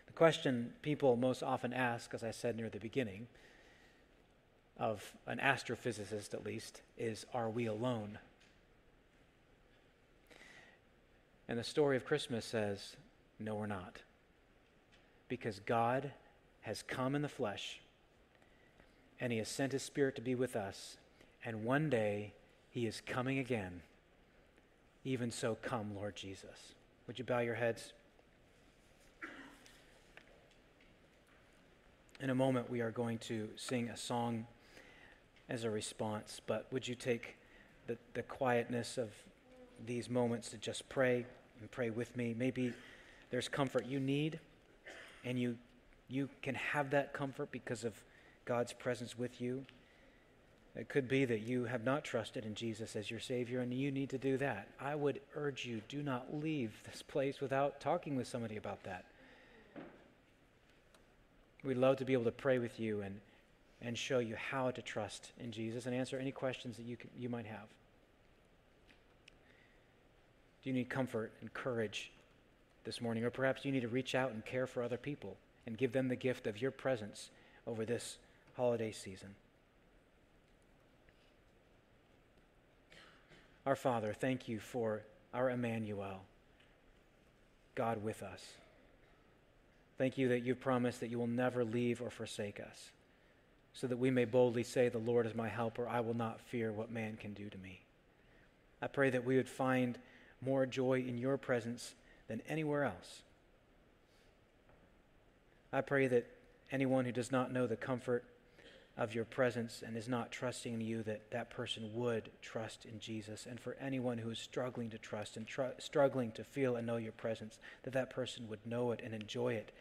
The 0.06 0.12
question 0.12 0.72
people 0.82 1.16
most 1.16 1.42
often 1.42 1.72
ask, 1.72 2.14
as 2.14 2.22
I 2.22 2.30
said 2.30 2.56
near 2.56 2.68
the 2.68 2.78
beginning, 2.78 3.26
of 4.78 5.12
an 5.26 5.38
astrophysicist 5.38 6.34
at 6.34 6.44
least, 6.44 6.82
is 6.96 7.26
Are 7.34 7.50
we 7.50 7.66
alone? 7.66 8.18
And 11.48 11.58
the 11.58 11.64
story 11.64 11.96
of 11.96 12.04
Christmas 12.04 12.44
says, 12.44 12.96
No, 13.38 13.56
we're 13.56 13.66
not. 13.66 13.98
Because 15.28 15.60
God 15.60 16.12
has 16.64 16.82
come 16.82 17.14
in 17.14 17.22
the 17.22 17.28
flesh, 17.28 17.80
and 19.20 19.30
He 19.32 19.38
has 19.38 19.48
sent 19.48 19.72
His 19.72 19.82
Spirit 19.82 20.16
to 20.16 20.22
be 20.22 20.34
with 20.34 20.56
us, 20.56 20.96
and 21.44 21.64
one 21.64 21.90
day 21.90 22.32
He 22.70 22.86
is 22.86 23.02
coming 23.06 23.38
again. 23.38 23.82
Even 25.04 25.30
so, 25.30 25.56
come, 25.60 25.94
Lord 25.94 26.16
Jesus. 26.16 26.74
Would 27.06 27.18
you 27.18 27.24
bow 27.24 27.40
your 27.40 27.54
heads? 27.54 27.92
In 32.20 32.30
a 32.30 32.34
moment, 32.34 32.70
we 32.70 32.80
are 32.80 32.90
going 32.90 33.18
to 33.18 33.50
sing 33.56 33.90
a 33.90 33.96
song 33.96 34.46
as 35.50 35.64
a 35.64 35.70
response, 35.70 36.40
but 36.46 36.66
would 36.72 36.88
you 36.88 36.94
take 36.94 37.36
the, 37.86 37.98
the 38.14 38.22
quietness 38.22 38.96
of 38.96 39.10
these 39.84 40.08
moments 40.08 40.48
to 40.48 40.56
just 40.56 40.88
pray 40.88 41.26
and 41.60 41.70
pray 41.70 41.90
with 41.90 42.16
me? 42.16 42.34
Maybe 42.34 42.72
there's 43.30 43.48
comfort 43.48 43.84
you 43.84 44.00
need, 44.00 44.40
and 45.26 45.38
you, 45.38 45.58
you 46.08 46.28
can 46.42 46.54
have 46.54 46.90
that 46.90 47.12
comfort 47.12 47.50
because 47.50 47.84
of 47.84 47.94
God's 48.44 48.72
presence 48.72 49.18
with 49.18 49.40
you. 49.40 49.64
It 50.76 50.88
could 50.88 51.08
be 51.08 51.24
that 51.24 51.40
you 51.40 51.64
have 51.64 51.84
not 51.84 52.04
trusted 52.04 52.44
in 52.44 52.54
Jesus 52.54 52.96
as 52.96 53.10
your 53.10 53.20
Savior 53.20 53.60
and 53.60 53.72
you 53.72 53.90
need 53.90 54.10
to 54.10 54.18
do 54.18 54.36
that. 54.38 54.68
I 54.80 54.94
would 54.94 55.20
urge 55.36 55.64
you 55.64 55.80
do 55.88 56.02
not 56.02 56.34
leave 56.34 56.72
this 56.90 57.00
place 57.00 57.40
without 57.40 57.80
talking 57.80 58.16
with 58.16 58.26
somebody 58.26 58.56
about 58.56 58.82
that. 58.84 59.04
We'd 61.62 61.76
love 61.76 61.96
to 61.98 62.04
be 62.04 62.12
able 62.12 62.24
to 62.24 62.32
pray 62.32 62.58
with 62.58 62.78
you 62.78 63.02
and, 63.02 63.20
and 63.80 63.96
show 63.96 64.18
you 64.18 64.34
how 64.36 64.72
to 64.72 64.82
trust 64.82 65.30
in 65.38 65.52
Jesus 65.52 65.86
and 65.86 65.94
answer 65.94 66.18
any 66.18 66.32
questions 66.32 66.76
that 66.76 66.84
you, 66.84 66.96
can, 66.96 67.08
you 67.16 67.28
might 67.28 67.46
have. 67.46 67.68
Do 70.62 70.70
you 70.70 70.72
need 70.74 70.90
comfort 70.90 71.32
and 71.40 71.54
courage 71.54 72.10
this 72.84 73.00
morning? 73.00 73.24
Or 73.24 73.30
perhaps 73.30 73.64
you 73.64 73.72
need 73.72 73.82
to 73.82 73.88
reach 73.88 74.14
out 74.14 74.32
and 74.32 74.44
care 74.44 74.66
for 74.66 74.82
other 74.82 74.98
people 74.98 75.36
and 75.66 75.78
give 75.78 75.92
them 75.92 76.08
the 76.08 76.16
gift 76.16 76.46
of 76.46 76.60
your 76.60 76.70
presence 76.70 77.30
over 77.66 77.84
this 77.84 78.18
holiday 78.56 78.92
season. 78.92 79.34
Our 83.66 83.76
Father, 83.76 84.12
thank 84.12 84.46
you 84.46 84.60
for 84.60 85.02
our 85.32 85.50
Emmanuel, 85.50 86.20
God 87.74 88.02
with 88.02 88.22
us. 88.22 88.44
Thank 89.96 90.18
you 90.18 90.28
that 90.28 90.44
you 90.44 90.54
promise 90.54 90.98
that 90.98 91.10
you 91.10 91.18
will 91.18 91.26
never 91.26 91.64
leave 91.64 92.02
or 92.02 92.10
forsake 92.10 92.60
us, 92.60 92.90
so 93.72 93.86
that 93.86 93.96
we 93.96 94.10
may 94.10 94.24
boldly 94.26 94.64
say, 94.64 94.88
The 94.88 94.98
Lord 94.98 95.26
is 95.26 95.34
my 95.34 95.48
helper. 95.48 95.88
I 95.88 96.00
will 96.00 96.14
not 96.14 96.40
fear 96.40 96.72
what 96.72 96.90
man 96.90 97.16
can 97.16 97.32
do 97.32 97.48
to 97.48 97.58
me. 97.58 97.80
I 98.82 98.86
pray 98.86 99.08
that 99.10 99.24
we 99.24 99.36
would 99.36 99.48
find 99.48 99.98
more 100.42 100.66
joy 100.66 101.04
in 101.06 101.16
your 101.16 101.38
presence 101.38 101.94
than 102.28 102.42
anywhere 102.48 102.84
else. 102.84 103.22
I 105.74 105.80
pray 105.80 106.06
that 106.06 106.26
anyone 106.70 107.04
who 107.04 107.10
does 107.10 107.32
not 107.32 107.52
know 107.52 107.66
the 107.66 107.76
comfort 107.76 108.24
of 108.96 109.12
your 109.12 109.24
presence 109.24 109.82
and 109.84 109.96
is 109.96 110.08
not 110.08 110.30
trusting 110.30 110.74
in 110.74 110.80
you, 110.80 111.02
that 111.02 111.32
that 111.32 111.50
person 111.50 111.90
would 111.94 112.30
trust 112.40 112.84
in 112.84 113.00
Jesus. 113.00 113.44
And 113.50 113.58
for 113.58 113.76
anyone 113.80 114.18
who 114.18 114.30
is 114.30 114.38
struggling 114.38 114.88
to 114.90 114.98
trust 114.98 115.36
and 115.36 115.44
tr- 115.46 115.74
struggling 115.78 116.30
to 116.32 116.44
feel 116.44 116.76
and 116.76 116.86
know 116.86 116.96
your 116.96 117.12
presence, 117.12 117.58
that 117.82 117.92
that 117.92 118.10
person 118.10 118.48
would 118.48 118.64
know 118.64 118.92
it 118.92 119.00
and 119.04 119.12
enjoy 119.12 119.54
it. 119.54 119.72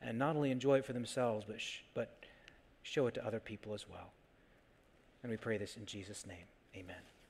And 0.00 0.18
not 0.18 0.34
only 0.34 0.50
enjoy 0.50 0.78
it 0.78 0.86
for 0.86 0.94
themselves, 0.94 1.44
but, 1.46 1.60
sh- 1.60 1.80
but 1.92 2.16
show 2.82 3.06
it 3.06 3.14
to 3.14 3.26
other 3.26 3.40
people 3.40 3.74
as 3.74 3.86
well. 3.86 4.12
And 5.22 5.30
we 5.30 5.36
pray 5.36 5.58
this 5.58 5.76
in 5.76 5.84
Jesus' 5.84 6.26
name. 6.26 6.46
Amen. 6.74 7.17